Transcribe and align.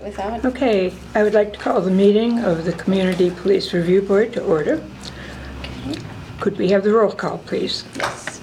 good 0.00 0.06
with 0.06 0.16
that. 0.16 0.44
Okay, 0.44 0.92
I 1.14 1.22
would 1.22 1.34
like 1.34 1.52
to 1.52 1.58
call 1.58 1.80
the 1.80 1.90
meeting 1.90 2.40
of 2.40 2.64
the 2.64 2.72
Community 2.72 3.30
Police 3.30 3.72
Review 3.72 4.02
Board 4.02 4.32
to 4.34 4.42
order. 4.42 4.82
Could 6.40 6.56
we 6.56 6.70
have 6.70 6.84
the 6.84 6.92
roll 6.92 7.12
call, 7.12 7.38
please? 7.38 7.84
Yes. 7.96 8.40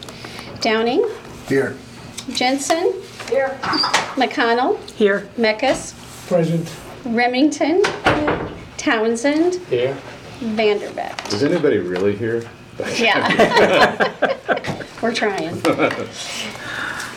Downing, 0.62 1.08
Here. 1.48 1.76
Jensen. 2.30 2.94
Here. 3.30 3.58
McConnell, 4.16 4.80
Here. 4.92 5.28
Meckus, 5.38 5.94
Present. 6.28 6.74
Remington, 7.06 7.84
Townsend, 8.78 9.56
Here. 9.68 9.98
Vanderbeck. 10.40 11.34
Is 11.34 11.44
anybody 11.44 11.78
really 11.78 12.16
here? 12.16 12.44
Yeah. 12.96 14.14
We're 15.02 15.14
trying. 15.14 15.62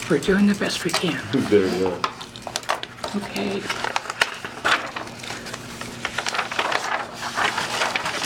We're 0.08 0.18
doing 0.18 0.46
the 0.46 0.56
best 0.58 0.84
we 0.84 0.90
can. 0.90 1.20
There 1.32 1.62
we 1.62 1.78
go. 1.80 2.00
Okay. 3.16 3.89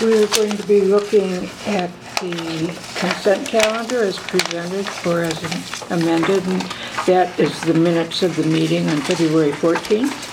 We're 0.03 0.27
going 0.27 0.57
to 0.57 0.67
be 0.67 0.81
looking 0.81 1.49
at 1.67 1.91
the 2.21 2.79
consent 2.97 3.47
calendar 3.47 4.03
as 4.03 4.19
presented 4.19 4.87
or 5.07 5.23
as 5.23 5.91
amended. 5.91 6.45
and 6.47 6.63
That 7.07 7.39
is 7.39 7.59
the 7.63 7.75
minutes 7.75 8.23
of 8.23 8.35
the 8.37 8.45
meeting 8.45 8.89
on 8.89 9.01
February 9.03 9.53
14th. 9.53 10.31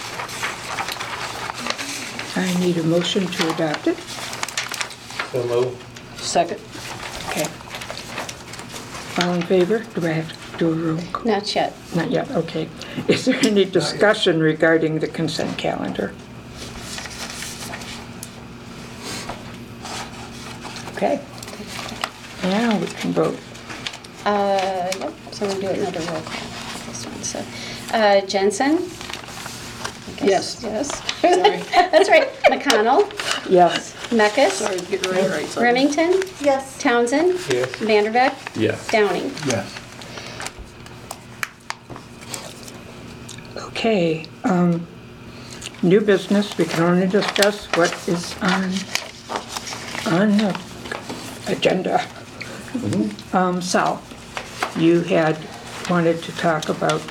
I 2.38 2.60
need 2.60 2.78
a 2.78 2.84
motion 2.84 3.28
to 3.28 3.54
adopt 3.54 3.88
it. 3.88 3.98
So 5.32 5.44
move. 5.46 5.86
Second. 6.18 6.60
Okay. 7.30 7.48
All 9.24 9.34
in 9.36 9.42
favor? 9.44 9.80
Do 9.96 10.08
I 10.08 10.12
have 10.12 10.52
to 10.54 10.58
do 10.58 10.72
a 10.72 10.76
roll 10.94 11.02
call? 11.14 11.26
Not 11.26 11.54
yet. 11.56 11.74
Not 11.96 12.10
yet, 12.10 12.32
okay. 12.32 12.68
Is 13.08 13.26
there 13.26 13.40
any 13.44 13.66
discussion 13.66 14.40
regarding 14.40 15.00
the 15.00 15.08
consent 15.08 15.58
calendar? 15.58 16.14
Okay. 21.02 21.20
Now 22.44 22.78
we 22.78 22.86
can 22.86 23.12
vote. 23.12 23.36
Uh, 24.24 24.88
yep, 25.00 25.14
so 25.32 25.48
we'll 25.48 25.60
do 25.60 25.68
another 25.70 26.00
roll 26.02 26.22
call. 26.22 26.42
This 26.86 27.08
one, 27.08 27.24
so, 27.24 27.44
uh, 27.92 28.22
Jensen? 28.28 28.78
I 28.78 30.12
guess- 30.18 30.62
Yes. 30.62 30.62
Yes. 30.64 31.22
Sorry. 31.22 31.58
That's 31.92 32.08
right. 32.08 32.32
McConnell, 32.44 33.10
Yes. 33.50 33.96
Meckus, 34.12 34.52
Sorry, 34.52 34.78
get 34.92 35.04
right, 35.08 35.28
right. 35.32 35.48
sorry. 35.48 35.66
Remington, 35.66 36.22
Yes. 36.40 36.78
Townsend, 36.78 37.32
Yes. 37.50 37.70
Vanderbeck, 37.78 38.36
Yes. 38.56 38.88
Downing. 38.92 39.32
Yes. 39.48 39.74
Okay, 43.58 44.28
um, 44.44 44.86
new 45.82 46.00
business, 46.02 46.56
we 46.60 46.66
can 46.66 46.84
only 46.84 47.08
discuss 47.08 47.66
what 47.76 47.92
is 48.08 48.36
on, 48.44 48.66
on 50.14 50.38
the 50.38 50.71
agenda. 51.48 52.06
Um, 53.34 53.62
Sal, 53.62 54.02
you 54.78 55.02
had 55.02 55.38
wanted 55.90 56.22
to 56.24 56.32
talk 56.38 56.70
about 56.70 57.02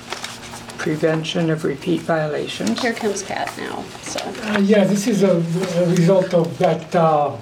prevention 0.78 1.50
of 1.50 1.64
repeat 1.64 2.00
violations. 2.00 2.80
Here 2.80 2.94
comes 2.94 3.22
Pat 3.22 3.52
now, 3.58 3.82
so. 4.02 4.20
Uh, 4.44 4.58
Yeah, 4.60 4.84
this 4.84 5.06
is 5.06 5.22
a 5.22 5.36
a 5.82 5.86
result 5.90 6.32
of 6.34 6.56
that 6.58 6.94
uh, 6.94 7.36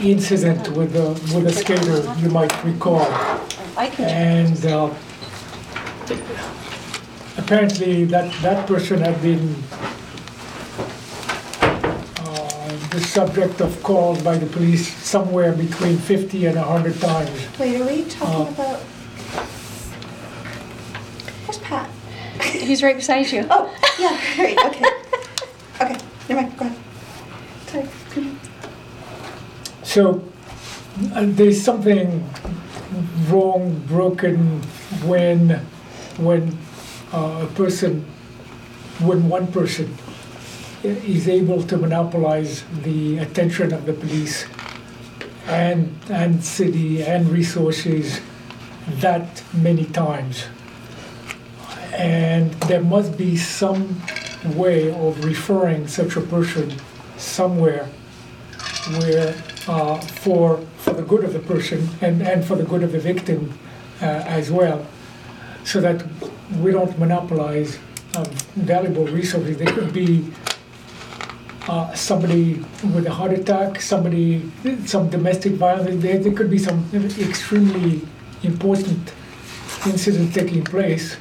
incident 0.00 0.68
with 0.76 0.92
the, 0.92 1.10
with 1.34 1.44
the 1.44 1.52
skater, 1.52 2.14
you 2.20 2.30
might 2.30 2.52
recall. 2.64 3.06
I 3.76 3.88
can, 3.90 4.08
And 4.08 4.66
uh, 4.66 4.94
apparently 7.36 8.04
that, 8.06 8.32
that 8.42 8.66
person 8.66 9.00
had 9.00 9.20
been 9.22 9.56
uh, 12.18 12.89
the 13.00 13.06
subject 13.06 13.60
of 13.60 13.82
calls 13.82 14.22
by 14.22 14.36
the 14.36 14.46
police 14.46 14.92
somewhere 15.02 15.52
between 15.52 15.96
50 15.96 16.46
and 16.46 16.56
100 16.56 17.00
times. 17.00 17.30
Wait, 17.58 17.80
are 17.80 17.86
we 17.86 18.04
talking 18.04 18.46
Uh, 18.46 18.50
about? 18.50 18.78
Where's 21.46 21.58
Pat? 21.58 21.88
he's 22.52 22.82
right 22.82 22.96
beside 22.96 23.30
you. 23.32 23.46
Oh, 23.50 23.72
yeah, 23.98 24.20
great, 24.36 24.58
okay. 24.66 24.84
Okay, 25.80 25.96
never 26.28 26.42
mind, 26.42 26.56
go 26.58 26.66
ahead. 26.66 26.78
Sorry. 27.66 27.88
So 29.82 30.22
uh, 31.14 31.24
there's 31.26 31.60
something 31.62 32.28
wrong, 33.28 33.82
broken 33.88 34.60
when 35.08 35.50
when 36.18 36.58
uh, 37.14 37.46
a 37.48 37.52
person, 37.54 38.04
when 39.00 39.28
one 39.30 39.46
person 39.50 39.96
is 40.82 41.28
able 41.28 41.62
to 41.62 41.76
monopolize 41.76 42.64
the 42.82 43.18
attention 43.18 43.72
of 43.72 43.84
the 43.86 43.92
police 43.92 44.46
and 45.46 45.94
and 46.10 46.42
city 46.42 47.02
and 47.02 47.28
resources 47.28 48.20
that 49.00 49.42
many 49.52 49.84
times. 49.86 50.46
And 51.92 52.52
there 52.68 52.82
must 52.82 53.18
be 53.18 53.36
some 53.36 54.00
way 54.54 54.90
of 54.90 55.24
referring 55.24 55.86
such 55.88 56.16
a 56.16 56.20
person 56.20 56.72
somewhere 57.16 57.88
where 58.98 59.34
uh, 59.68 60.00
for 60.00 60.58
for 60.78 60.94
the 60.94 61.02
good 61.02 61.24
of 61.24 61.32
the 61.32 61.40
person 61.40 61.88
and, 62.00 62.22
and 62.22 62.44
for 62.44 62.56
the 62.56 62.64
good 62.64 62.82
of 62.82 62.92
the 62.92 63.00
victim 63.00 63.58
uh, 64.00 64.06
as 64.38 64.50
well, 64.50 64.86
so 65.64 65.80
that 65.80 66.06
we 66.58 66.72
don't 66.72 66.98
monopolize 66.98 67.78
uh, 68.14 68.24
valuable 68.56 69.06
resources. 69.06 69.58
There 69.58 69.72
could 69.72 69.92
be 69.92 70.32
uh, 71.68 71.92
somebody 71.94 72.54
with 72.94 73.06
a 73.06 73.10
heart 73.10 73.32
attack, 73.32 73.80
somebody 73.80 74.50
some 74.86 75.08
domestic 75.10 75.52
violence. 75.52 76.02
There, 76.02 76.18
there 76.18 76.32
could 76.32 76.50
be 76.50 76.58
some 76.58 76.88
extremely 77.18 78.02
important 78.42 79.12
incident 79.86 80.34
taking 80.34 80.64
place 80.64 81.16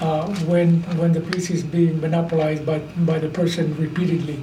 uh, 0.00 0.26
when 0.44 0.82
when 0.98 1.12
the 1.12 1.20
police 1.20 1.50
is 1.50 1.62
being 1.62 2.00
monopolized 2.00 2.64
by 2.64 2.78
by 3.06 3.18
the 3.18 3.28
person 3.28 3.76
repeatedly. 3.76 4.42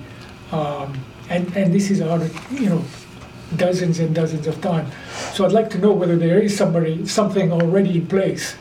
Um, 0.52 1.00
and, 1.30 1.56
and 1.56 1.74
this 1.74 1.92
is 1.92 2.02
out 2.02 2.22
you 2.52 2.70
know, 2.70 2.84
dozens 3.56 4.00
and 4.00 4.14
dozens 4.14 4.48
of 4.48 4.60
times. 4.62 4.92
So 5.34 5.46
I'd 5.46 5.52
like 5.52 5.70
to 5.72 5.78
know 5.78 5.94
whether 5.94 6.18
there 6.18 6.40
is 6.40 6.58
somebody, 6.58 7.06
something 7.06 7.52
already 7.52 7.98
in 7.98 8.08
place. 8.08 8.56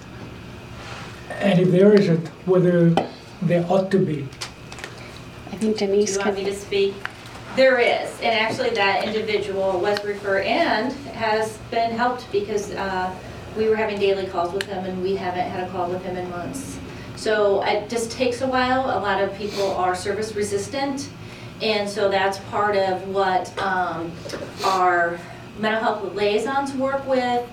And 1.41 1.59
if 1.59 1.71
there 1.71 1.95
isn't, 1.95 2.29
whether 2.47 2.91
there 3.41 3.65
ought 3.71 3.91
to 3.93 3.99
be. 3.99 4.29
I 5.53 5.57
think 5.57 5.79
Do 5.79 5.87
Denise 5.87 6.17
you 6.17 6.19
want 6.21 6.35
me 6.35 6.45
can, 6.45 6.53
to 6.53 6.59
speak? 6.59 6.95
There 7.57 7.79
is, 7.79 8.11
and 8.21 8.39
actually 8.39 8.71
that 8.71 9.05
individual 9.05 9.81
was 9.81 10.03
referred 10.05 10.45
and 10.45 10.93
has 11.15 11.59
been 11.71 11.91
helped 11.91 12.31
because 12.31 12.73
uh, 12.73 13.15
we 13.57 13.69
were 13.69 13.77
having 13.77 13.99
daily 13.99 14.27
calls 14.27 14.53
with 14.53 14.65
him 14.65 14.85
and 14.85 15.03
we 15.03 15.17
haven't 15.17 15.51
had 15.51 15.67
a 15.67 15.71
call 15.71 15.89
with 15.89 16.03
him 16.03 16.17
in 16.17 16.31
months. 16.31 16.79
So 17.17 17.65
it 17.65 17.89
just 17.89 18.13
takes 18.13 18.43
a 18.43 18.47
while. 18.47 18.83
A 18.97 19.01
lot 19.01 19.21
of 19.21 19.35
people 19.37 19.73
are 19.73 19.95
service 19.97 20.37
resistant. 20.37 21.11
And 21.61 21.89
so 21.89 22.09
that's 22.09 22.39
part 22.51 22.77
of 22.77 23.09
what 23.09 23.57
um, 23.61 24.13
our 24.65 25.19
mental 25.59 25.83
health 25.83 26.15
liaisons 26.15 26.73
work 26.75 27.05
with, 27.09 27.45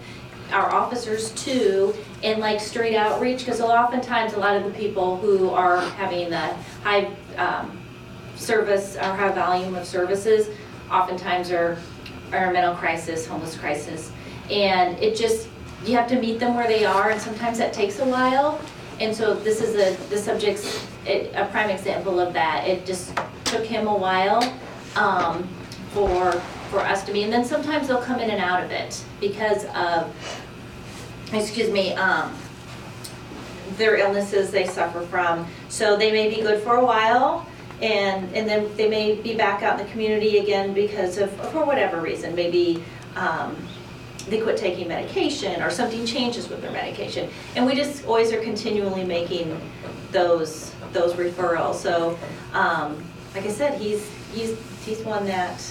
our 0.52 0.72
officers 0.72 1.32
too, 1.32 1.96
and 2.22 2.40
like 2.40 2.60
straight 2.60 2.96
outreach, 2.96 3.40
because 3.40 3.60
oftentimes 3.60 4.34
a 4.34 4.40
lot 4.40 4.56
of 4.56 4.64
the 4.64 4.70
people 4.72 5.18
who 5.18 5.50
are 5.50 5.82
having 5.82 6.30
the 6.30 6.54
high 6.84 7.10
um, 7.38 7.80
service 8.36 8.96
or 8.96 9.04
high 9.04 9.32
volume 9.32 9.76
of 9.76 9.86
services 9.86 10.50
oftentimes 10.92 11.52
are, 11.52 11.78
are 12.32 12.52
mental 12.52 12.76
crisis, 12.76 13.26
homeless 13.26 13.58
crisis. 13.58 14.12
And 14.50 14.98
it 15.00 15.16
just, 15.16 15.48
you 15.86 15.96
have 15.96 16.08
to 16.10 16.20
meet 16.20 16.40
them 16.40 16.56
where 16.56 16.68
they 16.68 16.86
are 16.86 17.10
and 17.10 17.20
sometimes 17.20 17.58
that 17.58 17.74
takes 17.74 18.00
a 18.00 18.06
while. 18.06 18.62
And 19.00 19.16
so 19.16 19.34
this 19.34 19.62
is 19.62 19.76
a, 19.76 20.02
the 20.10 20.18
subject's 20.18 20.86
a 21.06 21.32
a 21.34 21.46
prime 21.48 21.70
example 21.70 22.20
of 22.20 22.34
that. 22.34 22.68
It 22.68 22.86
just 22.86 23.16
took 23.44 23.66
him 23.66 23.88
a 23.88 23.96
while 23.96 24.42
um, 24.96 25.48
for, 25.92 26.32
for 26.70 26.80
us 26.80 27.04
to 27.06 27.14
meet. 27.14 27.24
And 27.24 27.34
then 27.34 27.46
sometimes 27.46 27.88
they'll 27.88 28.02
come 28.02 28.20
in 28.20 28.30
and 28.30 28.42
out 28.42 28.64
of 28.64 28.72
it 28.72 29.04
because 29.20 29.66
of, 29.76 30.14
excuse 31.34 31.70
me, 31.70 31.94
um, 31.94 32.34
their 33.78 33.98
illnesses 33.98 34.52
they 34.52 34.66
suffer 34.66 35.02
from. 35.02 35.46
So 35.70 35.98
they 35.98 36.12
may 36.12 36.30
be 36.30 36.42
good 36.42 36.62
for 36.64 36.76
a 36.76 36.86
while, 36.86 37.48
and, 37.82 38.34
and 38.36 38.48
then 38.48 38.70
they 38.78 38.90
may 38.90 39.16
be 39.16 39.36
back 39.36 39.64
out 39.64 39.80
in 39.80 39.86
the 39.86 39.92
community 39.92 40.38
again 40.38 40.74
because 40.74 41.18
of, 41.18 41.32
for 41.52 41.66
whatever 41.66 42.02
reason, 42.02 42.34
maybe 42.36 42.84
um, 43.16 43.56
they 44.30 44.42
quit 44.42 44.58
taking 44.58 44.88
medication 44.88 45.62
or 45.62 45.70
something 45.70 46.06
changes 46.06 46.50
with 46.50 46.62
their 46.62 46.72
medication. 46.72 47.30
And 47.56 47.66
we 47.66 47.76
just 47.76 48.06
always 48.06 48.32
are 48.32 48.42
continually 48.42 49.04
making 49.04 49.60
those, 50.12 50.74
those 50.94 51.14
referrals. 51.14 51.76
So, 51.76 52.18
um, 52.54 53.04
like 53.34 53.46
I 53.46 53.50
said, 53.50 53.80
he's, 53.80 54.10
he's, 54.34 54.58
he's 54.86 55.00
one 55.02 55.26
that 55.26 55.62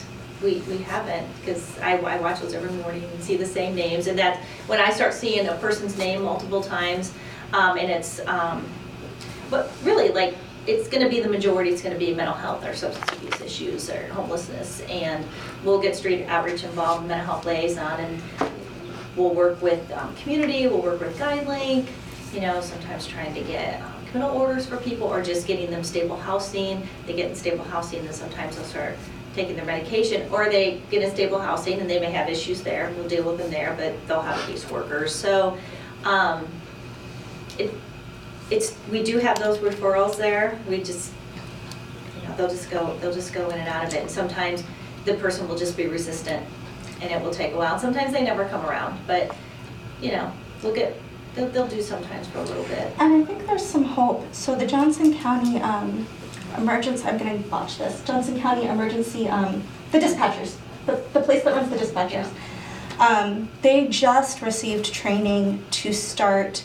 we, 0.42 0.56
we 0.68 0.78
haven't, 0.78 1.26
because 1.40 1.78
I, 1.78 1.96
I 1.96 2.20
watch 2.20 2.40
those 2.40 2.52
every 2.52 2.70
morning 2.82 3.04
and 3.04 3.22
see 3.22 3.36
the 3.36 3.46
same 3.46 3.74
names. 3.74 4.06
And 4.06 4.18
that, 4.18 4.40
when 4.66 4.78
I 4.78 4.90
start 4.90 5.14
seeing 5.14 5.48
a 5.48 5.54
person's 5.54 5.96
name 5.96 6.22
multiple 6.22 6.62
times, 6.62 7.14
um, 7.54 7.78
and 7.78 7.90
it's, 7.90 8.20
um, 8.26 8.66
but 9.50 9.72
really, 9.82 10.10
like, 10.10 10.34
it's 10.66 10.88
gonna 10.88 11.08
be 11.08 11.20
the 11.20 11.28
majority, 11.28 11.70
it's 11.70 11.82
gonna 11.82 11.98
be 11.98 12.14
mental 12.14 12.34
health 12.34 12.64
or 12.64 12.74
substance 12.74 13.12
abuse 13.12 13.40
issues 13.40 13.90
or 13.90 14.06
homelessness. 14.08 14.82
And 14.88 15.24
we'll 15.64 15.80
get 15.80 15.94
street 15.96 16.24
outreach 16.26 16.64
involved, 16.64 17.06
mental 17.06 17.26
health 17.26 17.44
liaison, 17.44 18.00
and 18.00 18.22
we'll 19.16 19.34
work 19.34 19.60
with 19.60 19.90
um, 19.92 20.14
community, 20.16 20.66
we'll 20.66 20.82
work 20.82 21.00
with 21.00 21.18
GuideLink, 21.18 21.86
you 22.32 22.40
know, 22.40 22.60
sometimes 22.60 23.06
trying 23.06 23.34
to 23.34 23.42
get 23.42 23.80
um, 23.82 23.92
criminal 24.10 24.36
orders 24.36 24.66
for 24.66 24.76
people 24.78 25.06
or 25.06 25.22
just 25.22 25.46
getting 25.46 25.70
them 25.70 25.84
stable 25.84 26.16
housing. 26.16 26.86
They 27.06 27.14
get 27.14 27.30
in 27.30 27.36
stable 27.36 27.64
housing, 27.64 28.04
then 28.04 28.12
sometimes 28.12 28.56
they'll 28.56 28.64
start 28.64 28.96
taking 29.34 29.56
their 29.56 29.64
medication, 29.64 30.30
or 30.32 30.48
they 30.48 30.80
get 30.90 31.02
in 31.02 31.10
stable 31.10 31.40
housing 31.40 31.80
and 31.80 31.90
they 31.90 31.98
may 31.98 32.10
have 32.12 32.28
issues 32.28 32.62
there, 32.62 32.92
we'll 32.96 33.08
deal 33.08 33.24
with 33.24 33.38
them 33.38 33.50
there, 33.50 33.74
but 33.76 33.94
they'll 34.06 34.22
have 34.22 34.38
caseworkers. 34.48 35.08
So, 35.08 35.58
um, 36.04 36.46
it, 37.58 37.74
it's, 38.50 38.76
we 38.90 39.02
do 39.02 39.18
have 39.18 39.38
those 39.38 39.58
referrals 39.58 40.16
there, 40.16 40.58
we 40.68 40.82
just, 40.82 41.12
you 42.20 42.28
know, 42.28 42.36
they'll 42.36 42.48
just 42.48 42.70
go, 42.70 42.96
they'll 42.98 43.12
just 43.12 43.32
go 43.32 43.48
in 43.50 43.58
and 43.58 43.68
out 43.68 43.86
of 43.86 43.94
it. 43.94 44.02
And 44.02 44.10
sometimes 44.10 44.62
the 45.04 45.14
person 45.14 45.48
will 45.48 45.56
just 45.56 45.76
be 45.76 45.86
resistant 45.86 46.46
and 47.00 47.10
it 47.10 47.20
will 47.22 47.32
take 47.32 47.52
a 47.52 47.56
while. 47.56 47.78
Sometimes 47.78 48.12
they 48.12 48.22
never 48.22 48.44
come 48.46 48.64
around, 48.66 48.98
but, 49.06 49.34
you 50.00 50.12
know, 50.12 50.32
we'll 50.62 50.74
get, 50.74 51.00
they'll, 51.34 51.48
they'll 51.48 51.66
do 51.66 51.82
sometimes 51.82 52.28
for 52.28 52.38
a 52.38 52.44
little 52.44 52.64
bit. 52.64 52.92
And 52.98 53.22
I 53.22 53.24
think 53.24 53.46
there's 53.46 53.64
some 53.64 53.84
hope. 53.84 54.26
So 54.32 54.54
the 54.54 54.66
Johnson 54.66 55.16
County 55.18 55.60
um, 55.60 56.06
emergency, 56.56 57.04
I'm 57.04 57.18
gonna 57.18 57.38
botch 57.38 57.78
this, 57.78 58.02
Johnson 58.04 58.40
County 58.40 58.66
Emergency, 58.66 59.28
um, 59.28 59.62
the 59.92 59.98
dispatchers, 59.98 60.56
the, 60.86 61.02
the 61.12 61.20
place 61.20 61.42
that 61.44 61.54
runs 61.54 61.70
the 61.70 61.76
dispatchers. 61.76 62.28
Um, 62.98 63.48
they 63.62 63.88
just 63.88 64.40
received 64.40 64.92
training 64.92 65.64
to 65.72 65.92
start 65.92 66.64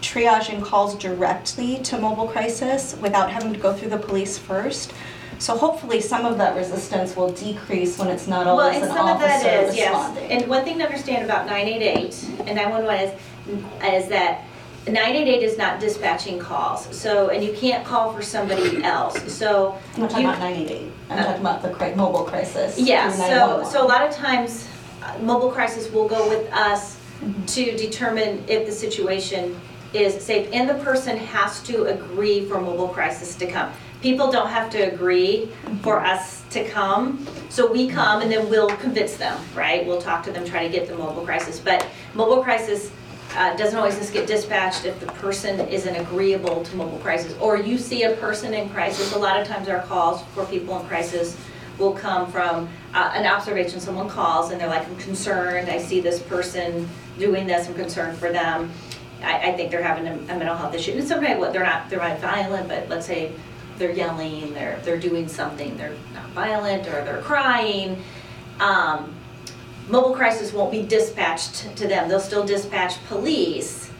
triaging 0.00 0.62
calls 0.62 0.94
directly 0.96 1.78
to 1.78 1.98
mobile 1.98 2.26
crisis 2.28 2.96
without 3.00 3.30
having 3.30 3.52
to 3.52 3.58
go 3.58 3.72
through 3.72 3.90
the 3.90 3.98
police 3.98 4.38
first. 4.38 4.92
So 5.38 5.56
hopefully 5.56 6.00
some 6.00 6.26
of 6.26 6.36
that 6.38 6.54
resistance 6.56 7.16
will 7.16 7.32
decrease 7.32 7.98
when 7.98 8.08
it's 8.08 8.26
not 8.28 8.44
Well, 8.46 8.60
always 8.60 8.76
and 8.76 8.84
an 8.86 8.90
some 8.94 9.08
of 9.08 9.18
that 9.20 9.40
officer 9.46 9.70
is, 9.70 9.76
yes. 9.76 10.16
And 10.30 10.46
one 10.48 10.64
thing 10.64 10.78
to 10.78 10.84
understand 10.84 11.24
about 11.24 11.46
988 11.46 12.24
and 12.46 12.56
911 12.56 13.08
is, 13.48 14.04
is 14.04 14.08
that 14.10 14.44
988 14.86 15.42
is 15.42 15.56
not 15.56 15.80
dispatching 15.80 16.38
calls. 16.38 16.94
So, 16.94 17.28
and 17.28 17.42
you 17.42 17.52
can't 17.54 17.86
call 17.86 18.12
for 18.12 18.20
somebody 18.22 18.82
else. 18.84 19.32
So. 19.32 19.78
I'm 19.94 20.00
not 20.02 20.10
talking 20.10 20.24
you- 20.26 20.30
about 20.30 20.40
988, 20.40 20.92
I'm 21.10 21.24
talking 21.24 21.40
about 21.40 21.62
the 21.62 21.70
cri- 21.70 21.94
mobile 21.94 22.24
crisis. 22.24 22.78
Yeah, 22.78 23.10
so, 23.10 23.64
so 23.70 23.84
a 23.84 23.88
lot 23.88 24.02
of 24.06 24.14
times, 24.14 24.68
uh, 25.02 25.16
mobile 25.22 25.50
crisis 25.50 25.90
will 25.90 26.08
go 26.08 26.28
with 26.28 26.50
us 26.52 26.96
Mm-hmm. 27.20 27.44
to 27.44 27.76
determine 27.76 28.42
if 28.48 28.64
the 28.64 28.72
situation 28.72 29.60
is 29.92 30.22
safe, 30.22 30.48
and 30.52 30.68
the 30.68 30.74
person 30.84 31.16
has 31.16 31.62
to 31.64 31.84
agree 31.84 32.44
for 32.44 32.60
mobile 32.60 32.88
crisis 32.88 33.34
to 33.36 33.46
come. 33.46 33.72
People 34.00 34.30
don't 34.32 34.48
have 34.48 34.70
to 34.70 34.78
agree 34.78 35.50
for 35.82 36.00
us 36.00 36.42
to 36.50 36.66
come, 36.68 37.26
so 37.50 37.70
we 37.70 37.86
come 37.88 38.22
and 38.22 38.30
then 38.30 38.48
we'll 38.48 38.74
convince 38.76 39.16
them, 39.16 39.38
right? 39.54 39.86
We'll 39.86 40.00
talk 40.00 40.24
to 40.24 40.32
them, 40.32 40.44
try 40.44 40.66
to 40.66 40.72
get 40.72 40.88
the 40.88 40.96
mobile 40.96 41.24
crisis, 41.24 41.60
but 41.60 41.86
mobile 42.14 42.42
crisis 42.42 42.90
uh, 43.36 43.54
doesn't 43.56 43.78
always 43.78 43.96
just 43.96 44.12
get 44.12 44.26
dispatched 44.26 44.84
if 44.84 44.98
the 45.00 45.06
person 45.06 45.60
isn't 45.68 45.94
agreeable 45.96 46.64
to 46.64 46.76
mobile 46.76 46.98
crisis. 46.98 47.36
Or 47.40 47.56
you 47.56 47.78
see 47.78 48.04
a 48.04 48.16
person 48.16 48.54
in 48.54 48.70
crisis, 48.70 49.12
a 49.12 49.18
lot 49.18 49.38
of 49.38 49.46
times 49.46 49.68
our 49.68 49.82
calls 49.82 50.22
for 50.34 50.44
people 50.46 50.80
in 50.80 50.86
crisis 50.86 51.36
will 51.78 51.92
come 51.92 52.30
from 52.30 52.68
uh, 52.94 53.12
an 53.14 53.26
observation, 53.26 53.80
someone 53.80 54.08
calls 54.08 54.50
and 54.50 54.60
they're 54.60 54.68
like, 54.68 54.86
I'm 54.86 54.96
concerned, 54.96 55.68
I 55.68 55.78
see 55.78 56.00
this 56.00 56.20
person 56.20 56.88
doing 57.18 57.46
this, 57.46 57.68
I'm 57.68 57.74
concerned 57.74 58.18
for 58.18 58.30
them. 58.32 58.70
I, 59.22 59.50
I 59.50 59.52
think 59.56 59.70
they're 59.70 59.82
having 59.82 60.06
a, 60.06 60.12
a 60.12 60.36
mental 60.38 60.56
health 60.56 60.74
issue. 60.74 60.92
And 60.92 61.06
sometimes 61.06 61.38
what, 61.38 61.52
they're 61.52 61.64
not, 61.64 61.88
they're 61.90 61.98
not 61.98 62.18
violent, 62.20 62.68
but 62.68 62.88
let's 62.88 63.06
say 63.06 63.32
they're 63.78 63.92
yelling, 63.92 64.52
they're, 64.54 64.78
they're 64.84 64.98
doing 64.98 65.28
something, 65.28 65.76
they're 65.76 65.94
not 66.14 66.28
violent 66.30 66.86
or 66.88 67.04
they're 67.04 67.22
crying. 67.22 68.02
Um, 68.60 69.14
mobile 69.88 70.14
crisis 70.14 70.52
won't 70.52 70.70
be 70.70 70.82
dispatched 70.82 71.76
to 71.76 71.88
them, 71.88 72.08
they'll 72.08 72.20
still 72.20 72.44
dispatch 72.44 73.02
police. 73.06 73.90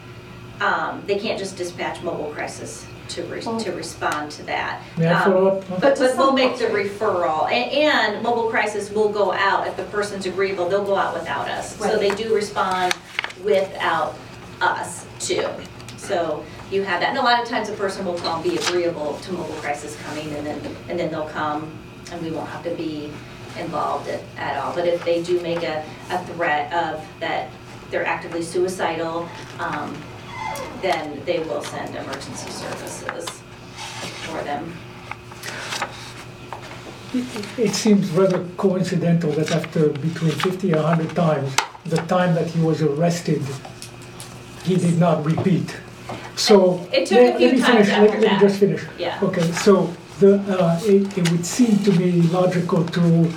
Um, 0.60 1.02
they 1.06 1.18
can't 1.18 1.38
just 1.38 1.56
dispatch 1.56 2.02
mobile 2.02 2.30
crisis 2.32 2.86
to, 3.08 3.22
re- 3.24 3.40
to 3.40 3.72
respond 3.72 4.30
to 4.32 4.42
that. 4.44 4.82
May 4.98 5.06
I 5.08 5.22
Um, 5.24 5.32
follow 5.32 5.46
up? 5.48 5.64
but, 5.80 5.98
But 5.98 6.16
we'll 6.18 6.32
make 6.32 6.58
the 6.58 6.66
referral, 6.66 7.50
and, 7.50 7.72
and 7.72 8.22
mobile 8.22 8.50
crisis 8.50 8.90
will 8.90 9.08
go 9.08 9.32
out, 9.32 9.66
if 9.66 9.76
the 9.78 9.84
person's 9.84 10.26
agreeable, 10.26 10.68
they'll 10.68 10.84
go 10.84 10.96
out 10.96 11.14
without 11.14 11.48
us. 11.48 11.76
So 11.76 11.86
Right. 11.86 11.98
they 11.98 12.14
do 12.22 12.34
respond 12.34 12.94
without 13.42 14.14
us 14.60 15.06
too. 15.18 15.48
So 15.96 16.44
you 16.70 16.82
have 16.82 17.00
that, 17.00 17.10
and 17.10 17.18
a 17.18 17.22
lot 17.22 17.42
of 17.42 17.48
times 17.48 17.68
a 17.68 17.74
person 17.74 18.04
will 18.04 18.16
be 18.42 18.56
agreeable 18.56 19.18
to 19.18 19.32
mobile 19.32 19.54
crisis 19.56 19.96
coming, 20.02 20.32
and 20.34 20.46
then, 20.46 20.76
and 20.88 20.98
then 20.98 21.10
they'll 21.10 21.28
come, 21.28 21.70
and 22.10 22.22
we 22.22 22.30
won't 22.30 22.48
have 22.48 22.64
to 22.64 22.74
be 22.74 23.12
involved 23.58 24.08
at, 24.08 24.20
at 24.36 24.56
all. 24.58 24.74
But 24.74 24.86
if 24.86 25.04
they 25.04 25.22
do 25.22 25.40
make 25.40 25.62
a, 25.62 25.84
a 26.10 26.24
threat 26.26 26.72
of 26.72 27.04
that 27.20 27.50
they're 27.90 28.06
actively 28.06 28.42
suicidal, 28.42 29.28
um, 29.58 29.96
then 30.80 31.22
they 31.24 31.40
will 31.40 31.62
send 31.62 31.94
emergency 31.94 32.50
services 32.50 33.28
for 34.26 34.42
them. 34.42 34.72
It 37.58 37.74
seems 37.74 38.10
rather 38.12 38.44
coincidental 38.56 39.32
that 39.32 39.50
after 39.50 39.88
between 39.88 40.30
50 40.30 40.72
and 40.72 40.82
100 40.82 41.16
times, 41.16 41.56
the 41.84 41.96
time 41.96 42.34
that 42.36 42.46
he 42.46 42.60
was 42.60 42.82
arrested, 42.82 43.42
he 44.64 44.76
did 44.76 44.98
not 44.98 45.24
repeat. 45.24 45.76
So. 46.36 46.86
It 46.92 47.06
took 47.06 47.18
a 47.18 47.22
let- 47.22 47.36
few 47.38 47.46
let 47.48 47.54
me 47.56 47.60
times 47.60 47.66
finish, 47.66 47.88
let- 47.88 47.98
after 48.00 48.10
Let 48.10 48.20
me 48.20 48.26
that. 48.28 48.40
just 48.40 48.56
finish. 48.60 48.82
Yeah. 48.98 49.18
Okay, 49.22 49.52
so 49.52 49.92
the, 50.20 50.36
uh, 50.40 50.80
it, 50.84 51.18
it 51.18 51.30
would 51.30 51.46
seem 51.46 51.78
to 51.84 51.92
me 51.92 52.22
logical 52.22 52.84
to, 52.84 53.32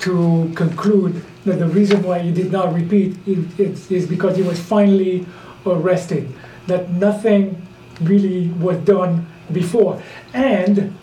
to 0.00 0.52
conclude 0.54 1.22
that 1.44 1.58
the 1.58 1.66
reason 1.68 2.02
why 2.02 2.18
he 2.20 2.30
did 2.32 2.50
not 2.52 2.72
repeat 2.74 3.16
is, 3.26 3.44
is- 3.58 3.90
is 3.90 4.06
because 4.06 4.36
he 4.36 4.42
was 4.42 4.58
finally 4.58 5.26
arrested, 5.66 6.28
that 6.66 6.90
nothing 6.92 7.60
really 8.00 8.48
was 8.60 8.76
done 8.78 9.26
before. 9.52 10.00
And 10.32 10.94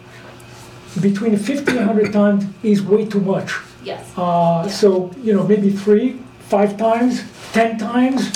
between 0.99 1.37
50 1.37 1.71
and 1.77 1.87
100 1.87 2.11
times 2.13 2.43
is 2.63 2.81
way 2.81 3.05
too 3.05 3.21
much. 3.21 3.53
Yes. 3.83 4.11
Uh, 4.17 4.67
So, 4.67 5.11
you 5.23 5.33
know, 5.33 5.43
maybe 5.47 5.69
three, 5.71 6.19
five 6.49 6.77
times, 6.77 7.23
10 7.53 7.77
times. 7.77 8.31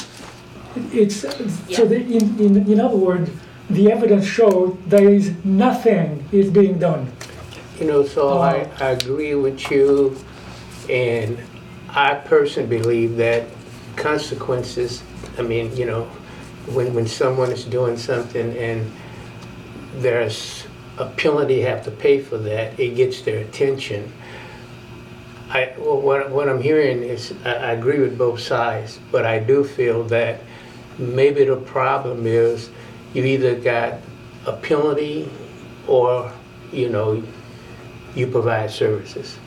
It's, 0.94 1.16
so 1.22 1.30
Yeah. 1.68 1.84
that 1.86 2.02
in, 2.02 2.40
in, 2.40 2.72
in 2.72 2.80
other 2.80 2.98
words, 2.98 3.30
the 3.70 3.92
evidence 3.92 4.26
showed 4.26 4.78
there 4.90 5.10
is 5.10 5.32
nothing 5.44 6.24
is 6.32 6.50
being 6.50 6.78
done. 6.80 7.12
You 7.80 7.88
know, 7.88 8.06
so 8.06 8.30
uh, 8.30 8.40
I, 8.40 8.54
Oh. 8.82 8.86
I 8.86 8.90
agree 8.92 9.36
with 9.36 9.70
you, 9.72 10.16
and 10.90 11.38
I 11.90 12.16
personally 12.16 12.70
believe 12.78 13.18
that 13.18 13.44
consequences, 13.96 15.04
I 15.38 15.42
mean, 15.42 15.76
you 15.76 15.86
know, 15.86 16.04
when, 16.68 16.94
when 16.94 17.08
someone 17.08 17.52
is 17.52 17.64
doing 17.66 17.98
something 17.98 18.56
and 18.58 18.92
there's 19.98 20.66
a 20.98 21.06
penalty 21.10 21.62
have 21.62 21.84
to 21.86 21.92
pay 21.92 22.22
for 22.22 22.38
that, 22.38 22.80
it 22.80 22.96
gets 22.96 23.22
their 23.22 23.40
attention. 23.40 24.12
I, 25.50 25.74
well, 25.78 26.02
what, 26.02 26.30
what 26.32 26.50
I'm 26.50 26.62
hearing 26.62 27.04
is, 27.04 27.34
I, 27.46 27.54
I 27.54 27.72
agree 27.74 28.00
with 28.00 28.18
both 28.18 28.40
sides, 28.42 29.00
but 29.12 29.26
I 29.26 29.40
do 29.40 29.64
feel 29.64 30.04
that 30.06 30.40
maybe 30.98 31.46
the 31.46 31.58
problem 31.58 32.26
is 32.28 32.70
you 33.14 33.24
either 33.24 33.56
got 33.56 34.00
a 34.46 34.54
penalty 34.54 35.30
or, 35.88 36.32
you 36.72 36.90
know, 36.90 37.24
you 38.16 38.28
provide 38.28 38.72
services. 38.72 39.38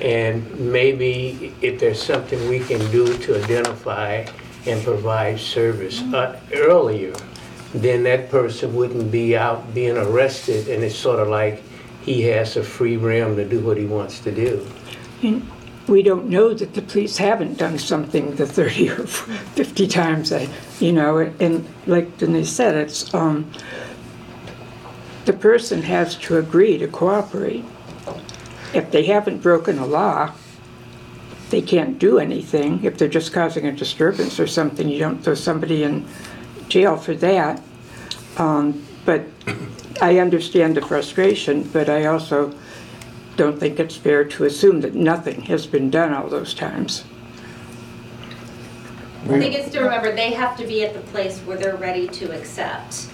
And 0.00 0.72
maybe 0.72 1.54
if 1.60 1.80
there's 1.80 2.02
something 2.02 2.48
we 2.48 2.60
can 2.60 2.78
do 2.90 3.16
to 3.18 3.42
identify 3.42 4.26
and 4.66 4.82
provide 4.84 5.40
service 5.40 6.00
uh, 6.14 6.38
earlier, 6.52 7.14
then 7.74 8.02
that 8.04 8.30
person 8.30 8.74
wouldn't 8.74 9.10
be 9.10 9.36
out 9.36 9.74
being 9.74 9.96
arrested 9.96 10.68
and 10.68 10.82
it's 10.82 10.94
sort 10.94 11.20
of 11.20 11.28
like 11.28 11.62
he 12.02 12.22
has 12.22 12.56
a 12.56 12.62
free 12.62 12.96
realm 12.96 13.36
to 13.36 13.44
do 13.44 13.60
what 13.60 13.76
he 13.76 13.84
wants 13.84 14.20
to 14.20 14.32
do. 14.32 14.66
And 15.22 15.48
we 15.88 16.02
don't 16.02 16.28
know 16.28 16.52
that 16.54 16.74
the 16.74 16.82
police 16.82 17.16
haven't 17.16 17.58
done 17.58 17.78
something 17.78 18.34
the 18.36 18.46
30 18.46 18.90
or 18.90 19.06
50 19.06 19.86
times, 19.86 20.30
that, 20.30 20.48
you 20.80 20.92
know, 20.92 21.18
and 21.40 21.66
like 21.86 22.18
Denise 22.18 22.50
said, 22.52 22.74
it's, 22.74 23.12
um, 23.14 23.50
the 25.24 25.32
person 25.32 25.82
has 25.82 26.16
to 26.16 26.38
agree 26.38 26.78
to 26.78 26.88
cooperate. 26.88 27.64
If 28.74 28.90
they 28.90 29.04
haven't 29.04 29.38
broken 29.42 29.78
a 29.78 29.86
law, 29.86 30.32
they 31.50 31.62
can't 31.62 31.98
do 31.98 32.18
anything. 32.18 32.84
If 32.84 32.98
they're 32.98 33.08
just 33.08 33.32
causing 33.32 33.66
a 33.66 33.72
disturbance 33.72 34.38
or 34.38 34.46
something, 34.46 34.88
you 34.88 34.98
don't 34.98 35.22
throw 35.22 35.34
somebody 35.34 35.82
in 35.82 36.06
jail 36.68 36.96
for 36.96 37.14
that. 37.14 37.62
Um, 38.36 38.84
But 39.04 39.22
I 40.02 40.18
understand 40.18 40.76
the 40.76 40.82
frustration, 40.82 41.62
but 41.72 41.88
I 41.88 42.04
also 42.04 42.52
don't 43.38 43.58
think 43.58 43.78
it's 43.80 43.96
fair 43.96 44.24
to 44.24 44.44
assume 44.44 44.80
that 44.82 44.94
nothing 44.94 45.42
has 45.42 45.66
been 45.66 45.88
done 45.90 46.12
all 46.12 46.28
those 46.28 46.52
times. 46.52 47.04
I 49.24 49.38
think 49.38 49.54
it's 49.54 49.70
to 49.72 49.80
remember, 49.80 50.14
they 50.14 50.32
have 50.32 50.56
to 50.58 50.66
be 50.66 50.84
at 50.84 50.92
the 50.92 51.00
place 51.12 51.38
where 51.40 51.56
they're 51.56 51.76
ready 51.76 52.08
to 52.08 52.32
accept 52.36 53.08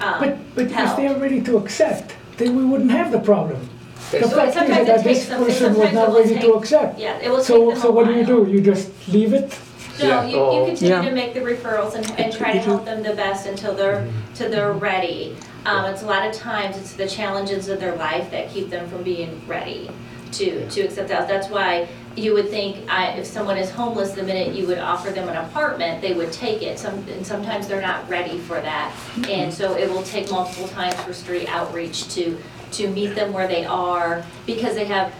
um, 0.00 0.20
But, 0.20 0.38
but 0.54 0.64
if 0.66 0.72
help. 0.72 0.96
they're 0.96 1.18
ready 1.18 1.42
to 1.42 1.56
accept, 1.58 2.14
then 2.38 2.56
we 2.56 2.64
wouldn't 2.64 2.90
have 2.90 3.12
the 3.12 3.18
problem. 3.20 3.68
The 4.10 4.20
That's- 4.20 4.32
fact 4.34 4.48
is 4.48 4.54
sometimes 4.54 4.80
it 4.80 4.86
that 4.86 5.02
takes 5.04 5.18
this 5.20 5.28
something- 5.28 5.46
person 5.46 5.68
was 5.68 5.76
sometimes 5.76 5.94
not 5.94 6.08
will 6.08 6.20
ready 6.22 6.34
to 6.34 6.40
take- 6.40 6.54
accept. 6.56 6.98
Yeah, 6.98 7.18
it 7.18 7.28
will 7.30 7.36
take 7.38 7.46
So, 7.46 7.70
them 7.70 7.78
so 7.80 7.88
a 7.88 7.92
what 7.92 8.06
do 8.06 8.12
you 8.12 8.24
while. 8.24 8.44
do? 8.44 8.50
You 8.50 8.60
just 8.62 8.88
leave 9.08 9.34
it? 9.34 9.52
No, 10.00 10.06
Yeah. 10.08 10.24
you, 10.24 10.36
you 10.60 10.66
continue 10.66 10.94
Yeah. 10.94 11.02
to 11.02 11.10
make 11.14 11.34
the 11.34 11.40
referrals 11.40 11.94
and, 11.96 12.10
and 12.18 12.32
try 12.32 12.52
to 12.52 12.58
help 12.58 12.86
them 12.86 13.02
the 13.02 13.12
best 13.12 13.46
until 13.46 13.74
they're, 13.74 14.06
till 14.34 14.50
they're 14.50 14.72
ready. 14.72 15.36
Um, 15.66 15.84
it's 15.86 16.02
a 16.02 16.06
lot 16.06 16.26
of 16.26 16.34
times, 16.34 16.76
it's 16.76 16.94
the 16.94 17.08
challenges 17.08 17.68
of 17.68 17.80
their 17.80 17.94
life 17.96 18.30
that 18.30 18.50
keep 18.50 18.70
them 18.70 18.88
from 18.88 19.02
being 19.02 19.40
ready 19.46 19.90
to, 20.32 20.68
to 20.70 20.80
accept 20.82 21.08
that. 21.08 21.28
That's 21.28 21.48
why 21.48 21.88
you 22.16 22.34
would 22.34 22.48
think, 22.48 22.90
I, 22.90 23.08
if 23.12 23.26
someone 23.26 23.56
is 23.56 23.70
homeless, 23.70 24.12
the 24.12 24.22
minute 24.22 24.54
you 24.54 24.66
would 24.66 24.78
offer 24.78 25.10
them 25.10 25.28
an 25.28 25.36
apartment, 25.36 26.00
they 26.00 26.14
would 26.14 26.32
take 26.32 26.62
it. 26.62 26.78
Some, 26.78 26.94
and 27.08 27.26
sometimes 27.26 27.68
they're 27.68 27.80
not 27.80 28.08
ready 28.08 28.38
for 28.38 28.60
that. 28.60 28.94
And 29.28 29.52
so 29.52 29.76
it 29.76 29.88
will 29.88 30.02
take 30.02 30.30
multiple 30.30 30.68
times 30.68 30.94
for 31.02 31.12
street 31.12 31.48
outreach 31.48 32.08
to, 32.14 32.38
to 32.72 32.88
meet 32.88 33.14
them 33.14 33.32
where 33.32 33.46
they 33.46 33.64
are, 33.64 34.24
because 34.46 34.74
they 34.74 34.86
have 34.86 35.12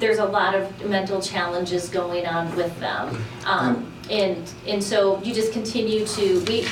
there's 0.00 0.18
a 0.18 0.24
lot 0.24 0.54
of 0.54 0.84
mental 0.86 1.22
challenges 1.22 1.88
going 1.88 2.26
on 2.26 2.54
with 2.56 2.76
them. 2.80 3.16
Um, 3.44 3.92
and, 4.10 4.50
and 4.66 4.82
so 4.82 5.22
you 5.22 5.32
just 5.32 5.52
continue 5.52 6.04
to, 6.06 6.40
we, 6.44 6.66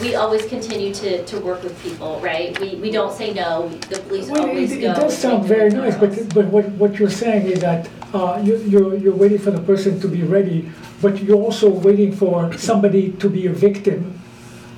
we 0.00 0.14
always 0.14 0.44
continue 0.46 0.92
to, 0.94 1.24
to 1.24 1.38
work 1.40 1.62
with 1.62 1.80
people, 1.82 2.20
right? 2.20 2.58
We, 2.60 2.76
we 2.76 2.90
don't 2.90 3.12
say 3.12 3.32
no, 3.32 3.68
the 3.88 3.98
police 4.00 4.28
Well, 4.28 4.46
always 4.48 4.72
it, 4.72 4.80
go. 4.80 4.92
it 4.92 4.96
does 4.96 5.16
sound 5.16 5.44
very 5.44 5.70
nice, 5.70 5.96
but, 5.96 6.34
but 6.34 6.46
what, 6.46 6.68
what 6.72 6.98
you're 6.98 7.10
saying 7.10 7.46
is 7.46 7.60
that, 7.60 7.88
uh, 8.12 8.40
you, 8.44 8.56
you're, 8.58 8.96
you're 8.96 9.14
waiting 9.14 9.38
for 9.38 9.50
the 9.50 9.60
person 9.62 9.98
to 10.00 10.08
be 10.08 10.22
ready, 10.22 10.70
but 11.00 11.22
you're 11.22 11.36
also 11.40 11.68
waiting 11.70 12.14
for 12.14 12.52
somebody 12.58 13.12
to 13.12 13.28
be 13.28 13.46
a 13.46 13.52
victim, 13.52 14.18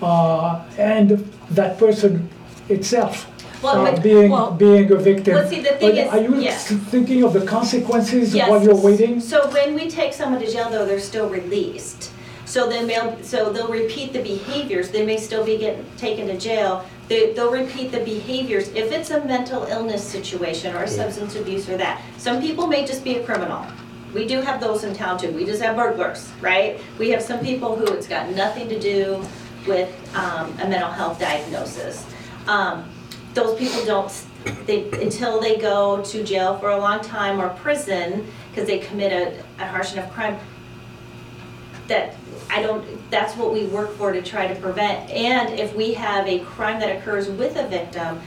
uh, 0.03 0.65
and 0.79 1.11
that 1.51 1.79
person 1.79 2.29
itself, 2.69 3.27
Well, 3.63 3.87
uh, 3.87 3.93
but- 3.93 4.03
being, 4.03 4.31
well- 4.31 4.53
being 4.53 4.91
a 4.93 4.97
victim. 4.97 5.35
well, 5.35 5.49
see, 5.49 5.61
the 5.63 5.71
thing 5.71 5.91
But 5.91 5.99
is- 5.99 6.13
Are 6.13 6.21
you 6.21 6.37
yeah. 6.41 6.57
thinking 6.57 7.25
of 7.25 7.33
the 7.33 7.45
consequences 7.45 8.35
Yes. 8.35 8.49
while 8.49 8.63
you're 8.63 8.77
waiting? 8.81 9.21
So 9.21 9.49
when 9.51 9.75
we 9.75 9.91
take 9.91 10.13
someone 10.13 10.41
to 10.41 10.51
jail, 10.51 10.71
though, 10.71 10.87
they're 10.87 11.01
still 11.01 11.29
released. 11.29 12.13
So 12.49 12.67
then 12.67 12.87
they'll, 12.87 13.23
so 13.23 13.53
they'll 13.53 13.69
repeat 13.69 14.15
the 14.15 14.23
behaviors, 14.23 14.89
they 14.89 15.05
may 15.05 15.19
still 15.19 15.45
be 15.45 15.59
getting, 15.59 15.85
taken 15.99 16.27
to 16.29 16.39
jail. 16.39 16.87
They, 17.07 17.35
they'll 17.35 17.53
repeat 17.53 17.93
the 17.93 18.01
behaviors, 18.01 18.69
if 18.69 18.91
it's 18.91 19.11
a 19.11 19.23
mental 19.27 19.65
illness 19.65 20.03
situation 20.03 20.75
or 20.75 20.85
a 20.85 20.89
substance 20.89 21.37
abuse 21.37 21.69
or 21.69 21.77
that. 21.77 22.03
Some 22.17 22.41
people 22.41 22.67
may 22.67 22.87
just 22.87 23.05
be 23.05 23.17
a 23.17 23.25
criminal. 23.25 23.67
We 24.15 24.27
do 24.27 24.41
have 24.41 24.63
those 24.63 24.83
in 24.85 24.95
town 24.95 25.19
too, 25.19 25.31
we 25.33 25.45
just 25.45 25.61
have 25.61 25.77
burglars, 25.77 26.33
right? 26.41 26.81
We 26.99 27.11
have 27.11 27.21
some 27.21 27.41
people 27.41 27.77
who 27.77 27.85
it's 27.93 28.09
got 28.09 28.31
nothing 28.31 28.67
to 28.71 28.81
do 28.81 29.23
with, 29.67 29.93
um, 30.17 30.51
a 30.63 30.67
mental 30.67 30.91
health 30.91 31.21
diagnosis. 31.21 32.07
Um, 32.47 32.91
those 33.35 33.59
people 33.59 33.85
don't, 33.85 34.11
they, 34.65 34.91
until 34.93 35.39
they 35.39 35.59
go 35.59 36.03
to 36.03 36.25
jail 36.25 36.59
for 36.59 36.71
a 36.71 36.79
long 36.79 37.03
time 37.03 37.43
or 37.43 37.51
prison, 37.51 38.27
because 38.51 38.67
they 38.67 38.79
commit 38.79 39.13
a, 39.13 39.63
a 39.63 39.67
harsh 39.67 39.93
enough 39.93 40.11
crime, 40.15 40.39
that, 41.89 42.15
I 42.51 42.63
don't, 42.63 43.11
that's 43.11 43.37
what 43.37 43.53
we 43.53 43.67
work 43.67 43.95
for 43.97 44.13
to 44.13 44.23
try 44.23 44.47
to 44.47 44.59
prevent. 44.61 45.11
And 45.11 45.59
if 45.59 45.75
we 45.75 45.93
have 45.95 46.27
a 46.27 46.41
crime 46.41 46.81
that 46.81 46.97
occurs 46.97 47.29
with 47.29 47.57
a 47.57 47.67
victim, 47.69 48.21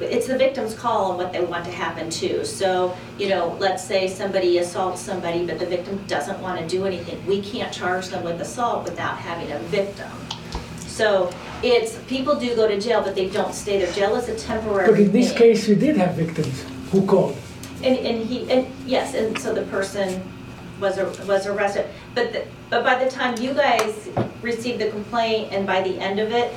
it's 0.00 0.26
the 0.28 0.38
victim's 0.38 0.74
call 0.74 1.12
on 1.12 1.16
what 1.16 1.32
they 1.32 1.40
want 1.40 1.64
to 1.64 1.72
happen 1.72 2.08
too. 2.10 2.44
So, 2.44 2.96
you 3.18 3.28
know, 3.28 3.56
let's 3.58 3.82
say 3.84 4.06
somebody 4.08 4.58
assaults 4.58 5.00
somebody, 5.00 5.44
but 5.44 5.58
the 5.58 5.66
victim 5.66 6.02
doesn't 6.06 6.40
want 6.40 6.60
to 6.60 6.66
do 6.66 6.86
anything. 6.86 7.24
We 7.26 7.42
can't 7.42 7.72
charge 7.72 8.08
them 8.08 8.22
with 8.22 8.40
assault 8.40 8.84
without 8.84 9.16
having 9.18 9.50
a 9.52 9.58
victim. 9.70 10.10
So 10.86 11.32
it's, 11.62 11.98
people 12.06 12.38
do 12.38 12.54
go 12.54 12.68
to 12.68 12.80
jail, 12.80 13.02
but 13.02 13.14
they 13.14 13.28
don't 13.28 13.54
stay 13.54 13.78
there. 13.78 13.92
Jail 13.92 14.14
is 14.16 14.28
a 14.28 14.36
temporary 14.36 14.88
But 14.88 15.00
in 15.00 15.12
this 15.12 15.28
thing. 15.30 15.38
case, 15.38 15.68
you 15.68 15.74
did 15.74 15.96
have 15.96 16.14
victims 16.14 16.64
who 16.90 17.04
called. 17.06 17.36
And, 17.82 17.96
and 17.98 18.24
he, 18.24 18.50
and 18.50 18.66
yes, 18.86 19.14
and 19.14 19.38
so 19.38 19.54
the 19.54 19.62
person 19.62 20.22
was, 20.80 20.98
ar- 20.98 21.26
was 21.26 21.46
arrested. 21.46 21.86
But, 22.14 22.32
the- 22.32 22.46
but 22.70 22.84
by 22.84 23.02
the 23.02 23.10
time 23.10 23.36
you 23.40 23.52
guys 23.54 24.08
received 24.42 24.80
the 24.80 24.90
complaint 24.90 25.52
and 25.52 25.66
by 25.66 25.82
the 25.82 25.98
end 25.98 26.20
of 26.20 26.32
it, 26.32 26.52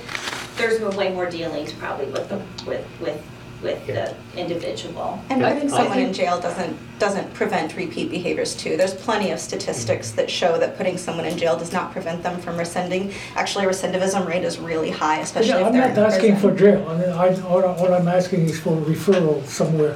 there's 0.58 0.80
been 0.80 0.96
way 0.96 1.12
more 1.14 1.30
dealings 1.30 1.74
probably 1.74 2.06
with 2.08 2.30
the, 2.30 2.36
with, 2.70 2.86
with, 3.00 3.22
with 3.64 3.88
the 3.88 4.14
individual. 4.36 5.20
And 5.30 5.42
Yeah. 5.42 5.54
putting 5.54 5.70
someone 5.70 6.00
in 6.00 6.14
jail 6.14 6.40
doesn't, 6.42 6.76
doesn't 7.00 7.34
prevent 7.34 7.76
repeat 7.76 8.12
behaviors 8.12 8.56
too. 8.56 8.76
There's 8.78 8.94
plenty 8.94 9.32
of 9.32 9.40
statistics 9.40 10.12
that 10.12 10.30
show 10.30 10.58
that 10.60 10.78
putting 10.78 10.98
someone 10.98 11.26
in 11.26 11.38
jail 11.38 11.58
does 11.58 11.72
not 11.72 11.92
prevent 11.92 12.22
them 12.22 12.40
from 12.42 12.58
rescinding. 12.58 13.14
Actually, 13.36 13.66
recidivism 13.66 14.28
rate 14.28 14.44
is 14.44 14.60
really 14.60 14.92
high, 14.92 15.20
especially 15.20 15.50
Yeah, 15.50 15.60
if 15.62 15.66
I'm 15.68 15.74
they're 15.74 15.88
not 15.90 15.98
in 15.98 16.04
asking 16.04 16.36
for 16.38 16.52
prison. 16.52 16.58
jail, 16.58 16.90
I 16.90 16.98
mean, 16.98 17.10
I, 17.10 17.42
all, 17.48 17.60
I- 17.66 17.76
all 17.76 17.94
I'm 17.94 18.08
asking 18.08 18.42
is 18.42 18.60
for 18.60 18.76
referral 18.82 19.44
somewhere. 19.46 19.96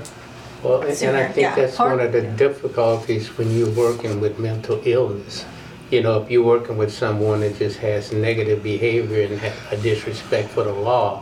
Well, 0.65 0.81
and- 0.81 0.83
and 0.85 0.91
I 0.91 0.95
Sooner, 0.95 1.27
think 1.29 1.37
yeah. 1.45 1.55
that's 1.55 1.77
one 1.77 1.99
of 1.99 2.11
the 2.11 2.21
difficulties 2.21 3.27
when 3.37 3.55
you're 3.55 3.69
working 3.69 4.19
with 4.19 4.39
mental 4.39 4.79
illness. 4.83 5.45
You 5.91 6.01
know, 6.01 6.19
if 6.23 6.31
you're 6.31 6.43
working 6.43 6.75
with 6.77 6.91
someone 6.91 7.41
that 7.41 7.59
just 7.59 7.77
has 7.79 8.11
negative 8.11 8.63
behavior 8.63 9.21
and 9.27 9.39
ha- 9.39 9.53
a 9.71 9.77
disrespect 9.77 10.49
for 10.49 10.63
the 10.63 10.73
law, 10.73 11.21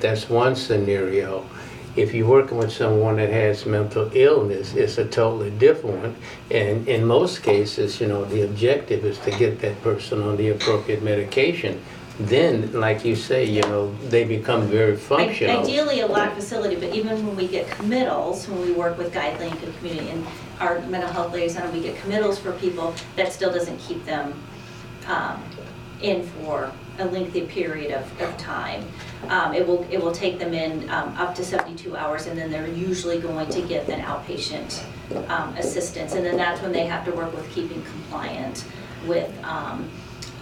that's 0.00 0.30
one 0.30 0.56
scenario. 0.56 1.44
If 1.96 2.14
you're 2.14 2.26
working 2.28 2.56
with 2.56 2.72
someone 2.72 3.16
that 3.16 3.28
has 3.28 3.66
mental 3.66 4.10
illness, 4.14 4.74
it's 4.74 4.96
a 4.96 5.04
totally 5.04 5.50
different 5.50 5.98
one. 6.00 6.14
And 6.50 6.88
in 6.88 7.04
most 7.04 7.42
cases, 7.42 8.00
you 8.00 8.06
know, 8.06 8.24
the 8.24 8.42
objective 8.42 9.04
is 9.04 9.18
to 9.18 9.30
get 9.32 9.60
that 9.60 9.82
person 9.82 10.22
on 10.22 10.36
the 10.38 10.48
appropriate 10.48 11.02
medication. 11.02 11.78
Then, 12.18 12.72
like 12.72 13.04
you 13.04 13.14
say, 13.14 13.44
you 13.44 13.62
know, 13.62 13.94
they 14.08 14.24
become 14.24 14.62
very 14.66 14.96
functional. 14.96 15.60
Ideally, 15.60 16.00
a 16.00 16.06
lot 16.06 16.34
facility, 16.34 16.74
but 16.74 16.92
even 16.92 17.24
when 17.24 17.36
we 17.36 17.46
get 17.46 17.70
committals, 17.70 18.48
when 18.48 18.60
we 18.60 18.72
work 18.72 18.98
with 18.98 19.12
Guide 19.12 19.40
and 19.40 19.76
Community 19.78 20.10
and 20.10 20.26
our 20.58 20.80
mental 20.80 21.10
health 21.10 21.32
liaison, 21.32 21.72
we 21.72 21.80
get 21.80 21.96
committals 22.00 22.36
for 22.38 22.52
people, 22.52 22.92
that 23.14 23.32
still 23.32 23.52
doesn't 23.52 23.78
keep 23.78 24.04
them 24.04 24.34
um, 25.06 25.40
in 26.02 26.24
for 26.24 26.72
a 26.98 27.04
lengthy 27.06 27.42
period 27.42 27.92
of, 27.92 28.20
of 28.20 28.36
time. 28.36 28.84
Um, 29.28 29.54
It 29.54 29.64
will, 29.64 29.86
it 29.88 30.02
will 30.02 30.12
take 30.12 30.40
them 30.40 30.52
in 30.52 30.90
um, 30.90 31.16
up 31.16 31.36
to 31.36 31.44
72 31.44 31.96
hours, 31.96 32.26
and 32.26 32.36
then 32.36 32.50
they're 32.50 32.66
usually 32.66 33.20
going 33.20 33.48
to 33.50 33.62
get 33.62 33.88
an 33.88 34.00
outpatient 34.00 34.82
um, 35.28 35.56
assistance. 35.56 36.14
And 36.14 36.26
then 36.26 36.36
that's 36.36 36.60
when 36.62 36.72
they 36.72 36.86
have 36.86 37.04
to 37.04 37.12
work 37.12 37.32
with 37.32 37.48
keeping 37.50 37.80
compliant 37.84 38.64
with, 39.06 39.32
um, 39.44 39.88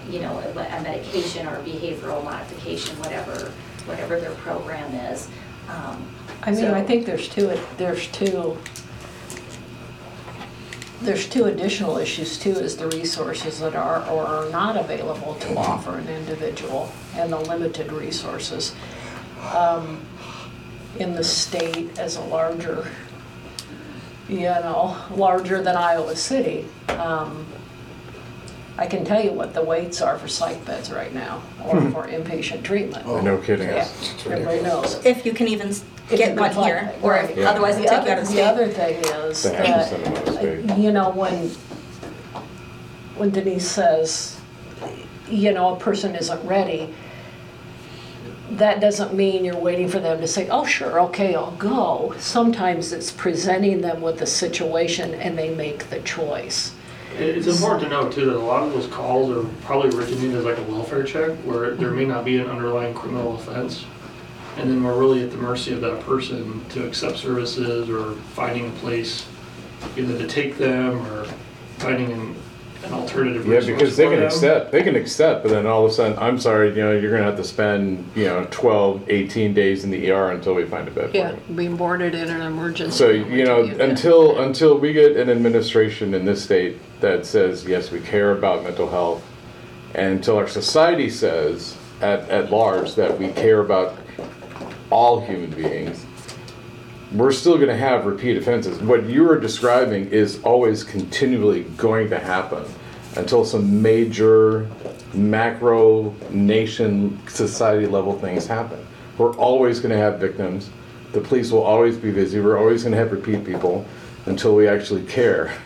you 0.08 0.20
know, 0.20 0.38
a 0.38 0.50
a 0.50 0.82
medication 0.82 1.46
or 1.46 1.58
behavioral 1.62 2.22
modification, 2.24 2.98
whatever, 2.98 3.52
whatever 3.86 4.20
their 4.20 4.34
program 4.36 4.92
is. 5.12 5.28
Um, 5.68 6.06
I 6.42 6.50
mean, 6.52 6.66
I 6.66 6.80
so- 6.82 6.86
think 6.86 7.06
there's 7.06 7.28
two, 7.28 7.58
there's 7.76 8.06
two, 8.08 8.56
there's 11.02 11.28
two 11.28 11.44
additional 11.44 11.98
issues 11.98 12.38
too, 12.38 12.52
is 12.52 12.76
the 12.76 12.88
resources 12.88 13.60
that 13.60 13.74
are 13.74 14.06
or 14.08 14.24
are 14.26 14.50
not 14.50 14.76
available 14.76 15.34
to 15.34 15.56
offer 15.56 15.98
an 15.98 16.08
individual 16.08 16.90
and 17.14 17.32
the 17.32 17.38
limited 17.38 17.92
resources. 17.92 18.74
Um, 19.54 20.00
In 20.98 21.12
the 21.14 21.22
state 21.24 21.98
as 21.98 22.16
a 22.16 22.22
larger, 22.22 22.88
you 24.30 24.40
know, 24.48 24.96
larger 25.10 25.62
than 25.62 25.76
Iowa 25.76 26.16
City, 26.16 26.64
um, 26.88 27.44
I 28.78 28.86
can 28.86 29.04
tell 29.04 29.22
you 29.22 29.32
what 29.32 29.54
the 29.54 29.62
waits 29.62 30.02
are 30.02 30.18
for 30.18 30.28
psych 30.28 30.62
beds 30.66 30.90
right 30.92 31.12
now, 31.14 31.42
or 31.64 31.80
hmm. 31.80 31.92
for 31.92 32.06
inpatient 32.06 32.62
treatment. 32.62 33.06
Oh, 33.06 33.20
No 33.20 33.38
kidding. 33.38 33.68
Yeah, 33.68 33.88
everybody 34.26 34.60
knows. 34.62 35.04
If 35.04 35.24
you 35.24 35.32
can 35.32 35.48
even 35.48 35.68
s- 35.68 35.82
If 36.06 36.12
you 36.12 36.18
get 36.18 36.28
can 36.28 36.36
one 36.36 36.52
find 36.52 36.66
here, 36.66 36.92
it, 36.94 37.02
or 37.02 37.12
right. 37.12 37.36
Yeah. 37.36 37.50
otherwise 37.50 37.76
they 37.76 37.82
The 37.84 37.88
take 37.88 38.04
you 38.04 38.10
out 38.12 38.18
other- 38.18 38.20
of 38.22 38.26
The 38.28 38.32
state. 38.32 38.44
other 38.44 38.68
thing 38.68 38.96
is 39.04 39.42
They 39.42 39.54
have 39.54 39.64
to 39.66 39.72
that, 39.72 39.88
send 39.88 40.04
them 40.04 40.12
out 40.14 40.28
of 40.28 40.34
state. 40.34 40.70
Uh, 40.70 40.76
you 40.76 40.92
know, 40.92 41.10
when, 41.10 41.50
when 43.16 43.30
Denise 43.30 43.66
says, 43.68 44.38
you 45.28 45.52
know, 45.52 45.74
a 45.74 45.78
person 45.80 46.14
isn't 46.14 46.46
ready, 46.46 46.94
that 48.52 48.80
doesn't 48.80 49.12
mean 49.14 49.44
you're 49.44 49.56
waiting 49.56 49.88
for 49.88 49.98
them 50.00 50.20
to 50.20 50.28
say, 50.28 50.48
oh, 50.50 50.64
sure, 50.66 51.00
okay, 51.00 51.34
I'll 51.34 51.50
go. 51.52 52.14
Sometimes 52.18 52.92
it's 52.92 53.10
presenting 53.10 53.80
them 53.80 54.00
with 54.02 54.18
the 54.18 54.26
situation 54.26 55.14
and 55.14 55.36
they 55.36 55.52
make 55.52 55.88
the 55.90 56.00
choice. 56.00 56.72
It- 57.18 57.36
It's 57.38 57.46
important 57.46 57.82
to 57.84 57.88
note 57.88 58.12
too 58.12 58.26
that 58.26 58.36
a 58.36 58.38
lot 58.38 58.62
of 58.62 58.72
those 58.72 58.86
calls 58.88 59.30
are 59.30 59.44
probably 59.64 59.96
originated 59.96 60.34
as 60.36 60.44
like 60.44 60.58
a 60.58 60.62
welfare 60.70 61.02
check 61.02 61.30
where 61.44 61.70
there 61.72 61.90
may 61.90 62.04
not 62.04 62.24
be 62.24 62.38
an 62.38 62.46
underlying 62.48 62.94
criminal 62.94 63.34
offense. 63.34 63.84
And 64.58 64.70
then 64.70 64.82
we're 64.82 64.98
really 64.98 65.22
at 65.22 65.30
the 65.30 65.36
mercy 65.36 65.72
of 65.74 65.80
that 65.82 66.00
person 66.00 66.62
to 66.70 66.84
accept 66.86 67.18
services 67.18 67.88
or 67.90 68.12
finding 68.34 68.68
a 68.68 68.70
place 68.80 69.26
either 69.98 70.16
to 70.18 70.26
take 70.26 70.56
them 70.56 71.06
or 71.12 71.26
finding 71.78 72.10
an, 72.12 72.34
an 72.84 72.92
alternative 72.94 73.46
Yeah, 73.46 73.56
resource 73.56 73.78
because 73.78 73.96
they 73.98 74.04
for 74.04 74.10
can 74.10 74.18
them. 74.20 74.26
accept, 74.28 74.72
they 74.72 74.82
can 74.82 74.96
accept, 74.96 75.42
but 75.42 75.50
then 75.52 75.66
all 75.66 75.84
of 75.84 75.90
a 75.90 75.94
sudden, 75.94 76.16
I'm 76.18 76.38
sorry, 76.38 76.70
you 76.70 76.76
know, 76.82 76.92
you're 76.92 77.10
gonna 77.10 77.24
have 77.24 77.36
to 77.36 77.44
spend, 77.44 78.02
you 78.14 78.24
know, 78.24 78.46
12, 78.50 79.02
18 79.08 79.52
days 79.52 79.84
in 79.84 79.90
the 79.90 80.10
ER 80.10 80.30
until 80.30 80.54
we 80.54 80.64
find 80.64 80.88
a 80.88 80.90
bed 80.90 81.10
for 81.10 81.16
Yeah, 81.16 81.32
you. 81.32 81.54
being 81.54 81.76
boarded 81.76 82.14
in 82.14 82.28
an 82.28 82.40
emergency. 82.40 82.96
So, 82.96 83.10
you 83.10 83.44
know, 83.44 83.62
until, 83.78 84.38
until 84.38 84.78
we 84.78 84.92
get 84.94 85.16
an 85.16 85.28
administration 85.28 86.14
in 86.14 86.24
this 86.24 86.42
state 86.42 86.78
that 87.00 87.26
says, 87.26 87.64
yes, 87.64 87.90
we 87.90 88.00
care 88.00 88.32
about 88.32 88.64
mental 88.64 88.88
health, 88.88 89.24
and 89.94 90.14
until 90.14 90.36
our 90.36 90.48
society 90.48 91.10
says, 91.10 91.76
at, 92.00 92.28
at 92.28 92.50
large, 92.50 92.94
that 92.94 93.18
we 93.18 93.32
care 93.32 93.60
about 93.60 93.96
all 94.90 95.20
human 95.20 95.50
beings, 95.50 96.04
we're 97.12 97.32
still 97.32 97.56
gonna 97.58 97.76
have 97.76 98.04
repeat 98.04 98.36
offenses. 98.36 98.78
What 98.80 99.04
you 99.04 99.28
are 99.30 99.38
describing 99.38 100.10
is 100.10 100.42
always 100.42 100.84
continually 100.84 101.62
going 101.76 102.10
to 102.10 102.18
happen 102.18 102.64
until 103.16 103.44
some 103.44 103.80
major 103.80 104.68
macro 105.14 106.14
nation 106.30 107.18
society 107.28 107.86
level 107.86 108.18
things 108.18 108.46
happen. 108.46 108.84
We're 109.18 109.34
always 109.36 109.80
gonna 109.80 109.96
have 109.96 110.18
victims. 110.18 110.68
The 111.12 111.20
police 111.20 111.50
will 111.50 111.62
always 111.62 111.96
be 111.96 112.10
busy. 112.10 112.40
We're 112.40 112.58
always 112.58 112.84
gonna 112.84 112.96
have 112.96 113.12
repeat 113.12 113.44
people 113.44 113.86
until 114.26 114.54
we 114.54 114.68
actually 114.68 115.04
care. 115.04 115.56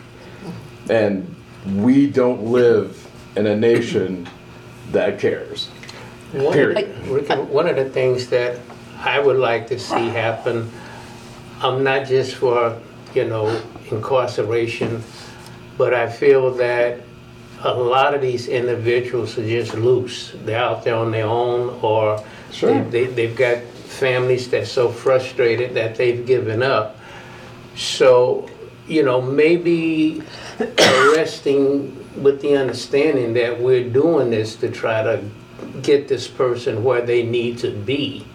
And 0.89 1.35
we 1.75 2.07
don't 2.07 2.43
live 2.47 3.07
in 3.35 3.45
a 3.45 3.55
nation 3.55 4.27
that 4.91 5.19
cares. 5.19 5.67
One- 6.33 6.53
Period. 6.53 6.89
Rick, 7.07 7.29
One 7.49 7.67
of 7.67 7.75
the 7.75 7.85
things 7.89 8.27
that 8.27 8.57
I 9.03 9.19
would 9.19 9.37
like 9.37 9.67
to 9.67 9.79
see 9.79 10.07
happen, 10.09 10.69
um, 11.61 11.83
not 11.83 12.07
just 12.07 12.35
for, 12.35 12.77
you 13.13 13.25
know, 13.25 13.61
incarceration, 13.89 15.03
but 15.77 15.93
I 15.93 16.07
feel 16.09 16.51
that 16.55 16.99
a 17.63 17.73
lot 17.73 18.13
of 18.13 18.21
these 18.21 18.47
individuals 18.47 19.37
are 19.37 19.47
just 19.47 19.75
loose. 19.75 20.33
They're 20.45 20.57
out 20.59 20.83
there 20.83 20.95
on 20.95 21.11
their 21.11 21.27
own, 21.27 21.77
or 21.81 22.23
Sure. 22.51 22.83
they, 22.85 23.05
they- 23.05 23.13
they've 23.13 23.35
got 23.35 23.59
families 23.87 24.49
that's 24.49 24.71
so 24.71 24.89
frustrated 24.89 25.73
that 25.75 25.95
they've 25.95 26.25
given 26.25 26.63
up. 26.63 26.97
So, 27.75 28.47
you 28.87 29.03
know, 29.03 29.21
maybe 29.21 30.21
arresting 30.59 31.97
with 32.21 32.41
the 32.41 32.55
understanding 32.57 33.33
that 33.33 33.59
we're 33.59 33.89
doing 33.89 34.29
this 34.31 34.55
to 34.57 34.69
try 34.69 35.01
to 35.03 35.23
get 35.81 36.07
this 36.07 36.27
person 36.27 36.83
where 36.83 37.01
they 37.01 37.23
need 37.23 37.57
to 37.59 37.71
be. 37.71 38.25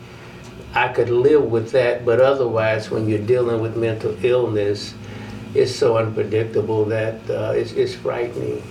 I 0.74 0.88
could 0.88 1.10
live 1.10 1.44
with 1.44 1.72
that, 1.72 2.04
but 2.04 2.20
otherwise, 2.20 2.90
when 2.90 3.08
you're 3.08 3.18
dealing 3.18 3.60
with 3.60 3.76
mental 3.76 4.16
illness, 4.24 4.94
it's 5.54 5.74
so 5.74 5.96
unpredictable 5.96 6.84
that 6.86 7.14
uh, 7.30 7.52
it's, 7.56 7.72
it's 7.72 7.94
frightening. 7.94 8.62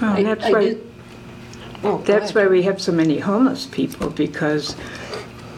Well, 0.00 0.12
I- 0.16 0.22
that's 0.22 0.44
I 0.44 0.50
why, 0.52 0.60
do- 0.70 0.88
Oh, 1.84 1.98
go 1.98 2.04
that's 2.04 2.30
ahead. 2.30 2.46
why 2.46 2.50
we 2.50 2.62
have 2.62 2.80
so 2.80 2.92
many 2.92 3.18
homeless 3.18 3.66
people, 3.66 4.10
because 4.10 4.76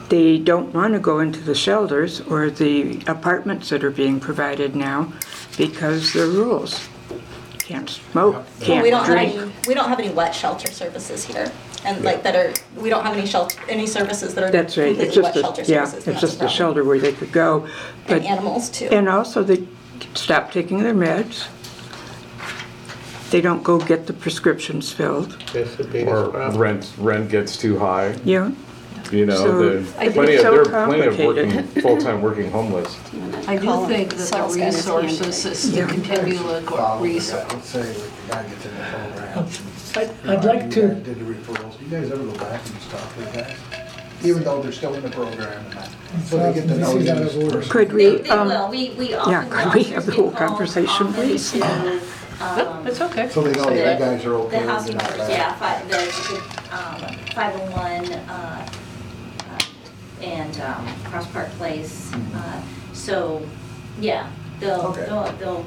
they 0.08 0.38
don't 0.38 0.72
want 0.72 0.94
to 0.94 0.98
go 1.00 1.20
into 1.20 1.40
the 1.40 1.54
shelters 1.54 2.20
or 2.22 2.48
the 2.48 3.02
apartments 3.06 3.68
that 3.70 3.84
are 3.84 3.90
being 3.90 4.20
provided 4.20 4.74
now 4.74 5.12
because 5.56 6.12
there 6.12 6.24
are 6.24 6.30
rules. 6.30 6.88
Can't 7.58 7.88
smoke, 7.88 8.34
Well, 8.34 8.44
we 8.60 8.66
can't 8.66 8.90
don't 8.90 9.04
have 9.06 9.16
any, 9.16 9.36
drink. 9.38 9.52
we 9.66 9.72
don't 9.74 9.88
have 9.88 9.98
any 9.98 10.10
wet 10.10 10.34
shelter 10.34 10.70
services 10.70 11.24
here, 11.24 11.50
and 11.86 12.04
like 12.04 12.22
that 12.22 12.36
are, 12.36 12.52
we 12.78 12.90
don't 12.90 13.02
have 13.04 13.16
any 13.16 13.26
shelter, 13.26 13.58
any 13.70 13.86
services 13.86 14.34
that 14.34 14.44
are 14.44 14.50
That's 14.50 14.76
right, 14.76 14.88
it's 14.88 15.14
completely 15.14 15.22
wet 15.22 15.34
just 15.34 15.44
shelter 15.46 15.62
a, 15.62 15.64
yeah, 15.64 15.84
services. 15.86 15.92
and 15.92 15.98
it's 15.98 16.04
that's 16.06 16.20
just 16.20 16.34
a 16.34 16.38
problem. 16.40 16.56
shelter 16.56 16.84
where 16.84 16.98
they 16.98 17.12
could 17.12 17.32
go. 17.32 17.64
And 17.64 17.72
But, 18.06 18.22
animals 18.24 18.68
too. 18.68 18.88
and 18.92 19.08
also 19.08 19.42
they 19.42 19.66
stop 20.14 20.52
taking 20.52 20.82
their 20.82 20.92
meds. 20.94 21.46
They 23.30 23.40
don't 23.40 23.62
go 23.64 23.78
get 23.80 24.06
the 24.06 24.12
prescriptions 24.12 24.92
filled, 24.92 25.32
That's 25.54 25.74
the 25.76 25.84
biggest 25.84 26.06
Or 26.12 26.28
problem. 26.28 26.60
rent, 26.60 26.92
rent 26.98 27.30
gets 27.30 27.56
too 27.56 27.78
high, 27.78 28.14
yeah. 28.24 28.50
You 29.14 29.26
know, 29.26 29.36
So, 29.36 29.58
the, 29.58 29.78
I 29.98 30.04
think 30.04 30.14
plenty 30.14 30.34
of, 30.36 30.40
so 30.42 30.50
there 30.64 30.74
are 30.76 30.86
plenty 30.86 31.06
of 31.06 31.18
working, 31.18 31.62
full-time 31.82 32.22
working 32.22 32.50
homeless. 32.50 32.98
I 33.48 33.56
do 33.56 33.86
think 33.86 34.10
that 34.10 34.18
the 34.18 34.30
got 34.30 34.46
his 34.48 34.56
hand 34.56 34.74
resources 34.74 35.44
is 35.46 35.70
Yeah. 35.76 35.86
to 35.86 35.92
continue 35.92 36.38
to 36.38 36.42
look 36.44 36.72
at 36.72 37.00
resources. 37.00 37.52
Let's 37.52 37.68
say 37.68 37.82
the 37.92 38.32
guy 38.32 38.42
gets 38.48 38.66
in 38.66 38.74
the 38.74 38.82
program. 38.82 39.48
I'd- 39.96 40.28
I'd 40.28 40.44
like 40.44 40.70
to- 40.70 40.80
You 40.80 40.88
guys 40.88 41.02
Did 41.04 41.18
the 41.20 41.34
referrals, 41.34 41.80
you 41.80 41.86
guys 41.88 42.10
ever 42.10 42.24
go 42.24 42.32
back 42.38 42.64
and 42.66 42.74
just 42.74 42.90
talk 42.90 43.14
to 43.14 43.20
the? 43.20 43.54
Even 44.28 44.42
though 44.42 44.62
they're 44.62 44.72
still 44.72 44.94
in 44.94 45.02
the 45.02 45.10
program 45.10 45.64
and 45.66 45.72
that, 45.74 45.90
so 46.24 46.38
they 46.38 46.54
get 46.54 46.66
to 46.68 46.76
know 46.78 46.96
you 46.96 47.10
as 47.10 47.36
a 47.36 47.40
person. 47.50 47.70
Could 47.70 47.90
They, 47.90 47.94
we, 47.94 48.16
they 48.22 48.28
um, 48.30 48.48
will, 48.48 48.68
we, 48.70 48.90
we 48.90 49.10
yeah, 49.10 49.18
often. 49.18 49.50
could 49.50 49.74
we 49.74 49.80
officers 49.80 49.92
have 49.94 50.06
the 50.06 50.12
get 50.12 50.20
whole 50.20 50.30
calls 50.30 50.48
conversation, 50.50 51.06
often 51.08 51.12
please? 51.14 51.52
to, 51.52 51.58
But 52.38 52.66
um, 52.66 52.86
It's 52.86 53.00
okay. 53.02 53.28
So 53.28 53.42
they 53.42 53.52
know 53.52 53.64
The- 53.68 53.76
you 53.76 53.82
guys 53.84 54.24
are 54.24 54.34
okay. 54.34 54.60
The 54.64 54.66
housing 54.72 54.92
and 54.94 55.02
all 55.02 55.08
workers, 55.10 55.28
that. 55.28 55.30
yeah, 55.30 55.54
fi- 55.56 55.82
the, 55.82 55.98
the, 55.98 56.74
um, 56.74 57.16
five 57.34 57.54
oh 57.54 57.70
one, 57.72 58.12
uh, 58.30 58.66
and, 60.24 60.60
um, 60.60 60.86
Cross 61.04 61.26
Park 61.28 61.50
Place, 61.52 62.12
uh, 62.34 62.60
so, 62.92 63.42
yeah, 64.00 64.28
they'll, 64.60 64.80
Okay. 64.86 65.04
they'll, 65.04 65.32
they'll, 65.38 65.66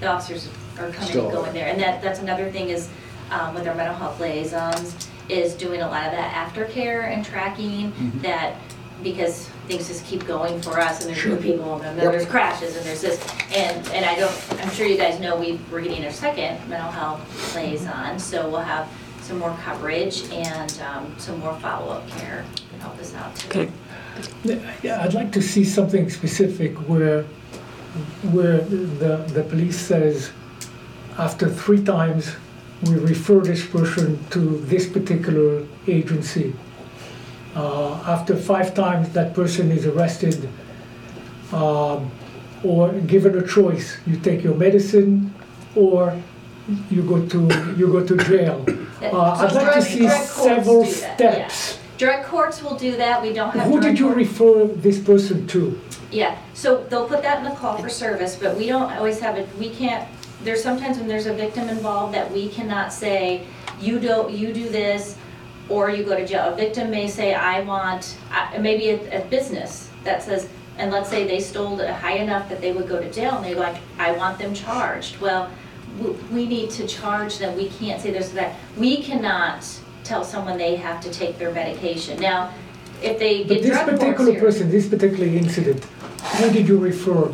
the 0.00 0.06
officers 0.06 0.48
are 0.78 0.90
coming 0.90 1.08
Still- 1.08 1.24
and 1.24 1.32
going 1.32 1.52
there, 1.52 1.66
and 1.68 1.80
that, 1.80 2.00
that's 2.02 2.20
another 2.20 2.50
thing 2.50 2.68
is, 2.68 2.88
um, 3.30 3.54
with 3.54 3.66
our 3.66 3.74
mental 3.74 3.96
health 3.96 4.20
liaisons, 4.20 5.08
is 5.28 5.54
doing 5.54 5.82
a 5.82 5.88
lot 5.88 6.06
of 6.06 6.12
that 6.12 6.32
aftercare 6.54 7.04
and 7.12 7.24
tracking, 7.24 7.92
Mhm. 7.92 8.22
that, 8.22 8.54
because 9.02 9.48
things 9.68 9.86
just 9.88 10.04
keep 10.06 10.26
going 10.26 10.60
for 10.62 10.80
us, 10.80 11.00
and 11.00 11.08
there's 11.08 11.18
Sure. 11.18 11.32
new 11.32 11.36
people, 11.42 11.74
and 11.82 11.96
then 11.98 12.04
Yep. 12.04 12.12
there's 12.12 12.26
crashes, 12.26 12.76
and 12.76 12.86
there's 12.86 13.00
this, 13.02 13.20
and, 13.54 13.86
and 13.92 14.04
I 14.06 14.14
don't, 14.14 14.32
I'm 14.62 14.70
sure 14.70 14.86
you 14.86 14.96
guys 14.96 15.20
know, 15.20 15.36
we, 15.36 15.60
we're 15.70 15.82
getting 15.82 16.04
our 16.04 16.12
second 16.12 16.58
mental 16.68 16.90
health 16.90 17.20
liaison, 17.54 18.18
so 18.18 18.48
we'll 18.48 18.60
have 18.60 18.86
some 19.28 19.38
more 19.38 19.54
coverage 19.62 20.22
and, 20.32 20.80
um, 20.80 21.14
some 21.18 21.38
more 21.40 21.54
follow-up 21.60 22.08
care 22.08 22.44
to 22.72 22.76
help 22.82 22.98
us 22.98 23.14
out 23.14 23.36
too. 23.36 23.48
okay, 23.48 23.68
Yeah, 24.82 25.02
I'd 25.02 25.12
like 25.12 25.32
to 25.32 25.42
see 25.42 25.64
something 25.64 26.08
specific 26.08 26.74
where, 26.88 27.24
where 28.32 28.60
the, 29.02 29.16
the 29.34 29.42
police 29.42 29.78
says, 29.78 30.30
after 31.18 31.46
three 31.50 31.84
times, 31.84 32.36
we 32.84 32.94
refer 32.94 33.40
this 33.40 33.66
person 33.66 34.18
to 34.30 34.40
this 34.72 34.88
particular 34.88 35.66
agency. 35.86 36.54
Uh, 37.54 37.94
After 38.06 38.36
five 38.36 38.72
times, 38.74 39.08
that 39.10 39.34
person 39.34 39.70
is 39.72 39.84
arrested, 39.84 40.48
um, 41.52 42.10
or 42.62 42.92
given 43.14 43.36
a 43.36 43.46
choice, 43.46 43.96
you 44.06 44.16
take 44.20 44.44
your 44.44 44.54
medicine, 44.54 45.34
or 45.74 46.16
you 46.88 47.02
go 47.02 47.26
to, 47.26 47.74
you 47.76 47.88
go 47.88 48.06
to 48.06 48.16
jail. 48.16 48.64
That- 49.00 49.12
Uh, 49.14 49.36
I'd 49.38 49.52
like 49.52 49.74
to 49.74 49.82
see 49.82 50.06
courts 50.06 50.30
several 50.30 50.84
do 50.84 50.90
that, 50.92 51.20
yeah. 51.20 51.48
steps. 51.48 51.78
Drug 51.98 52.24
courts 52.24 52.62
will 52.62 52.76
do 52.76 52.96
that, 52.96 53.22
we 53.22 53.32
don't 53.32 53.50
have. 53.54 53.64
Who 53.66 53.80
did 53.80 53.98
you 53.98 54.06
court- 54.06 54.16
refer 54.16 54.64
this 54.66 54.98
person 54.98 55.46
to? 55.48 55.80
Yeah, 56.10 56.36
so 56.54 56.84
they'll 56.88 57.06
put 57.06 57.22
that 57.22 57.38
in 57.38 57.44
the 57.44 57.50
call 57.56 57.76
for 57.78 57.88
service, 57.88 58.36
but 58.40 58.56
we 58.56 58.66
don't 58.66 58.90
always 58.96 59.20
have 59.20 59.36
it, 59.36 59.48
we 59.58 59.68
can't, 59.70 60.08
there's 60.42 60.62
sometimes 60.62 60.98
when 60.98 61.06
there's 61.08 61.26
a 61.26 61.32
victim 61.34 61.68
involved 61.68 62.14
that 62.14 62.30
we 62.32 62.48
cannot 62.48 62.92
say, 62.92 63.42
you 63.80 63.98
don't, 63.98 64.30
you 64.30 64.52
do 64.52 64.68
this, 64.68 65.16
or 65.68 65.90
you 65.90 66.02
go 66.04 66.16
to 66.16 66.26
jail. 66.26 66.52
A 66.52 66.56
victim 66.56 66.90
may 66.90 67.08
say, 67.08 67.34
I 67.34 67.60
want, 67.60 68.16
I- 68.32 68.56
maybe 68.58 68.90
a, 68.90 69.20
a 69.20 69.24
business 69.26 69.90
that 70.04 70.22
says, 70.22 70.48
and 70.78 70.90
let's 70.92 71.10
say 71.10 71.26
they 71.26 71.40
stole 71.40 71.78
it 71.80 71.90
high 71.90 72.18
enough 72.18 72.48
that 72.48 72.60
they 72.60 72.72
would 72.72 72.88
go 72.88 73.00
to 73.00 73.10
jail, 73.12 73.34
and 73.36 73.44
they're 73.44 73.56
like, 73.56 73.76
I 73.98 74.12
want 74.12 74.38
them 74.38 74.54
charged. 74.54 75.20
Well, 75.20 75.50
w- 75.98 76.18
we 76.32 76.46
need 76.46 76.70
to 76.70 76.86
charge 76.86 77.38
them, 77.38 77.56
we 77.56 77.68
can't 77.68 78.00
say 78.00 78.10
this 78.10 78.30
or 78.32 78.36
that. 78.36 78.56
We 78.76 79.02
cannot 79.02 79.66
tell 80.04 80.24
someone 80.24 80.56
they 80.58 80.76
have 80.76 81.00
to 81.02 81.10
take 81.10 81.38
their 81.38 81.52
medication. 81.52 82.18
Now, 82.20 82.52
if 83.02 83.18
they 83.18 83.44
But 83.44 83.54
get 83.54 83.62
this 83.62 83.70
drug 83.72 83.86
courts 83.86 84.00
particular 84.00 84.30
here. 84.32 84.40
person, 84.40 84.70
this 84.70 84.88
particular 84.88 85.26
incident, 85.26 85.84
who 85.84 86.50
did 86.50 86.66
you 86.68 86.78
refer 86.78 87.32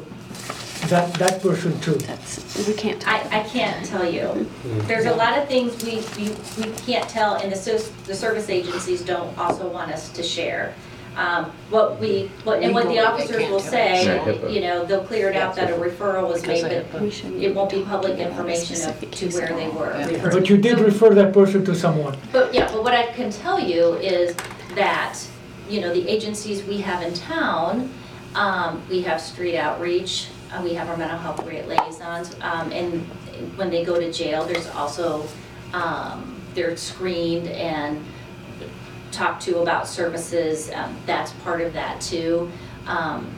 that, 0.88 1.14
that 1.14 1.40
person 1.40 1.78
to? 1.80 1.92
That's, 1.92 2.66
we 2.68 2.74
can't. 2.74 3.06
I, 3.08 3.40
I 3.40 3.42
can't 3.44 3.84
tell 3.86 4.04
you. 4.08 4.20
Mm-hmm. 4.22 4.86
There's 4.86 5.06
a 5.06 5.14
lot 5.14 5.38
of 5.38 5.48
things 5.48 5.82
we, 5.84 6.02
we, 6.18 6.30
we 6.58 6.70
can't 6.86 7.08
tell, 7.08 7.36
and 7.36 7.50
the, 7.50 7.56
sos- 7.56 7.88
the 8.06 8.14
service 8.14 8.50
agencies 8.50 9.02
don't 9.02 9.36
also 9.38 9.68
want 9.68 9.90
us 9.92 10.10
to 10.10 10.22
share. 10.22 10.74
Um, 11.16 11.52
What 11.70 12.00
we, 12.00 12.30
what, 12.42 12.60
and 12.62 12.74
what 12.74 12.84
the 12.84 12.90
Legally, 12.90 12.94
they 12.96 13.00
officers 13.06 13.36
can't 13.36 13.50
will 13.52 13.60
tell 13.60 13.70
say, 13.70 14.04
Yeah, 14.04 14.24
HIPAA. 14.24 14.52
you 14.52 14.60
know, 14.62 14.84
they'll 14.84 15.04
clear 15.04 15.30
it 15.30 15.36
out 15.36 15.54
that 15.56 15.70
a 15.70 15.74
referral 15.74 16.28
was 16.28 16.44
made, 16.46 16.84
but 16.90 17.00
We 17.02 17.10
shouldn't 17.10 17.42
it 17.42 17.54
won't 17.54 17.70
be 17.70 17.78
talk 17.80 17.88
public 17.88 18.14
about 18.14 18.26
a 18.26 18.30
information 18.30 18.72
of 18.74 18.78
specific 18.82 19.10
to 19.12 19.26
case 19.26 19.34
where 19.34 19.44
at 19.50 19.56
they 19.56 19.66
all. 19.66 19.72
were. 19.72 19.90
Yeah. 19.96 20.06
referred. 20.08 20.32
But 20.32 20.48
you 20.50 20.56
did 20.56 20.78
So- 20.78 20.84
refer 20.84 21.10
that 21.14 21.32
person 21.32 21.64
to 21.66 21.74
someone. 21.74 22.16
but 22.32 22.52
yeah, 22.52 22.68
but 22.72 22.82
what 22.82 22.94
I 22.94 23.06
can 23.06 23.30
tell 23.30 23.60
you 23.60 23.94
is 23.94 24.34
that, 24.74 25.16
you 25.68 25.80
know, 25.80 25.92
the 25.94 26.08
agencies 26.08 26.64
we 26.64 26.78
have 26.78 27.02
in 27.02 27.14
town, 27.14 27.90
um, 28.34 28.82
we 28.90 29.02
have 29.02 29.20
street 29.20 29.56
outreach, 29.56 30.28
uh, 30.52 30.60
we 30.62 30.74
have 30.74 30.88
our 30.88 30.96
mental 30.96 31.18
health 31.18 31.44
liaisons, 31.46 32.34
um, 32.42 32.72
and 32.72 33.02
when 33.56 33.70
they 33.70 33.84
go 33.84 34.00
to 34.00 34.12
jail, 34.12 34.44
there's 34.44 34.68
also, 34.70 35.24
um, 35.72 36.40
they're 36.54 36.76
screened 36.76 37.48
and 37.48 38.00
talked 39.14 39.42
to 39.42 39.60
about 39.60 39.86
services, 39.86 40.70
um, 40.72 40.96
that's 41.06 41.32
part 41.44 41.60
of 41.60 41.72
that 41.72 42.00
too. 42.00 42.50
Um, 42.86 43.30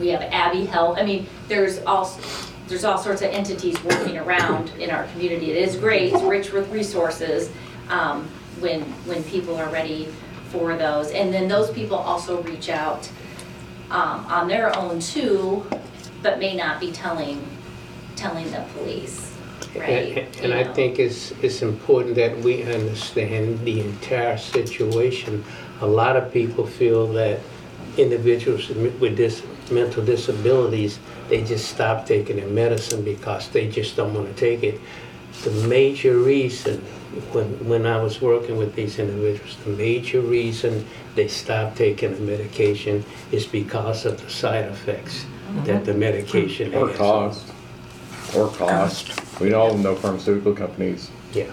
we 0.00 0.08
have 0.08 0.22
Abbe 0.22 0.64
Health, 0.64 0.98
I 0.98 1.04
mean, 1.04 1.26
there's 1.46 1.82
all, 1.84 2.18
there's 2.66 2.84
all 2.84 2.98
sorts 2.98 3.22
of 3.22 3.30
entities 3.30 3.82
working 3.84 4.18
around 4.18 4.70
in 4.80 4.90
our 4.90 5.04
community. 5.08 5.52
It 5.52 5.68
is 5.68 5.76
great, 5.76 6.12
it's 6.12 6.22
rich 6.22 6.52
with 6.52 6.68
resources, 6.70 7.50
um, 7.88 8.28
when, 8.58 8.82
when 9.04 9.22
people 9.24 9.56
are 9.56 9.68
ready 9.68 10.08
for 10.50 10.76
those. 10.76 11.10
And 11.10 11.32
then 11.32 11.48
those 11.48 11.70
people 11.70 11.96
also 11.96 12.42
reach 12.42 12.68
out, 12.68 13.08
um, 13.90 14.24
on 14.26 14.48
their 14.48 14.76
own 14.76 14.98
too, 14.98 15.64
but 16.22 16.38
may 16.38 16.56
not 16.56 16.80
be 16.80 16.90
telling, 16.90 17.46
telling 18.16 18.50
the 18.50 18.64
police, 18.74 19.33
right? 19.76 20.18
And 20.18 20.36
and 20.44 20.54
I 20.54 20.62
know. 20.62 20.74
think 20.74 20.98
it's, 20.98 21.32
it's 21.42 21.62
important 21.62 22.14
that 22.16 22.38
we 22.38 22.62
understand 22.62 23.60
the 23.60 23.80
entire 23.80 24.36
situation. 24.36 25.44
A 25.80 25.86
lot 25.86 26.16
of 26.16 26.32
people 26.32 26.66
feel 26.66 27.06
that 27.14 27.40
individuals 27.96 28.68
with 28.68 29.16
dis, 29.16 29.42
mental 29.70 30.04
disabilities, 30.04 30.98
they 31.28 31.42
just 31.42 31.70
stop 31.70 32.06
taking 32.06 32.36
their 32.36 32.48
medicine 32.48 33.02
because 33.02 33.48
they 33.48 33.68
just 33.68 33.96
don't 33.96 34.14
want 34.14 34.28
to 34.28 34.34
take 34.34 34.62
it. 34.62 34.80
The 35.42 35.50
major 35.68 36.18
reason, 36.18 36.78
when, 37.32 37.46
when 37.68 37.86
I 37.86 38.00
was 38.00 38.20
working 38.20 38.56
with 38.56 38.74
these 38.74 38.98
individuals, 38.98 39.56
the 39.64 39.70
major 39.70 40.20
reason 40.20 40.86
they 41.14 41.28
stop 41.28 41.76
taking 41.76 42.14
the 42.14 42.20
medication 42.20 43.04
is 43.32 43.46
because 43.46 44.06
of 44.06 44.20
the 44.22 44.30
side 44.30 44.66
effects 44.66 45.26
that 45.64 45.84
the 45.84 45.92
mm-hmm. 45.92 46.00
medication 46.00 46.74
Or 46.74 46.88
has. 46.88 46.96
cost. 46.96 47.53
Or 48.36 48.48
cost. 48.48 49.40
We 49.40 49.52
all 49.52 49.76
know 49.76 49.94
pharmaceutical 49.94 50.54
companies. 50.54 51.10
Yeah. 51.32 51.50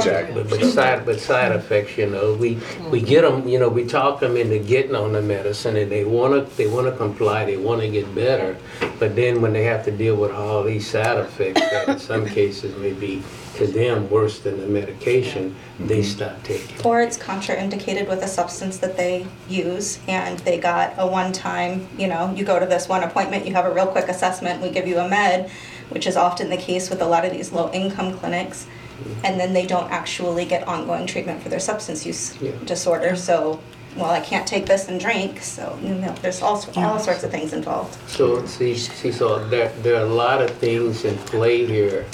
Jack. 0.00 0.32
But, 0.34 0.48
but 0.48 0.64
side, 0.64 1.04
but 1.04 1.20
side 1.20 1.52
effects, 1.52 1.98
you 1.98 2.08
know, 2.08 2.34
we, 2.34 2.58
we 2.90 3.00
get 3.00 3.22
them, 3.22 3.46
you 3.46 3.58
know, 3.58 3.68
we 3.68 3.84
talk 3.86 4.20
them 4.20 4.36
into 4.36 4.58
getting 4.58 4.94
on 4.94 5.12
the 5.12 5.22
medicine 5.22 5.76
and 5.76 5.90
they 5.90 6.04
wanna, 6.04 6.42
they 6.56 6.66
wanna 6.66 6.92
comply, 6.92 7.44
they 7.44 7.56
wanna 7.56 7.88
get 7.88 8.14
better. 8.14 8.56
But 8.98 9.16
then 9.16 9.42
when 9.42 9.52
they 9.52 9.64
have 9.64 9.84
to 9.84 9.90
deal 9.90 10.16
with 10.16 10.30
all 10.32 10.62
these 10.62 10.88
side 10.88 11.18
effects 11.18 11.60
that 11.60 11.88
in 11.88 11.98
some 11.98 12.26
cases 12.26 12.76
may 12.78 12.92
be 12.92 13.22
to 13.56 13.66
them 13.66 14.08
worse 14.08 14.38
than 14.38 14.60
the 14.60 14.66
medication, 14.66 15.54
they 15.78 16.00
mm-hmm. 16.00 16.02
stop 16.02 16.42
taking. 16.42 16.76
it. 16.76 16.86
Or 16.86 17.02
it's 17.02 17.18
contraindicated 17.18 18.08
with 18.08 18.22
a 18.22 18.28
substance 18.28 18.78
that 18.78 18.96
they 18.96 19.26
use 19.48 20.00
and 20.08 20.38
they 20.40 20.58
got 20.58 20.94
a 20.96 21.06
one-time, 21.06 21.86
you 21.98 22.06
know, 22.06 22.32
you 22.34 22.44
go 22.44 22.58
to 22.58 22.66
this 22.66 22.88
one 22.88 23.02
appointment, 23.02 23.46
you 23.46 23.52
have 23.52 23.66
a 23.66 23.74
real 23.74 23.86
quick 23.86 24.08
assessment, 24.08 24.62
we 24.62 24.70
give 24.70 24.86
you 24.86 24.98
a 24.98 25.08
med, 25.08 25.50
which 25.92 26.06
is 26.06 26.16
often 26.16 26.50
the 26.50 26.56
case 26.56 26.90
with 26.90 27.00
a 27.02 27.06
lot 27.06 27.24
of 27.24 27.32
these 27.32 27.52
low-income 27.52 28.18
clinics. 28.18 28.66
Mm-hmm. 28.66 29.26
And 29.26 29.40
then 29.40 29.52
they 29.52 29.66
don't 29.66 29.90
actually 29.90 30.44
get 30.44 30.66
ongoing 30.66 31.06
treatment 31.06 31.42
for 31.42 31.48
their 31.48 31.60
substance 31.60 32.06
use 32.06 32.36
Yeah. 32.40 32.52
disorder. 32.64 33.16
So, 33.16 33.60
well, 33.96 34.10
I 34.10 34.20
can't 34.20 34.46
take 34.46 34.64
this 34.66 34.88
and 34.88 34.98
drink, 34.98 35.42
so, 35.42 35.78
you 35.82 35.94
know, 35.94 36.14
there's 36.22 36.40
all, 36.40 36.64
all 36.76 36.98
sorts 36.98 37.24
of 37.24 37.30
things 37.30 37.52
involved. 37.52 37.98
So, 38.08 38.44
see, 38.46 38.74
see, 38.74 39.12
so 39.12 39.46
there, 39.48 39.68
there 39.82 39.96
are 39.96 40.06
a 40.06 40.14
lot 40.14 40.40
of 40.40 40.50
things 40.52 41.04
in 41.04 41.16
play 41.18 41.66
here. 41.66 42.06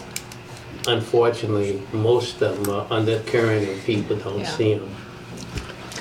Unfortunately, 0.87 1.81
most 1.93 2.43
of 2.43 2.65
them 2.65 2.75
are 2.75 2.87
undercurrent 2.91 3.69
and 3.69 3.81
people 3.85 4.17
don't 4.17 4.41
Yeah. 4.41 4.57
see 4.57 4.75
them. 4.75 4.91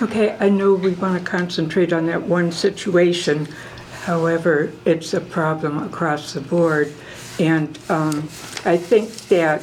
Okay, 0.01 0.35
I 0.39 0.49
know 0.49 0.73
we 0.73 0.91
want 0.91 1.23
to 1.23 1.29
concentrate 1.29 1.91
on 1.91 2.05
that 2.07 2.23
one 2.23 2.51
situation. 2.51 3.47
However, 4.05 4.71
it's 4.85 5.13
a 5.13 5.19
problem 5.19 5.83
across 5.83 6.33
the 6.33 6.41
board. 6.41 6.93
And 7.39 7.77
um, 7.89 8.19
I 8.65 8.77
think 8.77 9.09
that 9.29 9.61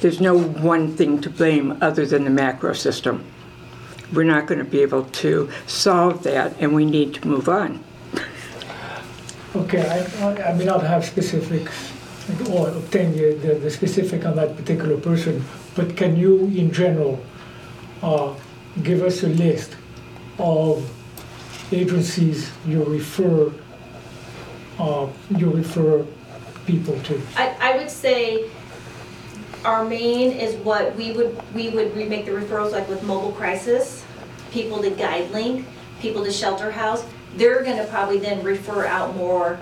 there's 0.00 0.20
no 0.20 0.38
one 0.38 0.96
thing 0.96 1.20
to 1.20 1.30
blame 1.30 1.76
other 1.82 2.06
than 2.06 2.24
the 2.24 2.30
macro 2.30 2.72
system. 2.72 3.24
We're 4.12 4.24
not 4.24 4.46
going 4.46 4.58
to 4.60 4.64
be 4.64 4.80
able 4.80 5.04
to 5.04 5.50
solve 5.66 6.22
that, 6.22 6.54
and 6.60 6.74
we 6.74 6.84
need 6.86 7.14
to 7.14 7.28
move 7.28 7.48
on. 7.48 7.84
Okay, 9.56 9.82
I, 10.20 10.50
I- 10.50 10.52
may 10.54 10.64
not 10.64 10.82
have 10.82 11.04
specifics 11.04 11.92
or 12.50 12.68
obtain 12.68 13.12
the, 13.12 13.32
the 13.34 13.54
the 13.54 13.70
specific 13.70 14.26
on 14.26 14.36
that 14.36 14.54
particular 14.56 14.96
person, 14.98 15.42
but 15.74 15.96
can 15.96 16.14
you, 16.16 16.44
in 16.54 16.70
general, 16.70 17.18
uh, 18.02 18.34
give 18.82 19.02
us 19.02 19.22
a 19.22 19.28
list 19.28 19.74
of 20.38 20.84
agencies 21.72 22.50
you 22.66 22.84
refer, 22.84 23.50
uh, 24.78 25.08
you 25.36 25.50
refer 25.50 26.06
people 26.66 26.98
to? 27.02 27.20
I, 27.36 27.56
I 27.60 27.76
would 27.76 27.90
say 27.90 28.48
our 29.64 29.84
main 29.84 30.32
is 30.32 30.54
what 30.56 30.94
we 30.96 31.12
would, 31.12 31.36
we 31.54 31.70
would 31.70 31.94
remake 31.96 32.26
the 32.26 32.32
referrals 32.32 32.72
like 32.72 32.88
with 32.88 33.02
mobile 33.02 33.32
crisis, 33.32 34.04
people 34.52 34.80
to 34.82 34.90
GuideLink, 34.90 35.64
people 36.00 36.24
to 36.24 36.32
Shelter 36.32 36.70
House. 36.70 37.04
They're 37.36 37.62
gonna 37.62 37.86
probably 37.86 38.18
then 38.18 38.42
refer 38.42 38.86
out 38.86 39.16
more 39.16 39.58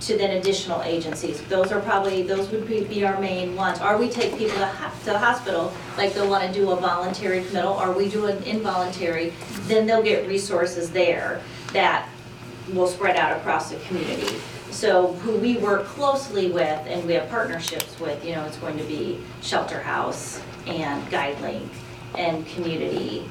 to 0.00 0.16
then 0.16 0.38
additional 0.38 0.82
agencies. 0.82 1.42
Those 1.42 1.72
are 1.72 1.80
probably, 1.80 2.22
those 2.22 2.48
would 2.50 2.66
be, 2.66 2.84
be 2.84 3.04
our 3.04 3.20
main 3.20 3.54
ones. 3.54 3.80
Or 3.80 3.98
we 3.98 4.08
take 4.08 4.36
people 4.38 4.56
to, 4.56 4.92
to 5.00 5.10
the 5.10 5.18
hospital, 5.18 5.72
like 5.98 6.14
they'll 6.14 6.30
wanna 6.30 6.52
do 6.52 6.70
a 6.70 6.76
voluntary 6.76 7.44
committal, 7.44 7.72
or 7.72 7.92
we 7.92 8.08
do 8.08 8.26
an 8.26 8.42
involuntary, 8.44 9.32
then 9.62 9.86
they'll 9.86 10.02
get 10.02 10.26
resources 10.26 10.90
there 10.90 11.42
that 11.72 12.08
will 12.72 12.86
spread 12.86 13.16
out 13.16 13.36
across 13.36 13.70
the 13.70 13.76
community. 13.80 14.36
So 14.70 15.14
who 15.14 15.36
we 15.36 15.56
work 15.58 15.84
closely 15.84 16.50
with 16.50 16.86
and 16.86 17.04
we 17.06 17.14
have 17.14 17.28
partnerships 17.28 17.98
with, 17.98 18.24
you 18.24 18.34
know, 18.34 18.44
it's 18.44 18.56
going 18.56 18.78
to 18.78 18.84
be 18.84 19.20
Shelter 19.42 19.80
House 19.80 20.40
and 20.66 21.04
GuideLink 21.08 21.68
and 22.16 22.46
Community. 22.46 23.28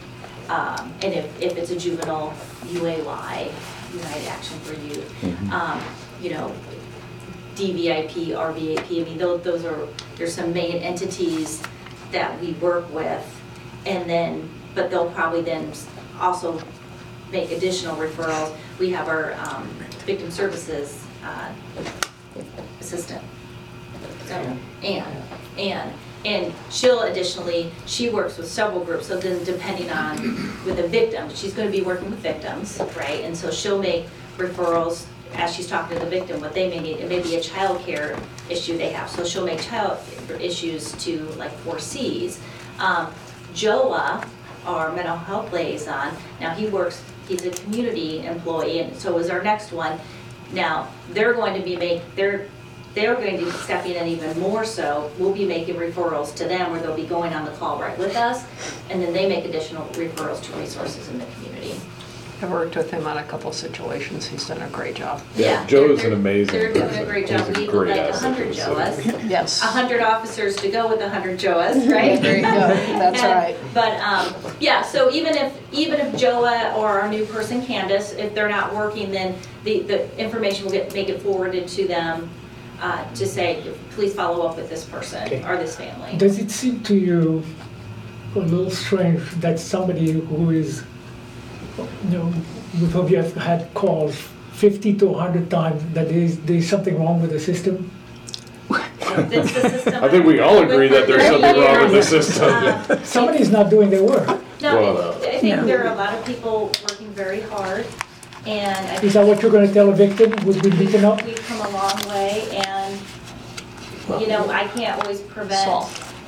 Um, 0.50 0.94
And 1.02 1.14
if, 1.14 1.42
if 1.42 1.58
it's 1.58 1.72
a 1.72 1.80
juvenile, 1.80 2.34
UAY, 2.66 3.52
United 3.94 4.28
Action 4.28 4.60
for 4.60 4.74
Youth. 4.74 5.52
Um, 5.52 5.82
You 6.22 6.32
know, 6.32 6.54
DVIP, 7.56 8.30
RVAP, 8.36 9.02
I 9.02 9.06
mean, 9.06 9.18
those, 9.18 9.42
those 9.42 9.66
are, 9.66 9.88
there's 10.18 10.34
some 10.34 10.54
main 10.54 10.78
entities 10.78 11.62
that 12.12 12.40
we 12.42 12.52
work 12.54 12.92
with. 12.94 13.24
And 13.86 14.10
then, 14.10 14.50
but 14.76 14.90
they'll 14.92 15.12
probably 15.12 15.42
then 15.42 15.72
also 16.20 16.62
make 17.32 17.52
additional 17.52 17.96
referrals. 17.96 18.54
We 18.78 18.92
have 18.92 19.08
our 19.08 19.34
um, 19.36 19.68
victim 20.06 20.32
services 20.32 21.06
uh, 21.24 21.52
assistant. 22.80 23.22
So, 24.26 24.36
Ann, 24.84 25.24
Ann, 25.58 25.94
and 26.26 26.54
she'll 26.70 27.02
additionally, 27.02 27.72
she 27.86 28.10
works 28.10 28.38
with 28.38 28.48
several 28.48 28.84
groups, 28.84 29.08
so 29.08 29.18
then 29.18 29.44
depending 29.44 29.90
on, 29.90 30.22
with 30.66 30.78
the 30.78 30.88
victim, 30.88 31.34
she's 31.34 31.54
gonna 31.54 31.72
be 31.72 31.82
working 31.82 32.10
with 32.10 32.20
victims, 32.20 32.80
right? 32.96 33.24
And 33.24 33.36
so 33.36 33.52
she'll 33.52 33.82
make 33.82 34.06
referrals 34.38 35.06
as 35.36 35.56
she's 35.56 35.68
talking 35.68 35.98
to 35.98 36.04
the 36.04 36.10
victim, 36.10 36.42
what 36.42 36.54
they 36.54 36.70
may 36.70 36.80
need, 36.80 36.98
it 36.98 37.10
may 37.10 37.22
be 37.22 37.36
a 37.36 37.40
childcare 37.40 38.20
issue 38.50 38.78
they 38.78 38.90
have, 38.90 39.10
so 39.10 39.24
she'll 39.24 39.46
make 39.46 39.62
child 39.62 40.00
issues 40.40 40.92
to 40.94 41.22
like 41.38 41.52
four 41.60 41.80
Cs. 41.80 42.40
Um, 42.80 43.14
Joa, 43.54 44.28
our 44.66 44.92
mental 44.94 45.16
health 45.16 45.52
liaison, 45.54 46.14
now 46.40 46.54
he 46.54 46.68
works, 46.68 47.04
he's 47.28 47.46
a 47.46 47.52
community 47.52 48.26
employee, 48.26 48.80
and 48.80 48.96
so 48.96 49.18
is 49.18 49.30
our 49.30 49.44
next 49.44 49.72
one. 49.72 50.00
Now, 50.52 50.90
they're 51.10 51.34
going 51.34 51.54
to 51.54 51.62
be 51.62 51.76
make, 51.76 52.16
they're, 52.16 52.48
they're 52.96 53.16
going 53.16 53.38
to 53.38 53.52
stepping 53.52 53.94
in 53.94 54.08
even 54.08 54.40
more 54.40 54.66
so, 54.66 55.12
we'll 55.20 55.34
be 55.34 55.46
making 55.46 55.76
referrals 55.76 56.36
to 56.36 56.46
them, 56.46 56.72
where 56.72 56.80
they'll 56.80 56.96
be 56.96 57.06
going 57.06 57.34
on 57.34 57.46
the 57.46 57.52
call 57.52 57.80
right 57.80 57.98
with 57.98 58.16
us, 58.16 58.46
and 58.90 59.02
then 59.02 59.14
they 59.14 59.28
make 59.28 59.46
additional 59.46 59.86
referrals 59.90 60.42
to 60.44 60.54
resources 60.58 61.08
in 61.10 61.20
the 61.20 61.26
community. 61.36 61.80
I've 62.42 62.50
worked 62.52 62.76
with 62.78 62.90
him 62.90 63.06
on 63.06 63.18
a 63.18 63.24
couple 63.24 63.52
situations. 63.52 64.26
He's 64.26 64.48
done 64.48 64.62
a 64.62 64.70
great 64.70 64.96
job. 64.96 65.22
Yeah, 65.36 65.46
Yeah, 65.62 65.66
Joe 65.68 65.92
is 65.92 66.04
an 66.06 66.14
amazing 66.14 66.54
They're 66.54 66.72
doing 66.72 66.86
a 66.86 66.88
person. 66.90 67.06
great 67.06 67.30
He's 67.30 67.38
job, 67.42 67.50
a 67.50 67.52
we 67.60 67.66
would 67.66 67.70
great 67.72 67.90
like 67.90 67.98
a 68.00 68.10
asset 68.10 68.22
to 68.22 68.28
hundred 68.30 68.50
the 68.50 68.94
city. 68.94 69.12
Joas. 69.12 69.30
Yes. 69.30 69.62
a 69.62 69.66
hundred 69.66 70.02
officers 70.02 70.56
to 70.58 70.70
go 70.70 70.88
with 70.88 71.02
a 71.02 71.10
hundred 71.10 71.38
Joas, 71.38 71.76
right? 71.92 72.22
There 72.22 72.38
you 72.38 72.42
go. 72.44 72.50
That's 72.50 73.22
And- 73.22 73.34
right. 73.34 73.58
But, 73.74 74.00
um, 74.00 74.34
yeah, 74.62 74.82
so 74.84 75.12
even 75.12 75.36
if, 75.36 75.54
even 75.74 76.00
if 76.00 76.16
Joa 76.16 76.74
or 76.78 76.88
our 77.02 77.10
new 77.10 77.26
person 77.26 77.62
Candace, 77.66 78.14
if 78.14 78.34
they're 78.34 78.48
not 78.50 78.74
working, 78.74 79.12
then 79.12 79.36
the, 79.66 79.82
the 79.82 80.18
information 80.18 80.64
will 80.66 80.72
get, 80.72 80.94
make 80.94 81.10
it 81.10 81.22
forwarded 81.22 81.68
to 81.68 81.88
them, 81.88 82.30
uh, 82.82 83.04
to 83.16 83.28
say, 83.28 83.62
please 83.92 84.14
follow 84.14 84.48
up 84.48 84.56
with 84.56 84.70
this 84.70 84.86
person 84.86 85.22
Okay. 85.26 85.44
or 85.44 85.58
this 85.58 85.76
family. 85.76 86.16
Does 86.18 86.40
it 86.40 86.50
seem 86.50 86.80
to 86.84 86.96
you 86.96 87.44
a 88.36 88.40
little 88.40 88.72
strange 88.72 89.22
that 89.42 89.60
somebody 89.60 90.12
who 90.14 90.52
is, 90.52 90.84
you 92.10 92.18
know, 92.18 92.26
with 92.82 92.92
whom 92.92 93.08
you 93.08 93.18
have 93.18 93.34
had 93.36 93.74
calls 93.74 94.16
50 94.54 94.96
to 94.98 95.08
100 95.08 95.50
times, 95.50 95.82
that 95.94 96.10
there's, 96.10 96.38
there's 96.40 96.68
something 96.70 96.98
wrong 97.00 97.22
with 97.22 97.32
the 97.32 97.40
system? 97.40 97.90
That's 98.70 99.54
the 99.54 99.62
system 99.70 100.04
I 100.04 100.10
think 100.10 100.26
we 100.26 100.40
all 100.40 100.60
agree 100.62 100.88
that 100.90 101.08
there's 101.08 101.24
something 101.24 101.56
wrong 101.62 101.82
with 101.84 101.92
the 101.94 102.04
system. 102.04 102.92
Um, 102.92 103.04
Somebody's 103.04 103.50
not 103.50 103.70
doing 103.70 103.90
their 103.90 104.04
work. 104.04 104.28
No, 104.62 104.76
Well, 104.76 105.12
I 105.24 105.40
think 105.40 105.44
Yeah. 105.44 105.64
there 105.64 105.84
are 105.88 105.94
a 105.94 105.96
lot 105.96 106.14
of 106.14 106.24
people 106.26 106.72
working 106.88 107.08
very 107.14 107.42
hard, 107.42 107.86
and 108.46 108.78
I 108.88 108.94
Is 108.96 109.00
think 109.00 109.14
that 109.14 109.26
what 109.26 109.42
you're 109.42 109.52
gonna 109.52 109.74
tell 109.74 109.90
a 109.90 109.94
victim 109.96 110.32
who's 110.44 110.58
been 110.62 110.78
beaten 110.78 111.04
up? 111.06 111.24
we've 111.26 111.42
come 111.48 111.62
a 111.62 111.70
long 111.70 111.98
way, 112.10 112.44
and, 112.68 113.00
you 114.22 114.28
know, 114.28 114.48
I 114.50 114.68
can't 114.68 115.02
always 115.02 115.22
prevent, 115.22 115.88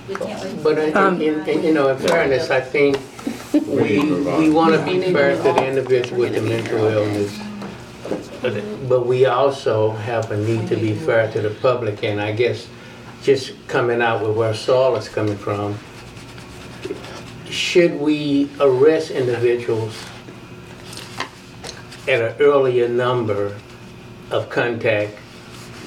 we 0.10 0.16
can't 0.16 0.40
always. 0.40 0.54
But, 0.64 0.78
in- 0.80 0.98
Um, 0.98 1.22
in, 1.22 1.48
in- 1.48 1.64
you 1.64 1.74
know, 1.74 1.90
in 1.90 1.98
fairness, 1.98 2.50
I 2.50 2.62
think 2.62 2.98
we, 3.54 4.00
we 4.00 4.50
want 4.50 4.74
to 4.74 4.84
be 4.86 5.02
fair 5.12 5.36
to 5.36 5.44
the 5.44 5.68
individual 5.68 6.22
with 6.22 6.34
the 6.34 6.42
mental 6.42 6.86
illness. 6.86 7.38
But 8.42 8.64
but 8.88 9.06
we 9.06 9.26
also 9.26 9.92
have 9.92 10.32
a 10.32 10.38
need 10.38 10.68
to 10.70 10.76
be 10.76 10.94
fair 10.94 11.32
to 11.32 11.42
the 11.42 11.50
public, 11.50 12.04
and 12.04 12.20
I 12.20 12.32
guess 12.32 12.68
just 13.22 13.54
coming 13.68 14.02
out 14.02 14.26
with 14.26 14.36
where 14.36 14.54
Saul 14.54 14.96
is 14.96 15.08
coming 15.08 15.38
from, 15.38 15.78
should 17.50 18.00
we 18.00 18.50
arrest 18.60 19.12
individuals 19.12 20.04
at 22.08 22.22
an 22.22 22.36
earlier 22.40 22.88
number 22.88 23.56
of 24.32 24.50
contact 24.50 25.18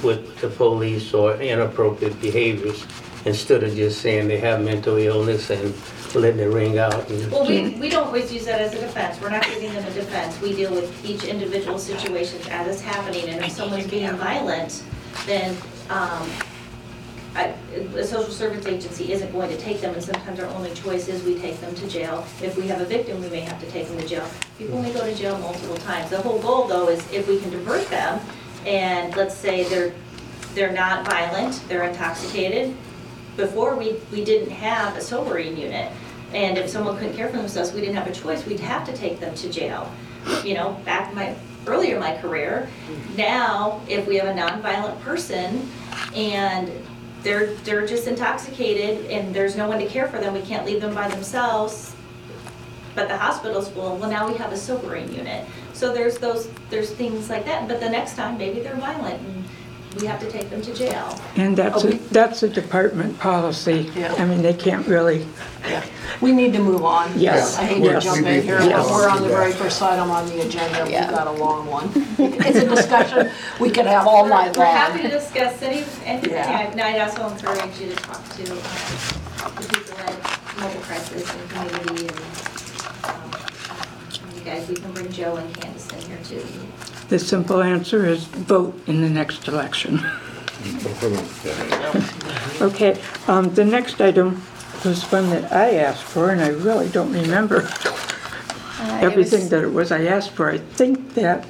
with 0.02 0.38
the 0.40 0.48
police 0.48 1.12
or 1.14 1.34
inappropriate 1.40 2.20
behaviors 2.20 2.84
instead 3.24 3.62
of 3.62 3.74
just 3.74 4.00
saying 4.00 4.28
they 4.28 4.38
have 4.38 4.60
mental 4.60 4.96
illness 4.98 5.50
and 5.50 5.74
letting 6.14 6.40
it 6.40 6.44
ring 6.52 6.78
out. 6.78 7.08
and- 7.10 7.30
Well, 7.30 7.46
we, 7.46 7.70
we 7.70 7.88
don't 7.88 8.06
always 8.06 8.32
use 8.32 8.44
that 8.46 8.60
as 8.60 8.74
a 8.74 8.80
defense, 8.80 9.20
we're 9.20 9.30
not 9.30 9.44
giving 9.44 9.72
them 9.72 9.84
a 9.84 9.90
defense, 9.94 10.40
we 10.40 10.54
deal 10.54 10.70
with 10.72 11.04
each 11.04 11.24
individual 11.24 11.78
situation 11.78 12.40
as 12.50 12.68
it's 12.68 12.80
happening, 12.80 13.28
and 13.28 13.44
if 13.44 13.52
someone's 13.52 13.86
being 13.86 14.10
violent, 14.16 14.82
then, 15.26 15.56
um, 15.90 16.28
I, 17.36 17.52
a 17.96 18.04
social 18.04 18.30
service 18.30 18.64
agency 18.66 19.12
isn't 19.12 19.32
going 19.32 19.50
to 19.50 19.56
take 19.56 19.80
them, 19.80 19.92
and 19.92 20.02
sometimes 20.02 20.38
our 20.38 20.46
only 20.54 20.72
choice 20.72 21.08
is 21.08 21.24
we 21.24 21.36
take 21.36 21.60
them 21.60 21.74
to 21.74 21.88
jail. 21.88 22.24
If 22.40 22.56
we 22.56 22.68
have 22.68 22.80
a 22.80 22.84
victim, 22.84 23.20
we 23.20 23.28
may 23.28 23.40
have 23.40 23.58
to 23.60 23.68
take 23.72 23.88
them 23.88 23.98
to 23.98 24.06
jail. 24.06 24.24
People 24.56 24.80
may 24.80 24.92
go 24.92 25.00
to 25.04 25.12
jail 25.16 25.36
multiple 25.38 25.76
times. 25.78 26.10
The 26.10 26.22
whole 26.22 26.38
goal, 26.40 26.68
though, 26.68 26.88
is 26.88 27.00
if 27.12 27.26
we 27.26 27.40
can 27.40 27.50
divert 27.50 27.88
them, 27.88 28.20
and 28.66 29.16
let's 29.16 29.34
say 29.36 29.64
they're, 29.64 29.92
they're 30.54 30.70
not 30.72 31.04
violent, 31.06 31.60
they're 31.66 31.82
intoxicated, 31.82 32.72
before, 33.36 33.74
we, 33.74 33.96
we 34.12 34.24
didn't 34.24 34.50
have 34.52 34.96
a 34.96 35.00
sobering 35.00 35.56
unit. 35.56 35.90
And 36.34 36.58
if 36.58 36.68
someone 36.68 36.98
couldn't 36.98 37.14
care 37.14 37.28
for 37.28 37.36
themselves, 37.36 37.72
we 37.72 37.80
didn't 37.80 37.94
have 37.94 38.08
a 38.08 38.12
choice, 38.12 38.44
we'd 38.44 38.60
have 38.60 38.84
to 38.86 38.92
take 38.96 39.20
them 39.20 39.34
to 39.36 39.48
jail. 39.48 39.90
You 40.42 40.54
know, 40.54 40.72
back 40.84 41.14
my, 41.14 41.34
earlier 41.66 41.94
in 41.94 42.00
my 42.00 42.16
career, 42.16 42.68
now, 43.16 43.80
if 43.88 44.06
we 44.06 44.16
have 44.16 44.26
a 44.26 44.38
nonviolent 44.38 45.00
person 45.00 45.70
and 46.14 46.70
they're, 47.22 47.54
they're 47.56 47.86
just 47.86 48.08
intoxicated 48.08 49.06
and 49.10 49.34
there's 49.34 49.56
no 49.56 49.68
one 49.68 49.78
to 49.78 49.86
care 49.86 50.08
for 50.08 50.18
them, 50.18 50.34
we 50.34 50.42
can't 50.42 50.66
leave 50.66 50.80
them 50.80 50.94
by 50.94 51.08
themselves, 51.08 51.94
but 52.94 53.08
the 53.08 53.16
hospital's 53.16 53.68
full, 53.68 53.96
well, 53.96 54.10
now 54.10 54.28
we 54.28 54.36
have 54.36 54.52
a 54.52 54.56
sobering 54.56 55.12
unit. 55.12 55.46
So 55.72 55.92
there's 55.92 56.18
those, 56.18 56.48
there's 56.68 56.90
things 56.90 57.30
like 57.30 57.44
that, 57.44 57.68
but 57.68 57.80
the 57.80 57.88
next 57.88 58.16
time, 58.16 58.38
maybe 58.38 58.60
they're 58.60 58.76
violent 58.76 59.20
and 59.20 59.44
we 60.00 60.06
have 60.06 60.20
to 60.20 60.30
take 60.30 60.50
them 60.50 60.60
to 60.62 60.74
jail. 60.74 61.20
And 61.36 61.56
that's, 61.56 61.84
a 61.84 61.92
that's 62.10 62.42
a 62.42 62.48
department 62.48 63.18
policy. 63.18 63.90
Yeah. 63.94 64.14
I 64.18 64.24
mean, 64.24 64.42
they 64.42 64.54
can't 64.54 64.86
really, 64.86 65.26
Yeah. 65.68 65.84
We 66.20 66.32
need 66.32 66.52
to 66.52 66.58
move 66.60 66.84
on. 66.84 67.18
Yes. 67.18 67.58
I 67.58 67.64
hate 67.64 67.80
to 67.82 67.90
Yes. 67.92 68.04
jump 68.04 68.26
in 68.26 68.42
here, 68.42 68.58
to 68.58 68.66
but 68.68 68.76
move 68.82 68.90
we're 68.90 69.08
on 69.08 69.16
on 69.18 69.22
the 69.22 69.28
very 69.28 69.52
first 69.52 69.80
item 69.82 70.10
on 70.10 70.26
the 70.28 70.40
agenda. 70.42 70.82
We've 70.84 70.92
Yeah. 70.92 71.10
got 71.10 71.26
a 71.26 71.32
long 71.32 71.66
one. 71.66 71.90
It's 72.18 72.58
a 72.58 72.68
discussion 72.68 73.30
we 73.60 73.70
could 73.70 73.86
have 73.86 74.06
all 74.06 74.26
night 74.26 74.56
We're 74.56 74.66
happy 74.66 74.98
to 75.02 75.08
long. 75.08 75.18
discuss 75.18 75.62
any, 75.62 75.84
anything. 76.04 76.30
Yeah. 76.32 76.70
And 76.70 76.80
I'd 76.80 77.00
also 77.00 77.28
encourage 77.28 77.78
you 77.80 77.90
to 77.90 77.96
talk 77.96 78.22
to 78.36 78.52
um, 78.52 79.52
the 79.56 79.68
people 79.74 79.98
at 79.98 80.14
Mobile 80.60 80.80
Crisis 80.80 81.32
and 81.34 81.50
Community 81.50 82.06
and, 82.08 82.20
um, 83.04 83.30
you 84.36 84.40
guys, 84.44 84.68
we 84.68 84.74
can 84.76 84.92
bring 84.92 85.10
Joe 85.10 85.36
and 85.36 85.54
Candace 85.54 85.88
in 85.92 86.00
here 86.02 86.18
too. 86.24 86.44
The 87.08 87.18
simple 87.18 87.62
answer 87.62 88.06
is 88.06 88.24
vote 88.24 88.74
in 88.86 89.00
the 89.02 89.10
next 89.10 89.48
election. 89.48 90.00
Okay, 92.60 92.98
um, 93.26 93.52
the 93.54 93.64
next 93.64 94.00
item 94.00 94.40
was 94.84 95.02
one 95.12 95.28
that 95.30 95.52
I 95.52 95.74
asked 95.74 96.04
for, 96.04 96.30
and 96.30 96.40
I 96.40 96.48
really 96.48 96.88
don't 96.88 97.12
remember 97.12 97.56
Uh, 97.56 98.98
it 99.02 99.04
was- 99.04 99.12
everything 99.32 99.48
that 99.50 99.62
it 99.62 99.72
was 99.72 99.92
I 99.92 100.04
asked 100.04 100.30
for. 100.30 100.50
I 100.50 100.58
think 100.58 101.14
that, 101.14 101.44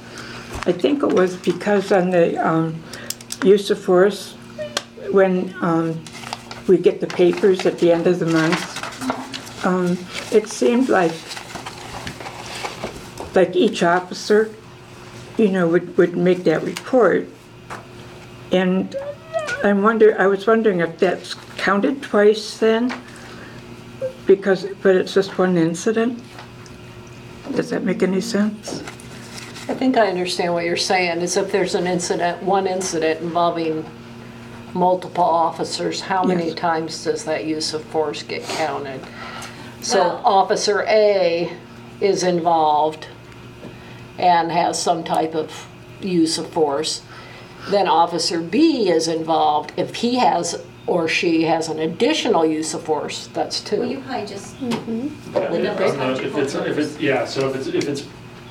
I 0.65 0.71
think 0.73 1.01
it 1.03 1.13
was 1.13 1.35
because 1.37 1.91
on 1.91 2.09
the, 2.11 2.35
um, 2.45 2.75
use 3.43 3.69
of 3.71 3.79
force, 3.79 4.33
when, 5.11 5.53
um, 5.61 5.99
we 6.67 6.77
get 6.77 6.99
the 6.99 7.07
papers 7.07 7.65
at 7.65 7.79
the 7.79 7.91
end 7.91 8.07
of 8.07 8.19
the 8.19 8.25
month, 8.25 9.65
um, 9.65 9.97
it 10.31 10.49
seemed 10.49 10.89
like, 10.89 11.13
like 13.33 13.55
each 13.55 13.83
officer, 13.83 14.49
you 15.37 15.49
know, 15.49 15.67
would, 15.67 15.97
would 15.97 16.15
make 16.15 16.43
that 16.45 16.63
report. 16.63 17.27
And 18.51 18.95
I'm 19.63 19.81
wonder, 19.83 20.19
I 20.19 20.27
was 20.27 20.47
wondering 20.47 20.79
if 20.79 20.97
that's 20.97 21.33
counted 21.57 22.01
twice 22.01 22.57
then? 22.59 22.93
Because, 24.25 24.65
but 24.81 24.95
it's 24.95 25.13
just 25.13 25.37
one 25.37 25.57
incident? 25.57 26.21
Does 27.55 27.69
that 27.69 27.83
make 27.83 28.01
any 28.01 28.21
sense? 28.21 28.81
I 29.67 29.73
think 29.73 29.97
I 29.97 30.07
understand 30.07 30.53
what 30.53 30.65
you're 30.65 30.77
saying, 30.77 31.21
is 31.21 31.37
if 31.37 31.51
there's 31.51 31.75
an 31.75 31.87
incident, 31.87 32.41
one 32.43 32.67
incident 32.67 33.21
involving 33.21 33.85
multiple 34.73 35.23
officers, 35.23 36.01
how 36.01 36.23
many 36.23 36.47
Yes. 36.47 36.55
times 36.55 37.03
does 37.03 37.23
that 37.25 37.45
use 37.45 37.73
of 37.73 37.83
force 37.85 38.23
get 38.23 38.43
counted? 38.43 38.99
So 39.81 39.99
Well- 39.99 40.21
Officer 40.23 40.85
A 40.87 41.51
is 42.01 42.23
involved 42.23 43.07
and 44.17 44.51
has 44.51 44.81
some 44.81 45.03
type 45.03 45.35
of 45.35 45.67
use 46.01 46.37
of 46.37 46.47
force. 46.49 47.01
Then 47.69 47.87
Officer 47.87 48.39
B 48.41 48.89
is 48.89 49.07
involved. 49.07 49.73
If 49.77 49.95
he 49.95 50.15
has 50.15 50.63
or 50.87 51.07
she 51.07 51.43
has 51.43 51.67
an 51.67 51.79
additional 51.79 52.45
use 52.45 52.73
of 52.75 52.83
force, 52.83 53.27
that's 53.33 53.71
Well, 53.71 53.85
you 53.85 53.95
two. 53.97 54.01
probably 54.03 54.27
just, 54.27 54.55
Yeah, 54.61 55.49
The 55.49 55.59
numbers 55.59 55.91
on 55.93 55.97
the- 55.97 56.05
have 56.05 56.17
to 56.19 56.27
If 56.27 56.37
it's, 56.37 56.53
if 56.55 56.77
it's, 56.77 56.99
yeah, 56.99 57.25
so 57.25 57.49
if 57.49 57.55
it's, 57.55 57.67
if 57.67 57.87
it's, 57.89 58.03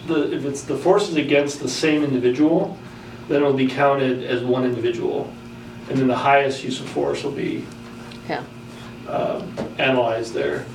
the, 0.08 0.34
if 0.34 0.44
it's 0.44 0.62
the 0.62 0.76
forces 0.76 1.14
against 1.16 1.60
the 1.60 1.68
same 1.68 2.02
individual, 2.02 2.76
then 3.28 3.36
it'll 3.40 3.52
be 3.52 3.68
counted 3.68 4.24
as 4.24 4.42
one 4.42 4.64
individual. 4.64 5.30
And 5.88 5.96
then 5.98 6.08
the 6.08 6.16
highest 6.16 6.64
use 6.64 6.80
of 6.80 6.88
force 6.88 7.22
will 7.22 7.30
be 7.30 7.64
Yeah. 8.28 8.42
um, 9.08 9.54
analyzed 9.78 10.34
there. 10.34 10.66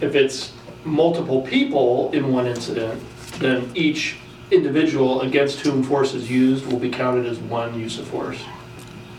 If 0.00 0.14
it's 0.16 0.52
multiple 0.84 1.42
people 1.42 2.10
in 2.12 2.32
one 2.32 2.46
incident, 2.48 3.00
then 3.38 3.70
each 3.74 4.16
individual 4.50 5.22
against 5.22 5.60
whom 5.60 5.82
force 5.82 6.14
is 6.14 6.30
used 6.30 6.66
will 6.66 6.78
be 6.78 6.90
counted 6.90 7.26
as 7.26 7.38
one 7.38 7.78
use 7.78 7.98
of 7.98 8.06
force. 8.08 8.42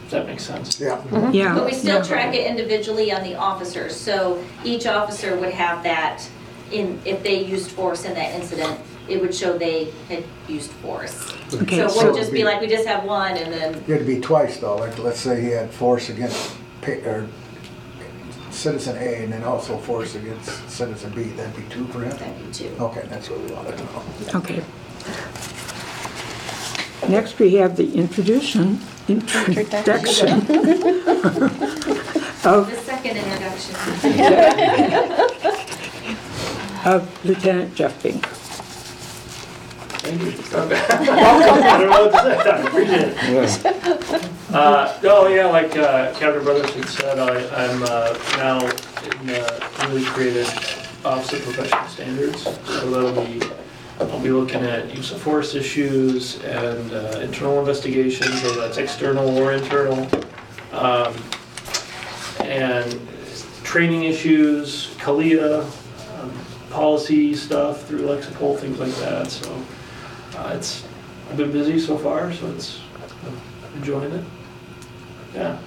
Does 0.03 0.11
that 0.11 0.25
make 0.27 0.39
sense? 0.39 0.79
Yeah. 0.79 0.97
Mm-hmm. 0.97 1.31
Yeah. 1.33 1.53
but 1.53 1.65
we 1.65 1.73
still 1.73 1.97
yeah. 1.97 2.03
track 2.03 2.33
it 2.33 2.47
individually 2.47 3.11
on 3.11 3.23
the 3.23 3.35
officers. 3.35 3.93
So 3.95 4.41
each 4.63 4.87
officer 4.87 5.35
would 5.37 5.53
have 5.53 5.83
that 5.83 6.27
in, 6.71 7.01
if 7.03 7.23
they 7.23 7.43
used 7.43 7.71
force 7.71 8.05
in 8.05 8.13
that 8.13 8.33
incident, 8.33 8.79
it 9.09 9.19
would 9.21 9.33
show 9.35 9.57
they 9.57 9.85
had 10.07 10.23
used 10.47 10.71
force. 10.71 11.33
Okay, 11.53 11.77
So 11.77 11.85
it 11.85 11.89
so- 11.91 11.97
wouldn't 11.97 12.17
just 12.17 12.31
be 12.31 12.43
like, 12.45 12.61
we 12.61 12.67
just 12.67 12.87
have 12.87 13.03
one 13.03 13.35
and 13.37 13.51
then, 13.51 13.83
It'd 13.87 14.07
be 14.07 14.19
twice 14.21 14.57
though, 14.57 14.77
like, 14.77 14.97
let's 14.99 15.19
say 15.19 15.41
he 15.41 15.47
had 15.49 15.71
force 15.71 16.09
against 16.09 16.55
pa- 16.81 16.91
or 17.05 17.27
citizen 18.51 18.97
A 18.97 19.23
and 19.23 19.31
then 19.31 19.43
also 19.43 19.77
force 19.77 20.15
against 20.15 20.69
citizen 20.69 21.11
B, 21.11 21.23
that'd 21.23 21.55
be 21.55 21.63
two 21.73 21.85
for 21.87 22.01
him? 22.01 22.11
that'd 22.11 22.45
be 22.45 22.51
two. 22.53 22.73
Okay, 22.79 23.05
that's 23.09 23.29
what 23.29 23.39
we 23.41 23.51
wanted 23.51 23.77
to 23.77 23.83
know. 23.83 24.03
Okay. 24.35 24.63
Next, 27.10 27.39
we 27.39 27.54
have 27.56 27.76
the 27.78 27.91
introduction, 27.93 28.80
introduction 29.08 30.30
of, 32.43 32.70
The 32.70 32.78
second 32.84 33.17
introduction. 33.17 33.76
of 36.86 37.26
Lieutenant 37.26 37.74
Jeff 37.76 38.02
Bink. 38.04 38.26
Thank 40.00 40.22
you. 40.22 40.34
I 40.54 40.56
don't 41.80 41.89
know 41.89 42.08
what 42.08 42.12
to 42.12 42.17
say, 42.24 42.36
I 42.50 42.52
appreciate 42.67 43.10
it. 44.15 44.24
Uh, 44.54 44.98
No, 45.04 45.28
yeah, 45.28 45.46
like 45.48 45.76
uh, 45.78 46.13
Captain 46.17 46.43
Brothers 46.43 46.74
had 46.74 46.88
said, 46.89 47.20
I- 47.20 47.48
I'm 47.65 47.84
uh, 47.84 48.13
now 48.38 48.60
in 48.65 49.28
the 49.28 49.39
newly 49.88 50.06
created 50.06 50.48
Office 51.06 51.34
of 51.34 51.41
Professional 51.43 51.88
Standards. 51.88 52.41
So 52.43 52.52
that'll 52.89 53.26
be, 53.26 53.41
I'll 53.99 54.19
be 54.19 54.29
looking 54.29 54.62
at 54.62 54.95
use 54.95 55.12
of 55.12 55.21
force 55.21 55.55
issues 55.55 56.39
and 56.43 56.91
uh, 56.93 57.19
internal 57.21 57.60
investigations, 57.60 58.43
whether 58.43 58.62
that's 58.62 58.77
external 58.77 59.38
or 59.38 59.53
internal. 59.53 60.07
Um, 60.71 61.13
And 62.41 62.99
training 63.63 64.03
issues, 64.03 64.95
CALEA, 64.99 65.63
um, 66.19 66.31
policy 66.69 67.36
stuff 67.36 67.86
through 67.86 68.03
Lexipol, 68.03 68.57
things 68.57 68.79
like 68.79 68.95
that, 68.95 69.29
so. 69.29 69.51
Uh, 70.38 70.53
it's, 70.55 70.86
I've 71.29 71.36
been 71.36 71.51
busy 71.51 71.77
so 71.79 71.97
far, 71.97 72.31
so 72.31 72.47
it's, 72.51 72.79
I'm 73.25 73.38
enjoying 73.75 74.13
it. 74.13 74.23
Yeah. 75.36 75.60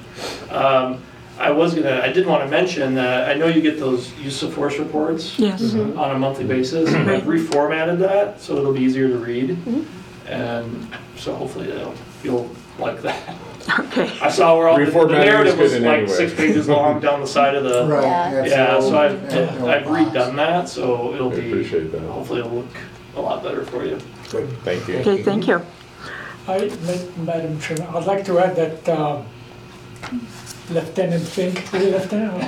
Um, 0.50 1.02
I 1.40 1.50
was 1.50 1.74
gonna, 1.74 2.00
I 2.02 2.12
did 2.12 2.26
wanna 2.26 2.46
mention 2.46 2.94
that, 2.94 3.28
I 3.30 3.34
know 3.34 3.46
you 3.46 3.62
get 3.62 3.78
those 3.80 4.12
use 4.18 4.42
of 4.42 4.52
force 4.52 4.78
reports 4.78 5.38
Yes. 5.38 5.62
Mm-hmm. 5.62 5.98
on 5.98 6.14
a 6.14 6.18
monthly 6.18 6.44
mm-hmm. 6.44 6.52
basis, 6.52 6.92
and 6.92 7.10
I've 7.10 7.22
reformatted 7.22 7.98
that, 8.00 8.40
so 8.40 8.56
it'll 8.58 8.74
be 8.74 8.82
easier 8.82 9.08
to 9.08 9.16
read. 9.16 9.50
Mm-hmm. 9.50 10.30
And 10.30 10.96
so 11.16 11.34
hopefully 11.34 11.66
that'll, 11.66 11.94
you'll 12.22 12.50
like 12.78 13.00
that. 13.02 13.36
Okay. 13.78 14.10
I 14.20 14.30
saw 14.30 14.56
where 14.56 14.68
all 14.68 14.78
the 14.78 14.84
the 14.84 14.90
Reformatting 14.90 15.18
is 15.20 15.24
narrative 15.24 15.58
was 15.58 15.72
good 15.72 15.82
in 15.82 15.88
like 15.88 16.06
way. 16.08 16.14
six 16.14 16.34
pages 16.34 16.68
long 16.68 17.00
down 17.00 17.20
the 17.20 17.26
side 17.26 17.54
of 17.54 17.64
the. 17.64 17.86
Right. 17.86 18.02
Yeah. 18.02 18.44
Yeah, 18.46 18.80
so 18.80 18.98
I've, 18.98 19.32
yeah, 19.32 19.64
I've 19.64 19.84
no 19.84 19.90
redone 19.92 20.36
that, 20.36 20.68
so 20.68 21.14
it'll 21.14 21.32
I 21.32 21.36
be, 21.36 21.48
appreciate 21.48 21.92
that. 21.92 22.00
hopefully 22.02 22.40
it'll 22.40 22.52
look 22.52 22.76
a 23.16 23.20
lot 23.20 23.42
better 23.42 23.64
for 23.64 23.84
you. 23.84 23.98
Good. 24.30 24.48
Thank 24.62 24.88
you. 24.88 24.96
Okay, 24.96 25.22
thank 25.22 25.46
you. 25.46 25.64
I, 26.48 26.68
Ma- 26.84 27.24
Madam 27.24 27.60
Chairman, 27.60 27.86
I'd 27.94 28.06
like 28.06 28.24
to 28.26 28.38
add 28.38 28.56
that 28.56 28.88
um, 28.88 29.26
Lieutenant 30.70 31.26
Fink, 31.26 31.72
Lieutenant? 31.72 32.42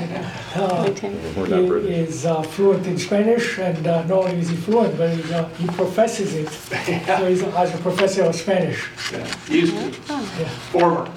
Uh, 0.54 0.92
We're 1.36 1.46
not 1.48 1.60
he 1.60 1.66
British. 1.68 1.90
is 2.08 2.26
uh, 2.26 2.42
fluent 2.42 2.86
in 2.86 2.98
Spanish, 2.98 3.58
and 3.58 3.86
uh, 3.86 4.02
not 4.04 4.24
only 4.24 4.36
is 4.36 4.48
he 4.50 4.56
fluent, 4.56 4.96
but 4.96 5.10
he's, 5.16 5.30
uh, 5.32 5.48
he 5.58 5.66
professes 5.68 6.34
it. 6.34 6.48
So 6.48 7.26
he's 7.28 7.42
as 7.42 7.74
a 7.74 7.78
professor 7.78 8.22
of 8.24 8.34
Spanish. 8.34 8.88
Yeah, 9.12 9.26
Used 9.48 9.74
to, 9.74 10.14
Yeah. 10.14 10.48
former. 10.72 11.10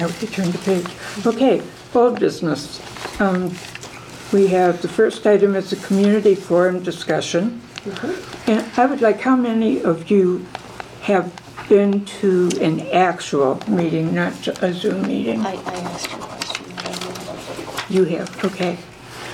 Okay, 0.00 0.26
turn 0.28 0.50
the 0.50 0.58
page. 0.58 0.86
Okay, 1.26 1.62
old 1.94 2.18
business. 2.20 2.80
Um, 3.20 3.52
We 4.32 4.48
have, 4.48 4.82
the 4.82 4.88
first 4.88 5.24
item 5.24 5.54
is 5.54 5.72
a 5.72 5.76
community 5.76 6.34
forum 6.34 6.82
discussion. 6.82 7.60
And 8.48 8.64
I 8.76 8.84
would 8.86 9.00
like, 9.00 9.20
how 9.20 9.36
many 9.36 9.80
of 9.82 10.10
you 10.10 10.44
have 11.02 11.30
been 11.68 12.04
to 12.04 12.50
an 12.60 12.80
actual 12.92 13.60
meeting, 13.68 14.14
not 14.14 14.46
a 14.62 14.72
Zoom 14.72 15.06
meeting? 15.06 15.44
I, 15.44 15.52
I 15.54 15.76
asked 15.80 16.10
you 16.10 16.18
a 16.18 16.20
question. 16.20 16.66
I 16.78 16.82
don't 16.92 17.26
know. 17.26 17.82
You 17.88 18.04
have, 18.04 18.44
okay. 18.44 18.78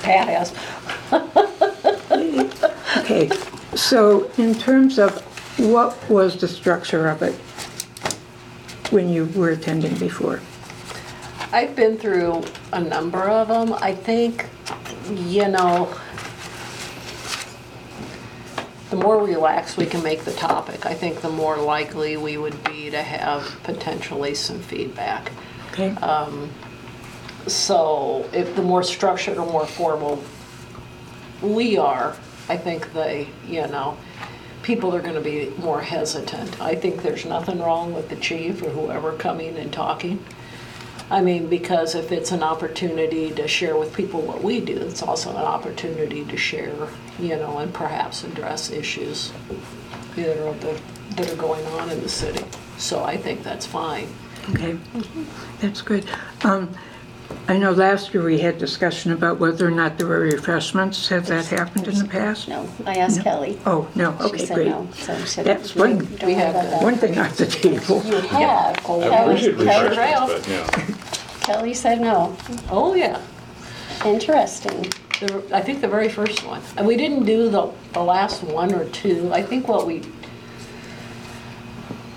Pat 0.01 0.29
asked, 0.29 0.55
Okay, 2.97 3.29
so 3.75 4.31
in 4.37 4.55
terms 4.55 4.97
of 4.97 5.19
what 5.59 5.97
was 6.09 6.39
the 6.39 6.47
structure 6.47 7.07
of 7.09 7.21
it 7.21 7.35
when 8.91 9.09
you 9.09 9.25
were 9.35 9.49
attending 9.49 9.95
before? 9.97 10.39
I've 11.51 11.75
been 11.75 11.97
through 11.97 12.43
a 12.71 12.79
number 12.79 13.21
of 13.21 13.47
them. 13.49 13.73
I 13.73 13.93
think, 13.93 14.47
you 15.11 15.47
know, 15.47 15.93
the 18.93 18.99
more 18.99 19.25
relaxed 19.25 19.75
we 19.75 19.87
can 19.87 20.03
make 20.03 20.23
the 20.23 20.33
topic, 20.33 20.85
I 20.85 20.93
think 20.93 21.21
the 21.21 21.29
more 21.29 21.57
likely 21.57 22.15
we 22.15 22.37
would 22.37 22.63
be 22.63 22.91
to 22.91 23.01
have 23.01 23.59
potentially 23.63 24.35
some 24.35 24.59
feedback. 24.59 25.31
Okay, 25.71 25.89
um, 25.95 26.51
So 27.47 28.29
if 28.31 28.55
the 28.55 28.61
more 28.61 28.83
structured 28.83 29.39
or 29.39 29.51
more 29.51 29.65
formal 29.65 30.23
we 31.41 31.75
are, 31.75 32.15
I 32.47 32.55
think 32.55 32.93
they, 32.93 33.29
you 33.47 33.67
know, 33.67 33.97
people 34.61 34.95
are 34.95 35.01
gonna 35.01 35.21
be 35.21 35.51
more 35.57 35.81
hesitant. 35.81 36.61
I 36.61 36.75
think 36.75 37.01
there's 37.01 37.25
nothing 37.25 37.59
wrong 37.59 37.93
with 37.93 38.09
the 38.09 38.15
chief 38.17 38.61
or 38.61 38.69
whoever 38.69 39.13
coming 39.13 39.57
and 39.57 39.73
talking. 39.73 40.23
I 41.13 41.21
mean, 41.21 41.47
because 41.47 41.93
if 41.93 42.11
it's 42.11 42.31
an 42.31 42.41
opportunity 42.41 43.29
to 43.31 43.47
share 43.47 43.77
with 43.77 43.93
people 43.93 44.21
what 44.23 44.43
we 44.43 44.59
do, 44.59 44.75
it's 44.77 45.03
also 45.03 45.29
an 45.29 45.35
opportunity 45.45 46.25
to 46.25 46.35
share, 46.37 46.73
you 47.19 47.35
know, 47.35 47.59
and 47.59 47.71
perhaps 47.71 48.23
address 48.23 48.71
issues 48.71 49.31
that 50.15 50.37
are, 50.39 50.53
the- 50.55 50.81
that 51.17 51.31
are 51.31 51.35
going 51.35 51.63
on 51.67 51.91
in 51.91 52.01
the 52.01 52.09
city. 52.09 52.43
So 52.79 53.03
I 53.03 53.15
think 53.17 53.43
that's 53.43 53.67
fine. 53.67 54.07
okay, 54.55 54.75
that's 55.61 55.83
good. 55.83 56.03
Um, 56.43 56.69
I 57.47 57.57
know 57.57 57.71
last 57.71 58.13
year 58.13 58.23
we 58.23 58.39
had 58.39 58.57
discussion 58.57 59.11
about 59.11 59.39
whether 59.39 59.67
or 59.67 59.71
not 59.71 59.97
there 59.97 60.07
were 60.07 60.19
refreshments. 60.19 61.07
Has 61.09 61.27
that 61.29 61.45
happened 61.45 61.87
in 61.87 61.97
the 61.97 62.05
past? 62.05 62.47
No, 62.47 62.67
I 62.85 62.95
asked 62.95 63.21
Kelly. 63.21 63.59
Oh, 63.65 63.87
no, 63.95 64.15
She 64.19 64.23
okay, 64.25 64.45
said 64.45 64.55
great. 64.55 64.67
no, 64.69 64.87
so 64.93 65.17
she 65.19 65.27
said. 65.27 65.45
That's 65.45 65.75
one- 65.75 65.97
don't 65.99 66.11
we 66.11 66.17
worry 66.27 66.33
have 66.35 66.49
about 66.55 66.63
that. 66.63 66.71
that." 66.71 66.83
One 66.83 66.95
thing 66.95 67.17
off 67.19 67.35
the 67.37 67.45
table. 67.45 68.01
You 68.05 68.17
have. 68.21 68.77
I 68.77 68.81
Kelly- 68.81 69.07
appreciate 69.07 69.57
Kelly- 69.57 69.89
refreshments, 69.89 70.47
but 70.47 70.47
yeah. 70.49 70.92
Kelly 71.43 71.73
said 71.73 71.99
no. 72.01 72.35
Oh, 72.69 72.95
yeah. 72.95 73.21
Interesting. 74.05 74.91
The- 75.19 75.43
I 75.53 75.61
think 75.61 75.81
the 75.81 75.87
very 75.87 76.09
first 76.09 76.45
one. 76.45 76.61
And 76.77 76.87
we 76.87 76.95
didn't 76.97 77.25
do 77.25 77.49
the, 77.49 77.69
the 77.93 78.01
last 78.01 78.43
one 78.43 78.73
or 78.73 78.85
two. 78.85 79.31
I 79.33 79.43
think 79.43 79.67
what 79.67 79.85
we, 79.85 80.01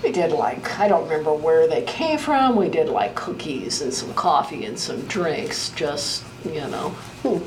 we 0.03 0.11
did 0.11 0.31
like, 0.31 0.79
I 0.79 0.87
don't 0.87 1.03
remember 1.03 1.33
where 1.33 1.67
they 1.67 1.81
came 1.83 2.17
from. 2.17 2.55
We 2.55 2.69
did 2.69 2.89
like 2.89 3.15
cookies 3.15 3.81
and 3.81 3.93
some 3.93 4.13
coffee 4.13 4.65
and 4.65 4.79
some 4.79 5.01
drinks, 5.07 5.69
just, 5.71 6.23
you 6.45 6.61
know. 6.61 6.89
Hmm. 7.23 7.43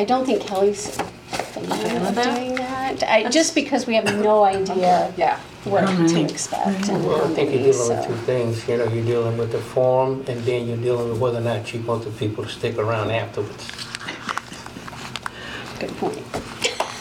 I 0.00 0.04
don't 0.04 0.24
think 0.24 0.42
Kelly's 0.42 0.96
a 0.98 1.02
fan 1.02 1.64
fan 1.66 1.96
of 1.96 2.08
of 2.08 2.14
that? 2.14 2.36
doing 2.36 2.54
that. 2.54 3.02
I, 3.02 3.28
just 3.28 3.54
because 3.56 3.86
we 3.86 3.96
have 3.96 4.04
no 4.20 4.44
idea 4.44 5.12
Yeah. 5.16 5.40
What 5.64 5.84
How 5.84 5.90
mm-hmm. 5.90 6.06
to 6.06 6.14
many? 6.14 6.32
expect 6.32 6.88
and 6.88 7.04
Well, 7.04 7.24
I 7.24 7.34
think 7.34 7.50
you're 7.50 7.60
many, 7.60 7.72
dealing 7.72 7.96
with 7.96 8.06
two 8.06 8.14
things, 8.24 8.68
you 8.68 8.76
know, 8.76 8.84
you're 8.84 9.04
dealing 9.04 9.36
with 9.36 9.52
the 9.52 9.58
form, 9.58 10.24
and 10.28 10.40
then 10.44 10.66
you're 10.66 10.76
dealing 10.76 11.10
with 11.10 11.18
whether 11.18 11.38
or 11.38 11.42
not 11.42 11.72
you 11.72 11.80
want 11.82 12.04
the 12.04 12.10
people 12.10 12.44
to 12.44 12.50
stick 12.50 12.78
around 12.78 13.10
afterwards. 13.10 13.66
Good 15.78 15.96
point. 15.98 16.22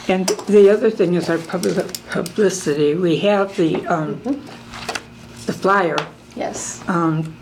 And 0.10 0.28
the 0.48 0.70
other 0.70 0.90
thing 0.90 1.16
is 1.16 1.30
our 1.30 1.38
public 1.38 1.76
publicity. 2.10 2.96
We 2.96 3.18
have 3.20 3.56
the, 3.58 3.86
um, 3.88 4.16
mm-hmm. 4.16 5.46
the 5.46 5.54
flyer. 5.54 5.98
Yes. 6.36 6.88
Um, 6.88 7.36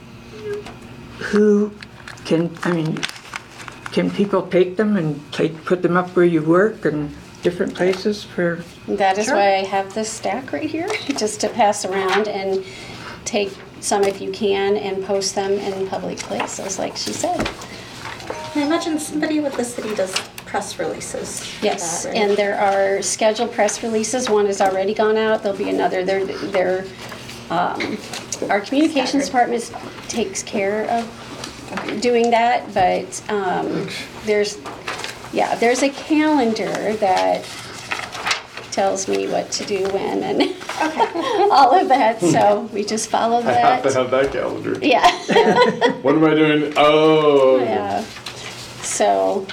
who 1.19 1.71
can, 2.25 2.55
I 2.63 2.73
mean, 2.73 2.97
can 3.91 4.09
people 4.09 4.47
take 4.47 4.77
them 4.77 4.97
and 4.97 5.21
take, 5.31 5.63
put 5.63 5.81
them 5.81 5.95
up 5.95 6.15
where 6.15 6.25
you 6.25 6.41
work 6.41 6.85
and 6.85 7.15
different 7.45 7.75
places 7.75 8.23
for, 8.23 8.59
That 8.87 9.19
is 9.19 9.25
Sure. 9.25 9.35
why 9.35 9.57
I 9.57 9.63
have 9.63 9.93
this 9.93 10.09
stack 10.09 10.51
right 10.51 10.67
here, 10.69 10.89
just 11.15 11.39
to 11.41 11.47
pass 11.49 11.85
around 11.85 12.27
and 12.27 12.65
take 13.23 13.51
some 13.81 14.03
if 14.03 14.19
you 14.19 14.31
can 14.31 14.75
and 14.77 15.05
post 15.05 15.35
them 15.35 15.51
in 15.53 15.87
public 15.87 16.17
places, 16.17 16.79
like 16.79 16.97
she 16.97 17.13
said. 17.13 17.47
I 18.55 18.61
imagine 18.63 18.97
somebody 18.97 19.39
with 19.39 19.55
the 19.55 19.63
city 19.63 19.93
does 19.93 20.11
press 20.47 20.79
releases. 20.79 21.45
for 21.45 21.65
Yes, 21.65 22.03
that, 22.03 22.09
right? 22.09 22.17
and 22.17 22.35
there 22.35 22.57
are 22.57 23.01
scheduled 23.03 23.51
press 23.51 23.83
releases. 23.83 24.27
One 24.27 24.47
has 24.47 24.59
already 24.59 24.95
gone 24.95 25.17
out. 25.17 25.43
There'll 25.43 25.57
be 25.57 25.69
another. 25.69 26.03
There, 26.03 26.25
there, 26.25 26.85
um, 27.51 27.97
our 28.49 28.59
communications 28.61 29.25
department 29.27 29.71
takes 30.07 30.41
care 30.41 30.85
of 30.89 32.01
doing 32.01 32.31
that, 32.31 32.73
but, 32.73 33.21
um, 33.29 33.87
there's, 34.25 34.57
yeah, 35.35 35.55
there's 35.55 35.83
a 35.83 35.89
calendar 35.89 36.93
that 36.95 37.43
tells 38.71 39.07
me 39.07 39.27
what 39.27 39.51
to 39.51 39.65
do 39.65 39.83
when 39.89 40.23
and 40.23 40.41
all 41.51 41.73
of 41.73 41.87
that, 41.89 42.19
so 42.19 42.61
we 42.73 42.83
just 42.83 43.09
follow 43.09 43.37
I 43.39 43.51
have 43.53 43.83
to 43.83 43.89
that. 43.89 43.97
have 43.97 44.11
that 44.11 44.31
calendar. 44.31 44.77
Yeah, 44.81 45.05
What 46.01 46.15
am 46.15 46.23
I 46.25 46.33
doing? 46.35 46.73
Oh. 46.77 47.59
yeah. 47.59 48.01
So, 48.81 49.45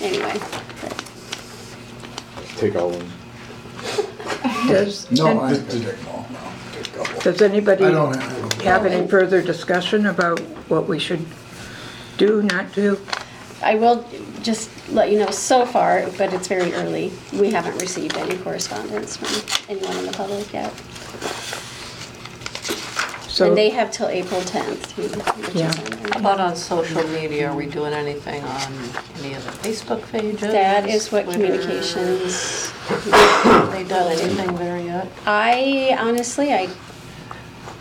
anyway, 0.00 0.34
Take 2.56 2.76
all 2.76 2.90
of 2.94 2.98
them. 2.98 4.68
does, 4.68 5.10
No, 5.10 5.40
I 5.40 5.48
have 5.54 5.68
to 5.68 5.80
take 5.80 5.96
them 5.96 6.08
all, 6.14 6.26
no, 6.30 6.38
take 6.72 6.86
a 6.88 6.90
couple. 6.98 7.20
does 7.22 7.42
anybody 7.42 7.84
I 7.86 7.90
don't 7.90 8.14
have. 8.16 8.52
have 8.62 8.86
any 8.86 9.06
further 9.08 9.42
discussion 9.42 10.06
about 10.06 10.38
what 10.68 10.86
we 10.88 10.98
should 10.98 11.24
do, 12.18 12.42
not 12.42 12.72
do? 12.72 12.98
I 13.62 13.74
will 13.76 14.04
just 14.42 14.70
let 14.90 15.10
you 15.10 15.18
know 15.18 15.30
so 15.30 15.64
far, 15.64 16.06
but 16.18 16.32
it's 16.32 16.48
very 16.48 16.72
early. 16.74 17.12
We 17.32 17.50
haven't 17.50 17.78
received 17.80 18.16
any 18.16 18.36
correspondence 18.38 19.16
from 19.16 19.28
anyone 19.68 19.96
in 19.98 20.06
the 20.06 20.12
public 20.12 20.52
yet. 20.52 20.72
So, 23.28 23.46
And 23.46 23.56
they 23.56 23.70
have 23.70 23.90
till 23.90 24.08
April 24.08 24.42
10th. 24.42 24.94
to- 24.94 25.02
which 25.02 25.48
is 25.48 25.54
Yeah. 25.54 25.68
on 25.68 26.10
How 26.12 26.18
about 26.20 26.40
on 26.40 26.54
social 26.56 27.02
media? 27.08 27.48
Are 27.48 27.54
we 27.56 27.64
doing 27.64 27.94
anything 27.94 28.44
on 28.44 28.72
any 29.24 29.32
of 29.32 29.44
the 29.46 29.68
Facebook 29.68 30.02
pages? 30.12 30.40
That 30.40 30.86
is 30.86 31.10
what 31.10 31.24
Twitter? 31.24 31.40
communications, 31.40 32.68
Have 32.90 33.72
they 33.72 33.84
done 33.84 34.12
anything 34.12 34.54
there 34.56 34.78
yet? 34.78 35.06
I 35.26 35.96
honestly, 35.98 36.52
I, 36.52 36.68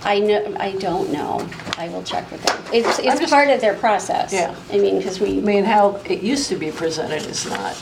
I 0.04 0.20
know, 0.20 0.56
I 0.60 0.72
don't 0.74 1.12
know. 1.12 1.48
I 1.78 1.88
will 1.90 2.04
check 2.04 2.30
with 2.32 2.42
them. 2.44 2.58
It's, 2.74 3.00
it's 3.00 3.20
just- 3.20 3.32
part 3.32 3.50
of 3.50 3.62
their 3.62 3.76
process. 3.76 4.34
Yeah. 4.34 4.56
I 4.72 4.78
mean, 4.78 4.98
because 4.98 5.22
I 5.22 5.26
we, 5.26 5.40
mean, 5.42 5.64
how 5.64 5.98
it 6.06 6.22
used 6.22 6.50
to 6.50 6.56
be 6.56 6.72
presented 6.72 7.24
is 7.26 7.46
not, 7.48 7.76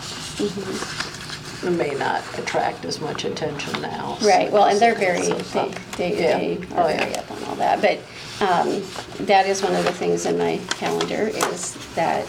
it 1.64 1.72
may 1.72 1.94
not 1.96 2.22
attract 2.38 2.84
as 2.86 3.00
much 3.00 3.24
attention 3.26 3.82
now. 3.82 4.18
Right, 4.22 4.52
well, 4.52 4.66
and 4.66 4.80
they're 4.80 4.96
very, 4.96 5.24
So, 5.44 5.72
they, 5.98 6.12
they, 6.12 6.22
Yeah. 6.22 6.38
they 6.38 6.58
Oh, 6.76 6.84
are 6.84 6.92
yeah. 6.92 6.98
very 7.00 7.16
up 7.16 7.32
on 7.32 7.44
all 7.46 7.56
that, 7.56 7.82
but, 7.82 8.00
um, 8.46 8.82
that 9.26 9.46
is 9.48 9.62
one 9.64 9.76
of 9.76 9.86
the 9.86 9.92
things 9.94 10.26
in 10.26 10.38
my 10.38 10.60
calendar 10.72 11.28
is 11.28 11.76
that 11.96 12.26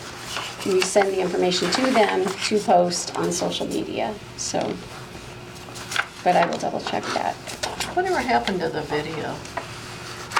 we 0.66 0.80
send 0.82 1.08
the 1.08 1.20
information 1.20 1.70
to 1.72 1.82
them 1.90 2.24
to 2.26 2.58
post 2.60 3.16
on 3.16 3.32
social 3.32 3.66
media, 3.66 4.14
so. 4.36 4.58
But 6.22 6.36
I 6.36 6.46
will 6.46 6.58
double 6.58 6.80
check 6.80 7.02
that. 7.14 7.34
Whatever 7.94 8.18
happened 8.18 8.60
to 8.60 8.68
the 8.68 8.82
video, 8.82 9.34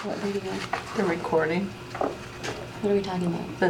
What 0.03 0.17
video? 0.19 0.53
the 0.97 1.05
recording? 1.05 1.67
What 2.81 2.91
are 2.91 2.95
we 2.95 3.03
talking 3.03 3.27
about? 3.27 3.61
The, 3.61 3.69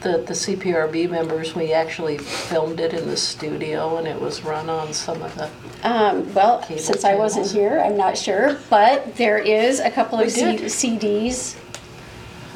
the, 0.00 0.18
the 0.18 0.32
CPRB 0.34 1.10
members, 1.10 1.54
we 1.56 1.72
actually 1.72 2.18
filmed 2.18 2.78
it 2.80 2.92
in 2.94 3.08
the 3.08 3.16
studio 3.16 3.96
and 3.96 4.06
it 4.06 4.20
was 4.20 4.42
run 4.44 4.70
on 4.70 4.92
some 4.92 5.22
of 5.22 5.34
the, 5.34 5.50
Um, 5.82 6.32
well, 6.34 6.60
Cable 6.62 6.80
since 6.80 7.04
I 7.04 7.14
wasn't 7.16 7.46
channels. 7.46 7.52
here, 7.52 7.80
I'm 7.80 7.96
not 7.96 8.16
sure, 8.16 8.56
but 8.70 9.16
there 9.16 9.38
is 9.38 9.80
a 9.80 9.90
couple 9.90 10.20
of 10.20 10.30
C- 10.30 10.40
did. 10.56 10.60
CDs 10.62 11.56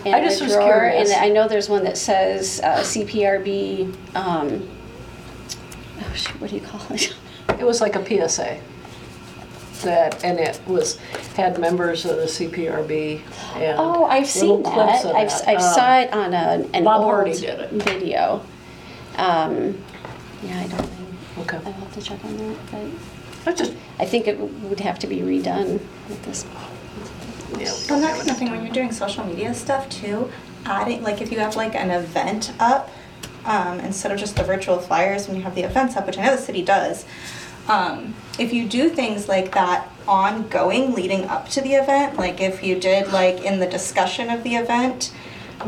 in 0.04 0.14
I 0.14 0.22
just 0.22 0.40
a 0.40 0.44
was 0.44 0.52
drawer, 0.52 0.84
and 0.84 1.06
curious. 1.08 1.16
I 1.16 1.28
know 1.30 1.48
there's 1.48 1.68
one 1.68 1.82
that 1.84 1.98
says 1.98 2.60
uh, 2.62 2.76
CPRB, 2.80 3.92
um, 4.14 4.68
oh 6.00 6.12
shoot, 6.14 6.40
what 6.40 6.50
do 6.50 6.56
you 6.56 6.62
call 6.62 6.80
it? 6.94 7.12
it 7.58 7.64
was 7.64 7.80
like 7.80 7.96
a 7.96 8.28
PSA. 8.28 8.60
That, 9.82 10.24
and 10.24 10.38
it 10.40 10.60
was, 10.66 10.96
had 11.36 11.58
members 11.58 12.04
of 12.04 12.16
the 12.16 12.22
CPRB 12.24 13.20
and. 13.56 13.78
Oh, 13.78 14.04
I've 14.06 14.34
little 14.36 14.56
seen 14.56 14.62
clips 14.64 15.02
that. 15.02 15.10
of 15.10 15.16
I've, 15.16 15.28
that. 15.30 15.48
I 15.48 15.54
Um, 15.54 15.60
saw 15.74 15.98
it 15.98 16.12
on 16.12 16.34
a, 16.34 16.66
an 16.74 16.84
Bob 16.84 17.02
old 17.02 17.10
Hardy 17.12 17.32
did 17.34 17.60
it. 17.60 17.70
video. 17.72 18.42
Um, 19.16 19.82
yeah, 20.42 20.60
I 20.60 20.66
don't 20.68 20.80
know. 20.80 21.42
Okay. 21.42 21.58
I'll 21.64 21.72
have 21.72 21.92
to 21.94 22.00
check 22.02 22.24
on 22.24 22.36
that, 22.38 22.56
but 22.70 23.52
I 23.52 23.54
just, 23.54 23.72
I 23.98 24.04
think 24.06 24.26
it 24.26 24.38
would 24.38 24.80
have 24.80 24.98
to 25.00 25.06
be 25.06 25.18
redone 25.20 25.80
at 26.10 26.22
this. 26.24 26.44
yeah. 27.52 27.58
we 27.58 27.64
And 27.64 27.88
don't 27.88 28.00
that 28.00 28.08
have 28.08 28.18
kind 28.18 28.30
of 28.30 28.36
thing, 28.38 28.50
when 28.50 28.64
you're 28.64 28.72
doing 28.74 28.92
social 28.92 29.24
media 29.24 29.52
stuff 29.54 29.88
too, 29.88 30.30
adding, 30.64 31.02
like 31.02 31.20
if 31.20 31.30
you 31.30 31.38
have 31.38 31.54
like 31.56 31.74
an 31.74 31.90
event 31.90 32.52
up, 32.58 32.90
um, 33.44 33.78
instead 33.80 34.10
of 34.10 34.18
just 34.18 34.36
the 34.36 34.42
virtual 34.42 34.78
flyers, 34.78 35.28
when 35.28 35.36
you 35.36 35.42
have 35.42 35.54
the 35.54 35.62
events 35.62 35.96
up, 35.96 36.06
which 36.06 36.18
I 36.18 36.24
know 36.26 36.34
the 36.36 36.42
city 36.42 36.62
does, 36.62 37.04
um, 37.68 38.14
if 38.38 38.52
you 38.52 38.68
do 38.68 38.88
things 38.88 39.28
like 39.28 39.52
that 39.54 39.88
ongoing 40.06 40.94
leading 40.94 41.24
up 41.24 41.48
to 41.50 41.60
the 41.60 41.74
event, 41.74 42.16
like 42.16 42.40
if 42.40 42.62
you 42.62 42.78
did 42.78 43.12
like 43.12 43.42
in 43.44 43.58
the 43.58 43.66
discussion 43.66 44.30
of 44.30 44.42
the 44.42 44.54
event, 44.54 45.12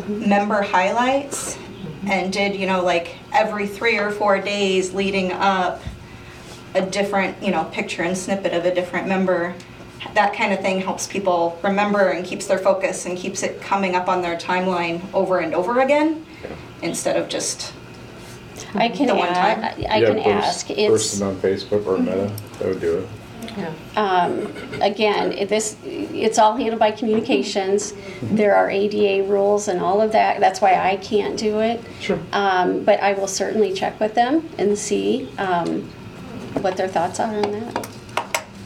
member 0.06 0.62
highlights, 0.62 1.58
and 2.06 2.32
did, 2.32 2.54
you 2.54 2.66
know, 2.66 2.82
like 2.82 3.16
every 3.32 3.66
three 3.66 3.98
or 3.98 4.10
four 4.10 4.40
days 4.40 4.94
leading 4.94 5.32
up, 5.32 5.82
a 6.74 6.82
different, 6.82 7.42
you 7.42 7.50
know, 7.50 7.64
picture 7.64 8.02
and 8.02 8.16
snippet 8.16 8.52
of 8.52 8.64
a 8.64 8.74
different 8.74 9.08
member. 9.08 9.54
That 10.14 10.34
kind 10.34 10.52
of 10.52 10.60
thing 10.60 10.80
helps 10.80 11.06
people 11.06 11.58
remember 11.62 12.10
and 12.10 12.24
keeps 12.24 12.46
their 12.46 12.58
focus 12.58 13.06
and 13.06 13.18
keeps 13.18 13.42
it 13.42 13.60
coming 13.60 13.94
up 13.94 14.08
on 14.08 14.22
their 14.22 14.36
timeline 14.36 15.02
over 15.12 15.38
and 15.38 15.54
over 15.54 15.80
again 15.80 16.24
instead 16.82 17.16
of 17.16 17.28
just 17.28 17.72
I 18.74 18.88
can 18.88 19.06
The 19.06 19.14
one 19.14 19.28
add, 19.28 19.56
time? 19.60 19.74
I 19.90 19.98
Yeah, 19.98 20.06
can 20.06 20.14
post- 20.16 20.26
ask, 20.28 20.70
it's, 20.70 20.88
Posting 20.88 21.26
on 21.26 21.36
Facebook 21.36 21.86
or 21.86 21.98
Meta, 21.98 22.30
that 22.58 22.68
would 22.68 22.80
do 22.80 22.98
it. 22.98 23.08
um, 23.96 24.52
again, 24.80 25.32
it- 25.32 25.48
this, 25.48 25.76
it's 25.84 26.38
all 26.38 26.56
handled 26.56 26.78
by 26.78 26.90
communications. 26.92 27.92
There 28.22 28.54
are 28.54 28.70
ADA 28.70 29.22
rules 29.24 29.68
and 29.68 29.80
all 29.80 30.00
of 30.00 30.12
that, 30.12 30.38
that's 30.40 30.60
why 30.60 30.74
I 30.74 30.96
can't 30.96 31.36
do 31.36 31.60
it. 31.60 31.80
Sure. 32.00 32.18
Um, 32.32 32.84
but 32.84 33.02
I 33.02 33.14
will 33.14 33.26
certainly 33.28 33.72
check 33.72 33.98
with 34.00 34.14
them 34.14 34.48
and 34.58 34.78
see, 34.78 35.28
um, 35.38 35.82
what 36.60 36.76
their 36.76 36.88
thoughts 36.88 37.20
are 37.20 37.34
on 37.34 37.50
that. 37.52 37.88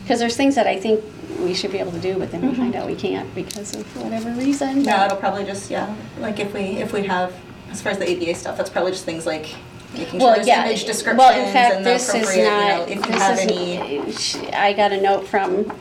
Because 0.03 0.19
there's 0.19 0.37
things 0.37 0.55
that 0.57 0.67
I 0.67 0.79
think 0.79 1.03
we 1.41 1.55
should 1.55 1.73
be 1.73 1.79
able 1.79 1.93
to 1.93 1.99
do, 2.01 2.19
but 2.19 2.31
then 2.31 2.47
we 2.47 2.55
find 2.55 2.75
out 2.77 2.87
we 2.87 2.95
can't 2.95 3.33
because 3.35 3.75
of 3.75 3.85
whatever 4.03 4.31
reason. 4.33 4.85
Yeah, 4.85 5.07
it'll 5.07 5.17
probably 5.17 5.45
just, 5.45 5.71
yeah, 5.71 5.95
like 6.21 6.39
if 6.39 6.53
we, 6.53 6.61
if 6.61 6.93
we 6.93 7.05
have, 7.07 7.33
as 7.71 7.81
far 7.81 7.93
as 7.93 7.99
the 7.99 8.09
ADA 8.09 8.35
stuff, 8.35 8.57
that's 8.57 8.69
probably 8.71 8.93
just 8.93 9.05
things 9.05 9.27
like 9.27 9.55
making 9.93 10.07
sure 10.11 10.21
Well, 10.21 10.35
there's 10.37 10.47
yeah. 10.47 10.65
image 10.67 10.85
descriptions 10.85 11.19
Well, 11.19 11.47
in 11.47 11.53
fact, 11.53 11.75
and 11.77 11.85
the 11.87 11.91
this 11.91 12.09
is 12.09 12.15
appropriate, 12.23 12.37
you 12.39 12.45
know, 12.51 12.79
not, 12.79 12.89
if 12.89 12.97
you 12.97 13.03
this 13.13 13.23
have 13.23 13.39
is- 13.39 13.47
any. 13.51 14.13
sh- 14.13 14.53
I 14.55 14.73
got 14.73 14.93
a 14.93 15.01
note 15.01 15.27
from 15.27 15.73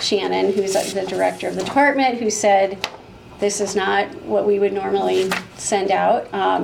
Shannon, 0.00 0.52
who's 0.52 0.72
the 0.74 1.04
director 1.06 1.48
of 1.48 1.56
the 1.56 1.64
department, 1.64 2.18
who 2.18 2.30
said, 2.30 2.86
this 3.38 3.60
is 3.60 3.76
not 3.76 4.06
what 4.22 4.46
we 4.46 4.58
would 4.58 4.72
normally 4.72 5.30
send 5.56 5.90
out. 5.90 6.32
Um, 6.32 6.62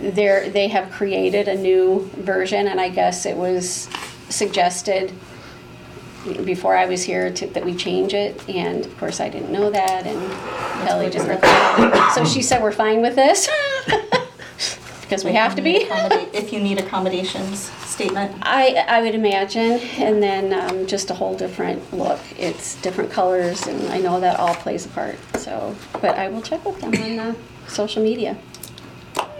They're, 0.00 0.48
they 0.50 0.68
have 0.68 0.90
created 0.90 1.46
a 1.48 1.54
new 1.54 2.10
version, 2.16 2.66
and 2.68 2.80
I 2.80 2.88
guess 2.88 3.24
it 3.26 3.36
was 3.36 3.88
suggested 4.30 5.12
before 6.44 6.76
I 6.76 6.86
was 6.86 7.02
here 7.02 7.30
to, 7.32 7.46
that 7.48 7.64
we 7.64 7.74
change 7.74 8.14
it, 8.14 8.48
and 8.48 8.84
of 8.84 8.96
course 8.98 9.20
I 9.20 9.28
didn't 9.28 9.52
know 9.52 9.70
that, 9.70 10.06
and 10.06 10.86
Kelly 10.88 11.06
reply. 11.06 12.10
So 12.14 12.24
she 12.24 12.42
said, 12.42 12.62
we're 12.62 12.72
fine 12.72 13.02
with 13.02 13.14
this, 13.16 13.48
because 15.12 15.26
we 15.26 15.32
have 15.32 15.54
to 15.54 15.60
be. 15.60 15.86
If 16.32 16.54
you 16.54 16.60
need 16.60 16.78
accommodations 16.78 17.70
statement. 17.84 18.34
I, 18.40 18.82
I 18.88 19.02
would 19.02 19.14
imagine, 19.14 19.72
and 19.98 20.22
then 20.22 20.54
um, 20.54 20.86
just 20.86 21.10
a 21.10 21.14
whole 21.14 21.36
different 21.36 21.92
look. 21.92 22.18
It's 22.38 22.76
different 22.76 23.10
colors, 23.10 23.66
and 23.66 23.92
I 23.92 23.98
know 23.98 24.20
that 24.20 24.40
all 24.40 24.54
plays 24.54 24.86
a 24.86 24.88
part, 24.88 25.18
so, 25.36 25.76
but 26.00 26.16
I 26.16 26.28
will 26.28 26.40
check 26.40 26.64
with 26.64 26.80
them 26.80 26.94
on 26.94 27.18
uh, 27.18 27.34
social 27.68 28.02
media. 28.02 28.38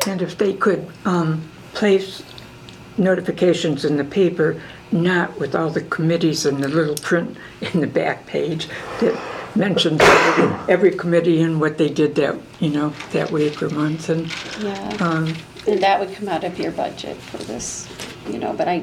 And 0.07 0.21
if 0.21 0.37
they 0.37 0.53
could 0.53 0.87
um, 1.07 1.49
place 1.73 2.23
notifications 2.99 3.87
in 3.87 3.97
the 3.97 4.05
paper, 4.05 4.61
not 4.91 5.41
with 5.41 5.55
all 5.55 5.71
the 5.71 5.81
committees 5.81 6.45
and 6.45 6.63
the 6.63 6.69
little 6.69 6.97
print 6.97 7.39
in 7.63 7.81
the 7.81 7.87
back 7.87 8.27
page 8.27 8.69
that 9.01 9.19
mentions 9.55 10.01
every- 10.03 10.73
every 10.73 10.91
committee 10.93 11.43
and 11.43 11.61
what 11.61 11.79
they 11.79 11.89
did 11.89 12.15
that, 12.17 12.37
you 12.61 12.71
know, 12.71 12.93
that 13.13 13.31
week 13.31 13.63
or 13.63 13.69
month, 13.71 14.09
and, 14.09 14.31
Yeah, 14.61 14.97
um, 15.01 15.35
and 15.67 15.81
that 15.83 16.01
would 16.01 16.15
come 16.15 16.29
out 16.29 16.45
of 16.45 16.59
your 16.59 16.73
budget 16.73 17.17
for 17.17 17.39
this, 17.39 17.87
you 18.31 18.39
know, 18.39 18.53
but 18.53 18.69
I 18.69 18.83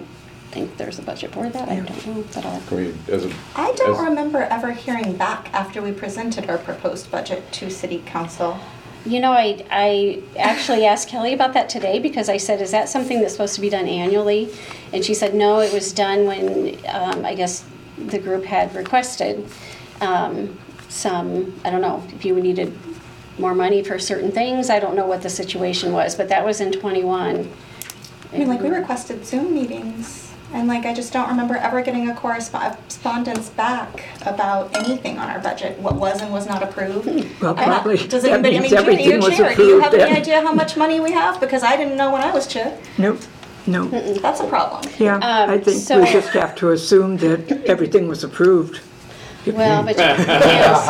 think 0.51 0.77
there's 0.77 0.97
a 0.99 1.01
budget 1.03 1.31
for 1.31 1.49
that, 1.49 1.69
I 1.69 1.75
don't 1.75 2.07
know, 2.07 2.23
but 2.33 2.45
I'll. 2.45 2.61
Can 2.67 2.77
we, 2.77 3.13
as 3.13 3.25
a. 3.25 3.31
I 3.55 3.71
don't 3.73 3.95
as- 3.99 3.99
remember 4.01 4.41
ever 4.43 4.71
hearing 4.71 5.13
back 5.13 5.49
after 5.53 5.81
we 5.81 5.91
presented 5.91 6.49
our 6.49 6.57
proposed 6.57 7.11
budget 7.11 7.51
to 7.53 7.69
city 7.69 8.01
council. 8.05 8.59
You 9.05 9.21
know, 9.21 9.31
I, 9.31 9.65
I 9.71 10.21
actually 10.37 10.85
asked 10.85 11.07
Kelly 11.07 11.33
about 11.33 11.53
that 11.53 11.69
today 11.69 11.99
because 11.99 12.27
I 12.27 12.35
said, 12.37 12.61
is 12.61 12.71
that 12.71 12.89
something 12.89 13.21
that's 13.21 13.31
supposed 13.31 13.55
to 13.55 13.61
be 13.61 13.69
done 13.69 13.87
annually? 13.87 14.49
And 14.91 15.05
she 15.05 15.13
said, 15.13 15.33
no, 15.33 15.59
it 15.61 15.71
was 15.71 15.93
done 15.93 16.25
when, 16.27 16.77
um, 16.87 17.25
I 17.25 17.33
guess, 17.33 17.63
the 17.97 18.19
group 18.19 18.43
had 18.43 18.75
requested, 18.75 19.45
um, 20.01 20.57
some, 20.87 21.59
I 21.63 21.69
don't 21.69 21.81
know, 21.81 22.03
if 22.13 22.25
you 22.25 22.35
needed 22.39 22.75
more 23.37 23.55
money 23.55 23.83
for 23.83 23.99
certain 23.99 24.31
things, 24.31 24.69
I 24.69 24.79
don't 24.79 24.95
know 24.95 25.05
what 25.05 25.21
the 25.21 25.29
situation 25.29 25.91
was, 25.93 26.15
but 26.15 26.29
that 26.29 26.43
was 26.45 26.59
in 26.61 26.71
twenty-one. 26.71 27.49
I 28.33 28.37
mean, 28.37 28.47
like, 28.47 28.61
we 28.61 28.69
requested 28.69 29.25
Zoom 29.25 29.53
meetings, 29.55 30.31
and 30.53 30.67
like, 30.67 30.85
I 30.85 30.93
just 30.93 31.11
don't 31.13 31.29
remember 31.29 31.55
ever 31.55 31.81
getting 31.81 32.09
a 32.09 32.15
correspondence 32.15 33.49
back 33.49 34.03
about 34.25 34.75
anything 34.75 35.17
on 35.17 35.29
our 35.29 35.39
budget, 35.39 35.79
what 35.79 35.95
was 35.95 36.21
and 36.21 36.31
was 36.31 36.45
not 36.47 36.61
approved. 36.61 37.07
well, 37.41 37.57
I 37.57 37.65
don't- 37.65 37.73
probably, 37.73 37.97
Does 38.07 38.23
that 38.23 38.33
anybody, 38.33 38.57
I 38.57 38.59
means 38.59 38.71
mean, 38.73 38.81
Judy, 38.81 38.91
everything 38.93 39.09
you're 39.09 39.19
was 39.29 39.37
chair, 39.37 39.55
do 39.55 39.63
you 39.63 39.79
have 39.79 39.87
approved 39.87 40.03
any 40.03 40.13
then. 40.13 40.21
idea 40.21 40.41
how 40.41 40.53
much 40.53 40.75
money 40.77 40.99
we 40.99 41.11
have? 41.11 41.39
Because 41.39 41.63
I 41.63 41.75
didn't 41.77 41.97
know 41.97 42.11
when 42.11 42.21
I 42.21 42.31
was 42.31 42.45
chair. 42.45 42.77
Nope, 42.97 43.19
no. 43.67 43.85
That's 43.87 44.41
a 44.41 44.47
problem. 44.47 44.91
Yeah, 44.99 45.15
Um, 45.15 45.49
I 45.49 45.57
think 45.59 45.77
so- 45.81 45.99
we 46.01 46.11
just 46.11 46.29
have 46.29 46.55
to 46.55 46.71
assume 46.71 47.17
that 47.17 47.51
everything 47.65 48.07
was 48.07 48.23
approved. 48.23 48.81
Well, 49.45 49.83
but, 49.83 49.97
yes, 49.97 50.87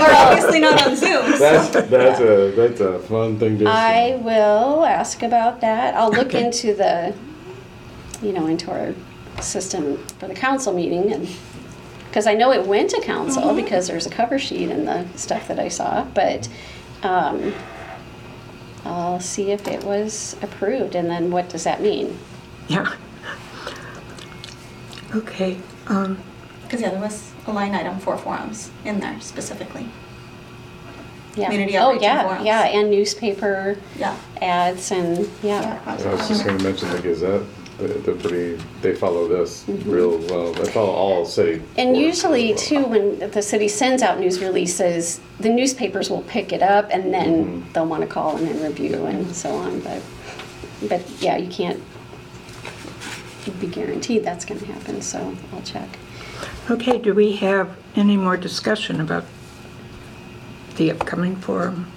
We're 0.00 0.14
obviously 0.14 0.60
not 0.60 0.86
on 0.86 0.94
Zoom. 0.96 1.38
That's, 1.38 1.70
that's 1.70 2.20
a, 2.20 2.52
that's 2.54 2.80
a 2.80 2.98
fun 3.00 3.38
thing 3.38 3.58
to 3.58 3.66
I 3.66 4.16
will 4.22 4.84
ask 4.84 5.22
about 5.22 5.60
that. 5.62 5.94
I'll 5.94 6.10
look 6.10 6.28
Okay. 6.28 6.44
into 6.44 6.74
the, 6.74 7.14
you 8.22 8.32
know, 8.32 8.46
into 8.46 8.70
our 8.70 8.94
system 9.42 9.96
for 10.18 10.28
the 10.28 10.34
council 10.34 10.72
meeting 10.72 11.12
and, 11.12 11.28
because 12.08 12.26
I 12.26 12.34
know 12.34 12.52
it 12.52 12.66
went 12.66 12.90
to 12.90 13.00
council 13.00 13.54
because 13.54 13.88
there's 13.88 14.06
a 14.06 14.10
cover 14.10 14.38
sheet 14.38 14.68
in 14.70 14.84
the 14.84 15.08
stuff 15.16 15.48
that 15.48 15.58
I 15.58 15.68
saw, 15.68 16.04
but, 16.04 16.48
um, 17.02 17.54
I'll 18.84 19.20
see 19.20 19.50
if 19.50 19.66
it 19.66 19.82
was 19.84 20.36
approved 20.42 20.94
and 20.94 21.08
then 21.08 21.30
what 21.30 21.48
does 21.48 21.64
that 21.64 21.80
mean? 21.80 22.18
Yeah. 22.68 22.94
Okay, 25.14 25.58
um, 25.88 26.18
Because, 26.64 26.80
yeah, 26.80 26.90
there 26.90 27.00
was 27.00 27.31
a 27.46 27.52
line 27.52 27.74
item 27.74 27.98
for 27.98 28.16
forums 28.16 28.70
in 28.84 29.00
there 29.00 29.20
specifically. 29.20 29.88
Yeah. 31.34 31.46
Community 31.46 31.78
Oh, 31.78 31.82
outreach 31.88 32.02
and 32.02 32.02
yeah, 32.02 32.22
forums. 32.26 32.44
yeah, 32.46 32.62
and 32.64 32.90
newspaper 32.90 33.76
Yeah. 33.98 34.14
ads 34.40 34.90
and, 34.92 35.28
yeah. 35.42 35.78
I 35.86 35.94
was 36.12 36.28
just 36.28 36.44
gonna 36.44 36.62
mention 36.62 36.90
the 36.90 36.98
Gazette, 37.00 37.40
They- 37.78 37.86
they're 37.86 38.14
pretty, 38.14 38.62
they 38.82 38.94
follow 38.94 39.26
this 39.26 39.64
real 39.86 40.18
well, 40.28 40.52
they 40.52 40.70
follow 40.70 40.90
all 40.92 41.24
city. 41.24 41.54
Mm-hmm. 41.54 41.64
And 41.80 41.88
boards 41.94 42.06
usually 42.06 42.52
as 42.52 42.70
well. 42.70 42.82
too, 42.82 42.88
when 42.88 43.30
the 43.30 43.42
city 43.42 43.66
sends 43.66 44.02
out 44.02 44.20
news 44.20 44.40
releases, 44.40 45.20
the 45.40 45.48
newspapers 45.48 46.10
will 46.10 46.20
pick 46.22 46.52
it 46.52 46.62
up 46.62 46.88
and 46.92 47.12
then 47.14 47.64
they'll 47.72 47.86
want 47.86 48.02
to 48.02 48.06
call 48.06 48.36
in 48.36 48.46
and 48.46 48.60
review 48.62 49.06
and 49.06 49.34
so 49.34 49.50
on, 49.56 49.80
but, 49.80 50.02
but 50.88 51.00
yeah, 51.20 51.38
you 51.38 51.48
can't 51.48 51.80
be 53.58 53.66
guaranteed 53.66 54.22
that's 54.22 54.44
gonna 54.44 54.64
happen, 54.66 55.00
so 55.00 55.34
I'll 55.54 55.62
check. 55.62 55.88
Okay, 56.70 56.98
do 56.98 57.14
we 57.14 57.36
have 57.36 57.76
any 57.96 58.16
more 58.16 58.36
discussion 58.36 59.00
about 59.00 59.24
the 60.76 60.90
upcoming 60.90 61.36
forum? 61.36 61.90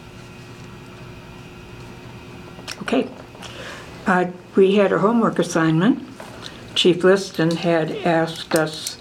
Okay. 2.82 3.10
Uh, 4.06 4.26
We 4.56 4.76
had 4.76 4.94
a 4.94 5.00
homework 5.00 5.38
assignment. 5.38 6.02
Chief 6.76 7.04
Liston 7.04 7.58
had 7.58 7.92
asked 8.06 8.56
us 8.56 8.98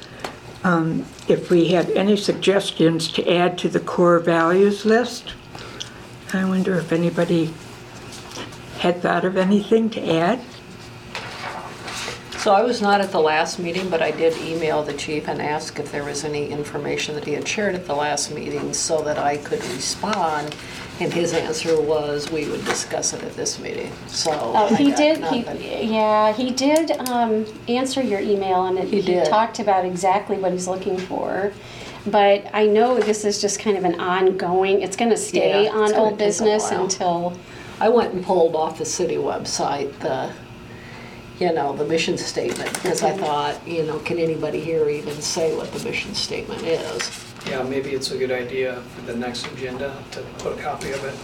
um, 0.65 1.05
if 1.29 1.51
we 1.51 1.69
had 1.69 1.91
any 1.91 2.17
suggestions 2.17 3.13
to 3.13 3.29
add 3.33 3.57
to 3.59 3.69
the 3.69 3.79
core 3.79 4.19
values 4.19 4.85
list. 4.85 5.35
I 6.33 6.45
wonder 6.45 6.75
if 6.77 6.91
anybody 6.91 7.55
had 8.79 9.01
thought 9.01 9.25
of 9.25 9.37
anything 9.37 9.91
to 9.91 10.01
add? 10.01 10.41
So 12.45 12.53
I 12.53 12.61
was 12.63 12.83
not 12.83 13.01
at 13.01 13.11
the 13.11 13.21
last 13.23 13.59
meeting, 13.59 13.89
but 13.89 14.03
I 14.03 14.11
did 14.11 14.37
email 14.37 14.83
the 14.83 14.93
chief 14.93 15.29
and 15.29 15.41
ask 15.41 15.79
if 15.79 15.91
there 15.91 16.05
was 16.05 16.25
any 16.25 16.51
information 16.51 17.15
that 17.15 17.25
he 17.25 17.33
had 17.33 17.49
shared 17.49 17.75
at 17.75 17.87
the 17.87 17.95
last 17.95 18.31
meeting 18.35 18.75
so 18.75 19.01
that 19.01 19.17
I 19.19 19.39
could 19.39 19.65
respond. 19.65 20.55
And 21.01 21.11
his 21.11 21.33
answer 21.33 21.81
was, 21.81 22.31
we 22.31 22.47
would 22.51 22.63
discuss 22.67 23.15
it 23.15 23.23
at 23.23 23.33
this 23.35 23.59
meeting, 23.59 23.91
so. 24.09 24.31
Oh, 24.31 24.67
I 24.71 24.75
he 24.75 24.91
got 24.91 24.97
did, 24.99 25.21
nothing. 25.23 25.57
he, 25.57 25.85
yeah, 25.95 26.35
he 26.35 26.51
did, 26.51 26.91
um, 27.09 27.47
answer 27.67 28.03
your 28.03 28.21
email 28.21 28.67
and 28.67 28.77
it- 28.77 28.89
He 28.89 29.01
he 29.01 29.15
did. 29.15 29.25
talked 29.25 29.59
about 29.59 29.87
exactly 29.87 30.37
what 30.37 30.53
he's 30.53 30.69
looking 30.69 30.99
for. 30.99 31.51
But 32.07 32.45
I 32.53 32.67
know 32.67 33.01
this 33.01 33.25
is 33.25 33.41
just 33.41 33.59
kind 33.59 33.79
of 33.79 33.85
an 33.87 33.99
ongoing, 33.99 34.83
it's 34.83 34.97
gonna 34.97 35.17
stay 35.17 35.63
Yeah, 35.63 35.69
it's 35.69 35.75
on 35.75 35.91
gonna 35.93 36.03
old 36.03 36.13
a 36.13 36.17
business 36.17 36.71
while. 36.71 36.83
until, 36.83 37.39
I 37.81 37.89
went 37.89 38.13
and 38.13 38.23
pulled 38.23 38.55
off 38.55 38.77
the 38.77 38.85
city 38.85 39.17
website, 39.17 39.99
the, 40.01 40.29
you 41.41 41.53
know, 41.53 41.75
the 41.75 41.85
mission 41.85 42.17
statement, 42.17 42.73
because 42.75 43.03
I 43.03 43.17
thought, 43.17 43.67
you 43.67 43.85
know, 43.85 43.99
can 44.01 44.19
anybody 44.19 44.61
here 44.61 44.89
even 44.89 45.15
say 45.21 45.57
what 45.57 45.73
the 45.73 45.83
mission 45.85 46.15
statement 46.15 46.63
is? 46.63 47.25
Yeah, 47.47 47.63
maybe 47.63 47.91
it's 47.91 48.11
a 48.13 48.19
good 48.19 48.31
idea 48.31 48.81
for 48.95 49.03
the 49.03 49.17
next 49.17 49.47
agenda 49.49 49.97
to 50.13 50.21
put 50.39 50.59
a 50.59 50.63
copy 50.63 50.93
of 50.93 51.05
it. 51.05 51.15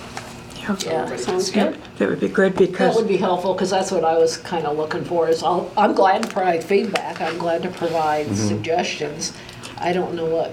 Yeah, 0.61 0.77
so 0.77 0.91
Yeah, 0.91 1.07
can 1.07 1.19
sounds 1.19 1.47
see 1.47 1.61
good. 1.61 1.79
that 1.99 2.09
would 2.09 2.21
be 2.21 2.29
good 2.29 2.55
because 2.55 2.69
That 2.69 2.73
because, 2.73 2.97
would 2.97 3.09
be 3.09 3.17
helpful, 3.17 3.55
because 3.55 3.71
that's 3.71 3.93
what 3.93 4.05
I 4.05 4.19
was 4.19 4.37
kind 4.37 4.67
of 4.67 4.77
looking 4.77 5.05
for, 5.05 5.29
is 5.29 5.43
I'll, 5.43 5.71
I'm 5.77 5.95
glad 5.95 6.25
to 6.25 6.29
provide 6.29 6.65
feedback, 6.65 7.21
I'm 7.21 7.39
glad 7.39 7.63
to 7.63 7.71
provide 7.71 8.27
mm-hmm. 8.27 8.35
suggestions. 8.35 9.33
I 9.79 9.93
don't 9.93 10.15
know 10.15 10.27
what, 10.27 10.53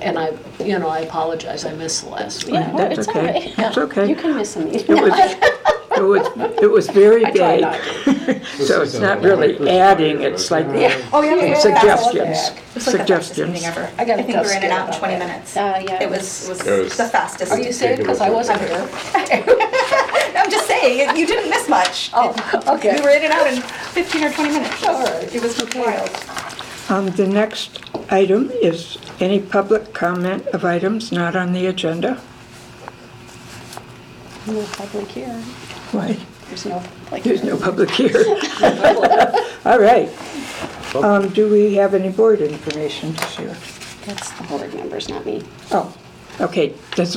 and 0.00 0.18
I, 0.18 0.36
you 0.60 0.78
know, 0.78 0.88
I 0.88 1.00
apologize, 1.00 1.64
I 1.64 1.74
missed 1.74 2.04
the 2.04 2.10
last 2.10 2.44
week. 2.44 2.54
Yeah, 2.54 2.72
well, 2.72 2.88
That's 2.88 2.98
it's 3.00 3.08
all 3.08 3.16
okay. 3.16 3.32
right. 3.32 3.56
That's 3.56 3.78
okay. 3.78 4.08
You 4.08 4.16
can 4.16 4.36
miss 4.36 4.56
a 4.56 4.60
it 4.68 4.88
meeting. 4.88 4.96
was, 6.02 6.26
it 6.26 6.36
was, 6.36 6.62
it 6.62 6.70
was 6.70 6.88
very 6.90 7.24
I 7.26 7.30
try 7.30 7.60
vague. 7.60 8.42
So 8.62 8.82
it's 8.82 8.98
not 8.98 9.20
really 9.22 9.68
adding, 9.68 10.22
it's 10.22 10.50
like 10.50 10.66
Oh, 10.66 10.72
yeah, 10.74 11.34
yeah, 11.36 11.44
yeah. 11.44 11.58
suggestions, 11.58 12.38
It 12.50 12.74
was 12.74 12.86
like 12.86 13.06
the 13.06 13.06
fastest 13.06 13.40
meeting 13.40 13.62
suggestions. 13.62 13.64
ever. 13.64 13.90
I 13.98 14.04
got 14.04 14.18
a 14.20 14.22
think 14.22 14.28
we 14.28 14.34
were 14.36 14.42
tough 14.42 14.56
in 14.56 14.62
and 14.62 14.62
skin 14.62 14.70
out 14.72 14.82
in 14.82 14.88
about 14.88 14.98
twenty 14.98 15.14
that. 15.18 15.26
minutes. 15.26 15.56
Uh, 15.56 15.82
yeah. 15.88 16.02
It 16.02 16.10
was, 16.10 16.48
was 16.48 16.66
It 16.66 16.78
was- 16.84 16.96
the 16.96 17.08
fastest. 17.08 17.52
Are 17.52 17.60
you 17.60 17.72
saying, 17.72 17.98
because 17.98 18.20
I 18.20 18.30
wasn't 18.30 18.60
here? 18.60 18.88
I'm 20.36 20.50
just 20.50 20.66
saying, 20.66 21.16
you 21.16 21.26
didn't 21.26 21.50
miss 21.50 21.68
much. 21.68 22.10
Oh, 22.14 22.34
okay. 22.76 22.96
We 22.96 23.02
were 23.02 23.10
in 23.10 23.22
and 23.24 23.32
out 23.32 23.46
in 23.52 23.60
fifteen 23.62 24.24
or 24.24 24.32
twenty 24.32 24.50
minutes. 24.52 24.84
All 24.86 25.02
right. 25.02 25.34
It 25.34 25.42
was 25.42 25.58
wild. 25.74 26.10
Um, 26.88 27.10
the 27.16 27.26
next 27.26 27.80
item 28.10 28.50
is 28.62 28.98
any 29.20 29.40
public 29.40 29.94
comment 29.94 30.46
of 30.48 30.64
items 30.64 31.12
not 31.12 31.36
on 31.36 31.52
the 31.52 31.66
agenda. 31.66 32.20
No 34.46 34.64
public 34.72 35.08
here. 35.08 35.42
Why? 35.92 36.18
There's 36.48 36.66
no 36.66 36.80
public. 36.80 37.22
There's 37.22 37.44
no 37.44 37.56
public 37.58 37.90
here. 38.02 38.24
All 39.64 39.78
right. 39.78 40.08
Um, 40.94 41.28
do 41.30 41.50
we 41.50 41.74
have 41.74 41.94
any 41.94 42.10
board 42.10 42.40
information 42.40 43.14
to 43.14 43.26
share? 43.26 43.56
That's 44.04 44.30
the 44.32 44.42
board 44.44 44.74
members, 44.74 45.08
not 45.08 45.24
me. 45.24 45.42
Oh, 45.70 45.96
okay, 46.40 46.74
does, 46.94 47.16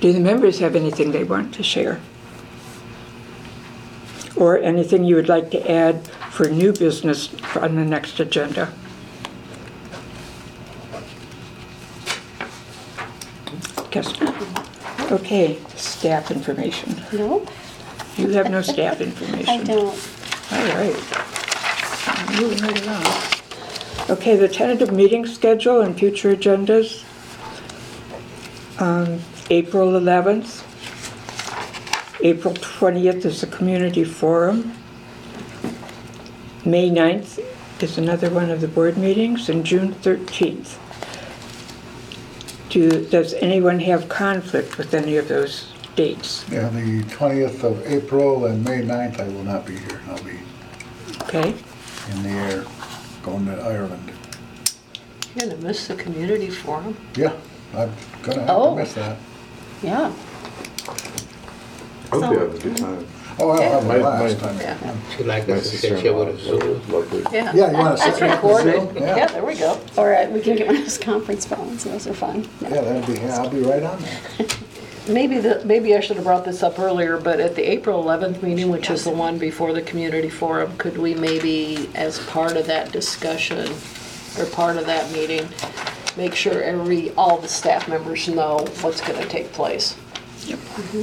do 0.00 0.12
the 0.12 0.20
members 0.20 0.58
have 0.58 0.74
anything 0.74 1.12
they 1.12 1.22
want 1.22 1.54
to 1.54 1.62
share? 1.62 2.00
Or 4.34 4.58
anything 4.58 5.04
you 5.04 5.16
would 5.16 5.28
like 5.28 5.50
to 5.50 5.70
add 5.70 6.06
for 6.30 6.48
new 6.48 6.72
business 6.72 7.34
on 7.54 7.76
the 7.76 7.84
next 7.84 8.18
agenda? 8.18 8.72
Not. 14.20 14.65
Okay, 15.10 15.58
staff 15.76 16.30
information. 16.32 17.00
Nope, 17.12 17.48
You 18.16 18.30
have 18.30 18.50
no 18.50 18.60
staff 18.60 19.00
information. 19.00 19.48
I 19.48 19.62
don't. 19.62 20.10
All 20.52 20.66
right. 20.74 20.96
Moving 22.40 22.58
right 22.62 22.82
along. 22.82 23.06
Okay, 24.10 24.36
the 24.36 24.48
tentative 24.48 24.92
meeting 24.92 25.24
schedule 25.26 25.80
and 25.80 25.96
future 25.96 26.34
agendas. 26.34 27.04
Um, 28.80 29.20
April 29.48 29.92
11th. 29.92 30.64
April 32.22 32.54
20th 32.54 33.24
is 33.24 33.40
the 33.42 33.46
community 33.46 34.02
forum. 34.02 34.76
May 36.64 36.90
9th 36.90 37.44
is 37.80 37.96
another 37.96 38.28
one 38.30 38.50
of 38.50 38.60
the 38.60 38.68
board 38.68 38.96
meetings, 38.96 39.48
and 39.48 39.64
June 39.64 39.92
13th. 39.94 40.78
Do, 42.76 43.06
does 43.06 43.32
anyone 43.32 43.80
have 43.80 44.06
conflict 44.10 44.76
with 44.76 44.92
any 44.92 45.16
of 45.16 45.28
those 45.28 45.72
dates? 45.94 46.44
Yeah, 46.50 46.68
the 46.68 47.02
twentieth 47.04 47.64
of 47.64 47.80
April 47.86 48.44
and 48.44 48.62
May 48.62 48.82
9th, 48.82 49.18
I 49.18 49.28
will 49.28 49.44
not 49.44 49.64
be 49.64 49.78
here. 49.78 50.02
I'll 50.10 50.22
be 50.22 50.38
Okay? 51.22 51.54
in 52.10 52.22
the 52.22 52.28
air 52.28 52.66
going 53.22 53.46
to 53.46 53.52
Ireland. 53.62 54.12
You're 55.34 55.48
gonna 55.48 55.62
miss 55.62 55.88
the 55.88 55.94
community 55.94 56.50
forum? 56.50 56.94
Yeah, 57.14 57.32
I'm 57.74 57.90
gonna 58.22 58.40
have 58.40 58.50
Oh. 58.50 58.74
to 58.74 58.82
miss 58.82 58.92
that. 58.92 59.16
Yeah. 59.82 60.12
I 62.12 62.14
hope 62.14 62.30
you 62.30 62.38
have 62.40 62.54
a 62.56 62.58
good 62.58 62.76
time. 62.76 63.06
Oh, 63.38 63.50
I'll 63.50 63.60
have 63.62 63.86
My- 63.86 63.96
a 63.96 63.98
blast. 64.00 64.40
my- 64.42 64.48
I 64.48 64.52
mean, 64.52 64.60
Yeah. 64.62 64.76
Would 65.10 65.18
you 65.18 65.24
like 65.26 65.48
My 65.48 65.54
us 65.56 65.70
to 65.70 65.76
sit 65.78 65.98
here 65.98 66.12
with 66.14 66.28
a 66.28 66.38
Zoom? 66.38 66.80
lovely. 66.90 67.22
Yeah. 67.32 67.52
Yeah, 67.54 67.70
you 67.70 67.76
wanna 67.76 67.96
sit 67.98 68.08
It's 68.08 68.18
there 68.18 68.28
the 68.30 68.34
recorded. 68.36 68.74
Zoom? 68.74 68.96
Yeah, 68.96 69.16
Yeah, 69.16 69.26
there 69.26 69.44
we 69.44 69.54
go. 69.54 69.78
Or 69.96 70.14
uh, 70.14 70.26
we 70.30 70.40
can 70.40 70.56
get 70.56 70.66
one 70.66 70.76
of 70.76 70.82
those 70.82 70.98
conference 70.98 71.44
phones, 71.46 71.84
those 71.84 72.06
are 72.06 72.14
fun. 72.14 72.48
yeah, 72.62 72.80
that'd 72.80 73.06
be, 73.06 73.20
I'll 73.28 73.48
be 73.50 73.60
right 73.60 73.82
on 73.82 73.98
there. 74.02 74.46
Maybe 75.08 75.38
the, 75.38 75.62
maybe 75.64 75.94
I 75.94 76.00
should 76.00 76.16
have 76.16 76.24
brought 76.24 76.44
this 76.44 76.64
up 76.64 76.80
earlier, 76.80 77.16
but 77.16 77.38
at 77.38 77.54
the 77.54 77.62
April 77.62 78.02
11th 78.02 78.42
meeting, 78.42 78.70
which 78.70 78.90
is 78.90 79.04
the 79.04 79.10
one 79.10 79.38
before 79.38 79.72
the 79.72 79.82
community 79.82 80.28
forum, 80.28 80.72
could 80.78 80.98
we 80.98 81.14
maybe, 81.14 81.88
as 81.94 82.18
part 82.26 82.56
of 82.56 82.66
that 82.66 82.90
discussion, 82.90 83.70
or 84.36 84.46
part 84.46 84.76
of 84.76 84.84
that 84.86 85.08
meeting, 85.12 85.46
make 86.16 86.34
sure 86.34 86.60
every, 86.60 87.12
all 87.12 87.36
the 87.38 87.46
staff 87.46 87.86
members 87.86 88.26
know 88.26 88.66
what's 88.80 89.00
gonna 89.00 89.24
take 89.26 89.52
place? 89.52 89.94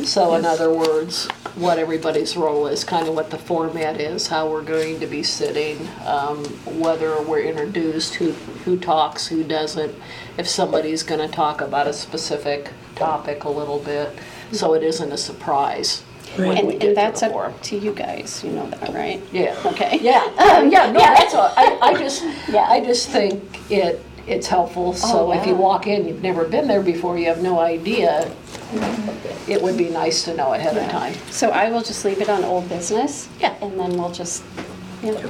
So 0.05 0.35
in 0.35 0.45
other 0.45 0.71
words, 0.71 1.27
what 1.55 1.77
everybody's 1.77 2.35
role 2.37 2.67
is, 2.67 2.83
kind 2.83 3.07
of 3.07 3.15
what 3.15 3.29
the 3.29 3.37
format 3.37 3.99
is, 3.99 4.27
how 4.27 4.49
we're 4.49 4.63
going 4.63 4.99
to 4.99 5.07
be 5.07 5.21
sitting, 5.23 5.87
um, 6.05 6.43
whether 6.79 7.21
we're 7.21 7.41
introduced, 7.43 8.15
who, 8.15 8.31
who 8.65 8.77
talks, 8.77 9.27
who 9.27 9.43
doesn't, 9.43 9.93
if 10.37 10.47
somebody's 10.47 11.03
gonna 11.03 11.27
talk 11.27 11.61
about 11.61 11.87
a 11.87 11.93
specific 11.93 12.71
topic 12.95 13.43
a 13.43 13.49
little 13.49 13.79
bit, 13.79 14.17
so 14.51 14.73
it 14.73 14.83
isn't 14.83 15.11
a 15.11 15.17
surprise 15.17 16.01
when 16.37 16.57
And, 16.57 16.67
we 16.67 16.73
get 16.73 16.81
and 16.83 16.91
to 16.91 16.95
that's 16.95 17.19
the 17.21 17.29
forum. 17.29 17.53
up 17.53 17.61
to 17.63 17.77
you 17.77 17.93
guys, 17.93 18.43
you 18.43 18.51
know 18.51 18.67
that, 18.69 18.93
right? 18.93 19.21
Yeah. 19.31 19.55
Okay. 19.65 19.99
Yeah, 20.01 20.21
um, 20.37 20.71
yeah, 20.71 20.91
no, 20.91 20.99
that's 20.99 21.33
all, 21.35 21.53
I, 21.55 21.77
I 21.81 21.99
just, 21.99 22.23
Yeah. 22.49 22.65
I 22.67 22.83
just 22.83 23.09
think 23.09 23.43
it, 23.71 24.03
it's 24.25 24.47
helpful, 24.47 24.93
so 24.93 25.31
Oh, 25.31 25.33
if 25.33 25.45
you 25.45 25.53
wow. 25.53 25.61
walk 25.61 25.87
in, 25.87 26.07
you've 26.07 26.23
never 26.23 26.45
been 26.45 26.67
there 26.67 26.81
before, 26.81 27.17
you 27.19 27.25
have 27.27 27.43
no 27.43 27.59
idea, 27.59 28.31
it 29.47 29.61
would 29.61 29.77
be 29.77 29.89
nice 29.89 30.23
to 30.25 30.35
know 30.35 30.53
ahead 30.53 30.77
of 30.77 30.89
time. 30.89 31.13
So 31.31 31.49
I 31.51 31.69
will 31.69 31.81
just 31.83 32.05
leave 32.05 32.21
it 32.21 32.29
on 32.29 32.43
old 32.43 32.69
business? 32.69 33.29
Yeah. 33.39 33.55
And 33.61 33.79
then 33.79 33.97
we'll 33.97 34.11
just, 34.11 34.43
yeah, 35.01 35.21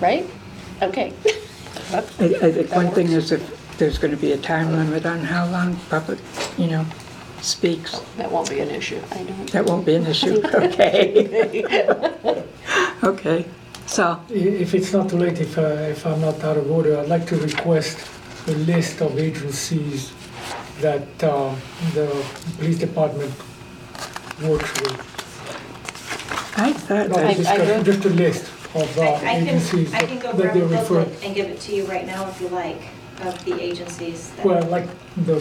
right? 0.00 0.28
Okay. 0.82 1.12
I, 1.92 1.98
I 1.98 2.52
think 2.52 2.72
one 2.74 2.90
thing 2.90 3.08
is 3.12 3.32
if 3.32 3.78
there's 3.78 3.98
gonna 3.98 4.16
be 4.16 4.32
a 4.32 4.38
time 4.38 4.72
limit 4.72 5.06
on 5.06 5.20
how 5.20 5.46
long 5.46 5.76
public, 5.88 6.18
you 6.58 6.66
know, 6.68 6.84
speaks, 7.42 8.00
That 8.16 8.30
won't 8.32 8.50
be 8.50 8.60
an 8.60 8.70
issue. 8.70 9.00
I 9.12 9.22
don't. 9.22 9.50
that 9.52 9.66
won't 9.66 9.86
be 9.86 9.94
an 9.94 10.06
issue, 10.06 10.40
okay? 10.54 11.62
Okay, 13.04 13.44
so, 13.86 14.20
I- 14.28 14.32
If 14.32 14.74
it's 14.74 14.92
not 14.92 15.08
too 15.10 15.18
late, 15.18 15.38
if, 15.40 15.56
uh, 15.58 15.62
if 15.94 16.04
I'm 16.06 16.20
not 16.20 16.42
out 16.42 16.56
of 16.56 16.68
order, 16.70 16.98
I'd 16.98 17.08
like 17.08 17.26
to 17.28 17.36
request 17.36 17.98
a 18.48 18.52
list 18.52 19.00
of 19.00 19.18
agencies 19.18 20.12
that 20.80 21.24
uh, 21.24 21.54
the 21.94 22.24
police 22.58 22.78
department 22.78 23.32
works 24.42 24.72
with. 24.80 25.12
I 26.58 26.72
thought, 26.72 27.08
Not 27.08 27.18
a 27.18 27.20
I- 27.20 27.28
I 27.28 27.34
that- 27.34 27.36
discussion, 27.36 27.68
wrote- 27.68 27.84
just 27.86 28.04
a 28.04 28.08
list 28.10 28.44
of 28.74 28.98
uh, 28.98 29.02
I 29.02 29.06
I 29.06 29.18
can, 29.18 29.48
agencies 29.48 29.94
I 29.94 30.00
that 30.00 30.08
can 30.08 30.18
go 30.18 30.32
that 30.32 30.36
grab 30.42 30.54
they 30.54 30.60
a 30.60 30.66
refer. 30.66 31.04
booklet 31.04 31.24
and 31.24 31.34
give 31.34 31.46
it 31.46 31.60
to 31.60 31.74
you 31.74 31.84
right 31.86 32.06
now 32.06 32.28
if 32.28 32.40
you 32.40 32.48
like, 32.48 32.80
of 33.22 33.42
the 33.44 33.60
agencies 33.60 34.30
that. 34.36 34.44
Well, 34.44 34.58
I'd 34.62 34.68
like 34.70 34.86
the, 35.16 35.40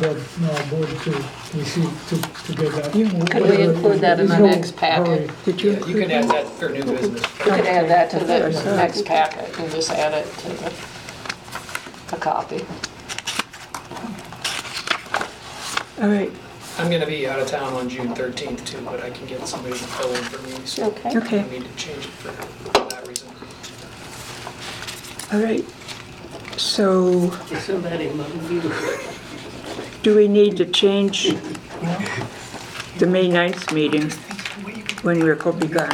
the 0.00 0.10
uh, 0.10 0.70
board 0.70 0.88
to 0.88 1.24
receive, 1.54 1.90
to, 2.08 2.16
to 2.46 2.54
get 2.62 2.72
that. 2.74 2.94
You- 2.94 3.08
Could 3.26 3.42
we 3.42 3.62
include 3.62 4.00
that 4.00 4.18
in 4.20 4.26
the 4.26 4.34
There's 4.34 4.40
no 4.40 4.46
next 4.46 4.76
packet? 4.76 5.06
hurry. 5.06 5.30
did 5.44 5.60
you 5.62 5.70
Yeah, 5.70 5.76
you 5.76 5.84
include 5.84 6.02
can 6.08 6.10
add 6.10 6.28
that 6.30 6.48
for 6.48 6.68
new 6.68 6.82
business. 6.84 7.22
We 7.38 7.44
can 7.44 7.66
add 7.66 7.88
that 7.90 8.10
to 8.10 8.18
the 8.20 8.24
That's 8.26 8.56
what 8.56 8.62
I 8.66 8.68
thought. 8.70 8.76
next 8.76 9.04
packet 9.04 9.58
and 9.58 9.70
just 9.70 9.90
add 9.90 10.14
it 10.14 10.26
to 10.38 10.48
the, 10.48 10.72
a 12.16 12.18
copy. 12.18 12.64
All 16.00 16.08
right, 16.08 16.30
I'm 16.78 16.90
gonna 16.90 17.06
be 17.06 17.26
out 17.28 17.38
of 17.38 17.46
town 17.48 17.72
on 17.74 17.88
June 17.88 18.14
thirteenth 18.14 18.64
too, 18.64 18.80
but 18.84 19.00
I 19.02 19.10
can 19.10 19.26
get 19.26 19.46
somebody 19.46 19.74
to 19.76 19.84
fill 19.84 20.14
in 20.14 20.24
for 20.24 20.42
me, 20.48 20.64
so 20.66 20.86
Okay. 20.86 21.10
I 21.10 21.18
okay, 21.18 21.38
don't 21.42 21.50
need 21.52 21.64
to 21.64 21.76
change 21.76 22.04
it 22.06 22.10
for 22.10 22.32
for 22.32 22.88
that 22.88 23.06
reason. 23.06 23.28
all 25.32 25.40
right. 25.42 25.64
So, 26.58 27.30
Somebody 27.60 28.10
love 28.10 28.52
you. 28.52 28.60
do 30.02 30.14
we 30.14 30.28
need 30.28 30.56
to 30.58 30.66
change 30.66 31.30
the 32.98 33.06
May 33.06 33.28
9th 33.28 33.72
meeting 33.72 34.10
when 35.02 35.20
Rick 35.24 35.44
will 35.46 35.54
be 35.54 35.66
gone? 35.66 35.88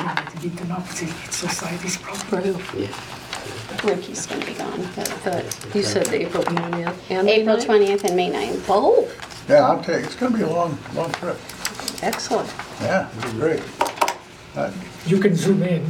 Ricky's 3.84 4.26
gonna 4.26 4.44
be 4.44 4.54
gone. 4.54 4.80
You 5.74 5.82
said 5.82 6.06
the 6.06 6.22
April 6.26 6.42
20th 6.42 7.10
and 7.10 7.26
May 7.26 7.40
April 7.40 7.56
9th? 7.56 7.66
20th 7.66 8.04
and 8.04 8.16
May 8.16 8.30
9th. 8.30 8.64
Oh, 8.68 9.08
Yeah, 9.48 9.66
I'll 9.66 9.82
take, 9.82 10.04
it's 10.04 10.14
gonna 10.16 10.36
be 10.36 10.42
a 10.42 10.48
long, 10.50 10.78
long 10.94 11.10
trip. 11.12 11.38
excellent. 12.02 12.50
Yeah, 12.80 13.08
it'll 13.18 13.32
be 13.32 13.38
great. 13.38 13.62
I- 14.56 14.70
You 15.06 15.18
can 15.20 15.34
zoom 15.34 15.62
in. 15.62 15.84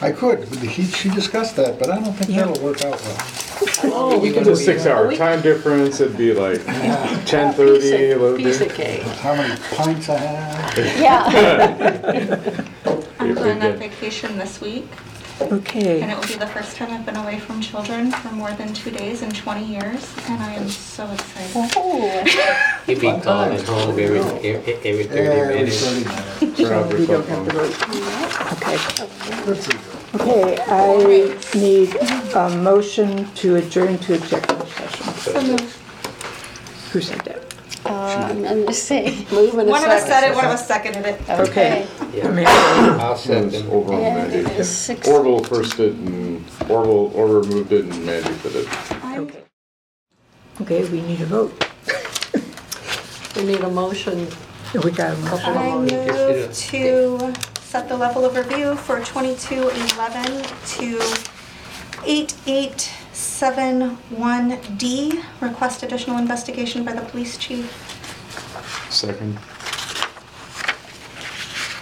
I 0.00 0.10
could, 0.12 0.48
but 0.48 0.58
he, 0.60 0.84
she 0.84 1.10
discussed 1.10 1.54
that, 1.56 1.78
but 1.78 1.90
I 1.90 1.96
don't 2.00 2.12
think 2.14 2.30
Yeah. 2.30 2.46
that'll 2.46 2.62
work 2.64 2.82
out 2.84 3.00
well. 3.02 3.18
Oh, 3.84 4.18
we 4.18 4.30
can. 4.32 4.40
It's 4.48 4.48
a 4.60 4.64
six-hour 4.64 5.14
time 5.14 5.42
difference, 5.42 6.00
it'd 6.00 6.16
be 6.16 6.32
like 6.32 6.64
ten 7.26 7.52
thirty, 7.54 8.10
a 8.12 8.18
little 8.18 8.36
Piece 8.36 8.60
of 8.60 8.68
bit. 8.68 8.76
cake. 8.76 9.02
How 9.02 9.34
many 9.36 9.54
pints 9.76 10.08
I 10.08 10.16
have. 10.16 10.78
Yeah. 10.98 12.64
I'm 13.20 13.26
You're 13.26 13.36
going 13.36 13.62
on 13.62 13.72
good. 13.72 13.78
vacation 13.78 14.38
this 14.38 14.60
week, 14.60 14.88
And 15.40 15.52
Okay, 15.52 16.02
it 16.02 16.16
will 16.16 16.26
be 16.26 16.34
the 16.34 16.46
first 16.46 16.76
time 16.76 16.90
I've 16.92 17.04
been 17.04 17.16
away 17.16 17.38
from 17.40 17.60
children 17.60 18.10
for 18.12 18.28
more 18.32 18.52
than 18.52 18.72
two 18.72 18.90
days 18.90 19.22
in 19.22 19.30
20 19.30 19.64
years, 19.64 20.14
and 20.28 20.42
I 20.42 20.52
am 20.54 20.68
so 20.68 21.10
excited. 21.10 22.28
He'd 22.86 23.00
be 23.00 23.12
calling 23.20 23.62
home 23.64 23.90
every, 23.90 24.20
every 24.20 24.74
every 24.84 25.04
thirty 25.04 25.28
Every 25.28 25.54
minutes. 25.54 25.84
thirty 25.84 26.04
minutes. 26.04 26.56
So 26.58 26.62
your 26.62 26.98
we 26.98 27.06
don't 27.06 27.26
have 27.28 27.44
to 27.44 27.52
phone. 27.52 27.70
vote. 27.70 28.52
Okay. 28.52 28.76
Let's 29.46 29.66
see. 29.66 29.78
Okay, 30.14 30.58
I 30.68 31.58
need 31.58 31.96
a 32.34 32.50
motion 32.62 33.26
to 33.36 33.56
adjourn 33.56 33.98
to 33.98 34.14
executive 34.14 34.68
session. 34.68 35.58
Who 36.92 37.00
said 37.00 37.20
that? 37.20 37.51
Uh, 37.84 38.28
I'm 38.30 38.42
gonna 38.42 38.72
say, 38.72 39.26
Moving 39.32 39.66
One 39.66 39.82
of 39.82 39.90
us 39.90 40.06
said 40.06 40.30
it, 40.30 40.34
one 40.36 40.44
of 40.44 40.52
us 40.52 40.66
seconded 40.68 41.04
it. 41.04 41.20
Okay. 41.28 41.86
I'll 41.98 42.14
It 42.14 42.24
was 42.24 43.22
second. 43.22 43.70
over 43.70 43.92
Yeah, 43.94 44.14
Mandy. 44.14 44.36
it 44.38 44.48
is 44.60 44.68
six- 44.70 45.08
Orville 45.08 45.42
first 45.42 45.76
did 45.76 45.94
and 45.98 46.44
Orville, 46.68 47.10
Orville 47.14 47.44
moved 47.50 47.72
it 47.72 47.84
and 47.86 48.06
Mandy 48.06 48.30
did 48.42 48.56
it. 48.56 48.68
Okay. 49.04 49.42
Okay, 50.60 50.84
we 50.90 51.00
need 51.02 51.20
a 51.22 51.26
vote. 51.26 51.52
We 53.36 53.42
need 53.44 53.60
a 53.60 53.70
motion. 53.70 54.28
We 54.84 54.90
got 54.92 55.14
a 55.14 55.16
motion. 55.18 55.56
I 55.56 55.84
Yes, 55.86 56.70
move 56.72 57.32
to 57.34 57.34
set 57.62 57.88
the 57.88 57.96
level 57.96 58.24
of 58.24 58.36
review 58.36 58.76
for 58.76 59.00
2211 59.00 60.44
to 60.76 61.00
8871D. 63.12 65.22
Request 65.40 65.82
additional 65.82 66.18
investigation 66.18 66.84
by 66.84 66.92
the 66.92 67.02
police 67.02 67.36
chief. 67.36 67.70
Second. 68.90 69.38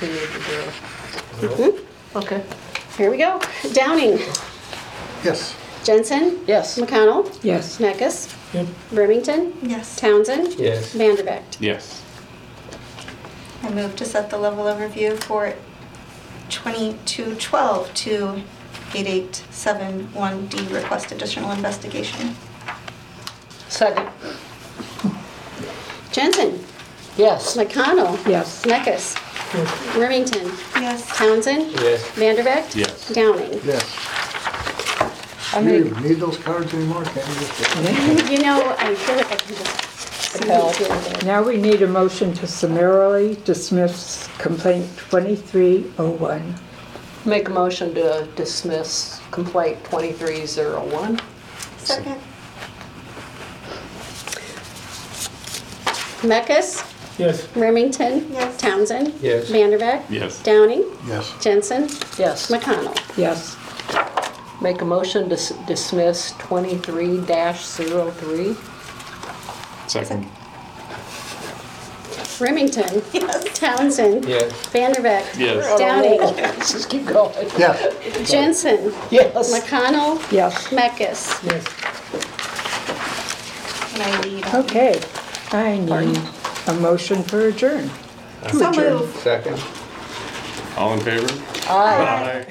We 0.03 0.09
need 0.09 0.29
to 1.41 1.49
do. 1.49 1.87
Okay. 2.17 2.43
here 2.97 3.11
we 3.11 3.19
go. 3.19 3.41
Downing, 3.73 4.19
Yes. 5.25 5.55
Jensen, 5.85 6.41
Yes. 6.47 6.79
McConnell, 6.79 7.31
Yes. 7.43 7.79
Neckus, 7.79 8.29
Yep. 8.53 8.67
Remington, 8.93 9.53
Yes. 9.63 9.97
Townsend, 9.97 10.55
Yes. 10.59 10.93
Vanderbeck. 10.95 11.43
Yes. 11.61 12.03
I 13.63 13.71
move 13.71 13.95
to 13.97 14.05
set 14.05 14.31
the 14.31 14.39
level 14.39 14.67
of 14.67 14.81
review 14.81 15.17
for 15.17 15.55
2212 16.49 17.93
to 17.95 18.43
8871D. 18.93 20.73
Request 20.75 21.13
additional 21.13 21.51
investigation. 21.53 22.35
Second. 23.69 24.09
Jensen, 26.13 26.59
Yes. 27.17 27.57
McConnell, 27.57 28.19
Yes. 28.27 28.63
Neckus, 28.65 29.15
Remington, 29.97 30.51
Yes. 30.77 31.07
Townsend, 31.17 31.71
Yes. 31.81 32.03
Vanderbeck. 32.17 32.75
Yes. 32.75 33.09
Downing. 33.11 33.61
Yes. 33.65 33.85
I 35.53 35.59
You 35.61 35.65
make, 35.65 35.93
don't 35.93 36.03
need 36.05 36.21
those 36.21 36.37
cards 36.39 36.73
anymore, 36.75 37.03
can 37.05 37.23
you 37.29 37.35
just? 37.47 38.31
You 38.31 38.39
know, 38.39 38.75
I 38.79 38.95
feel 38.95 39.17
like 39.17 39.33
I 39.33 39.37
can 39.37 39.55
just. 39.57 40.45
Hell. 40.45 40.73
Now 41.25 41.43
we 41.43 41.57
need 41.57 41.83
a 41.83 41.89
motion 41.89 42.33
to 42.35 42.47
summarily 42.47 43.37
dismiss 43.45 44.29
complaint 44.39 44.87
2301. 45.11 46.55
Make 47.25 47.49
a 47.49 47.53
motion 47.53 47.95
to 47.95 48.27
dismiss 48.37 49.21
complaint 49.31 49.83
2301. 49.85 51.19
Second. 51.79 52.17
Meckus, 56.23 56.85
Yes. 57.19 57.47
Remington, 57.57 58.31
Yes. 58.33 58.57
Townsend, 58.59 59.15
Yes. 59.23 59.47
Vanderbeck, 59.51 60.03
Yes. 60.11 60.39
Downing, 60.43 60.85
Yes. 61.09 61.31
Jensen, 61.41 61.89
Yes. 62.19 62.49
McConnell. 62.51 62.95
Yes. 63.17 63.57
Make 64.61 64.83
a 64.83 64.85
motion 64.85 65.29
to 65.31 65.37
s- 65.37 65.53
dismiss 65.67 66.33
23-03. 66.39 68.55
Second. 69.87 70.27
Remington, 72.41 73.03
Townsend, 73.55 74.25
Yes. 74.27 74.51
Vanderbeck, 74.73 75.39
Yes. 75.39 75.79
Downing, 75.79 76.19
oh, 76.21 76.33
Let's 76.37 76.73
just 76.73 76.89
keep 76.91 77.07
going. 77.07 77.33
Yes. 77.59 78.31
Jensen, 78.31 78.93
Yes. 79.11 79.35
McConnell, 79.53 80.21
Yes. 80.33 80.69
Meckus. 80.69 81.43
Yes. 81.45 81.67
And 83.95 84.03
I 84.03 84.21
read. 84.23 84.47
Okay, 84.65 85.01
I 85.53 85.79
need 85.79 86.19
a 86.69 86.75
motion 86.81 87.23
for 87.23 87.41
adjourn. 87.49 87.91
So 88.53 88.71
move. 88.73 89.15
Second. 89.17 89.63
All 90.77 90.95
in 90.95 91.01
favor? 91.01 91.29
Aye. 91.69 92.47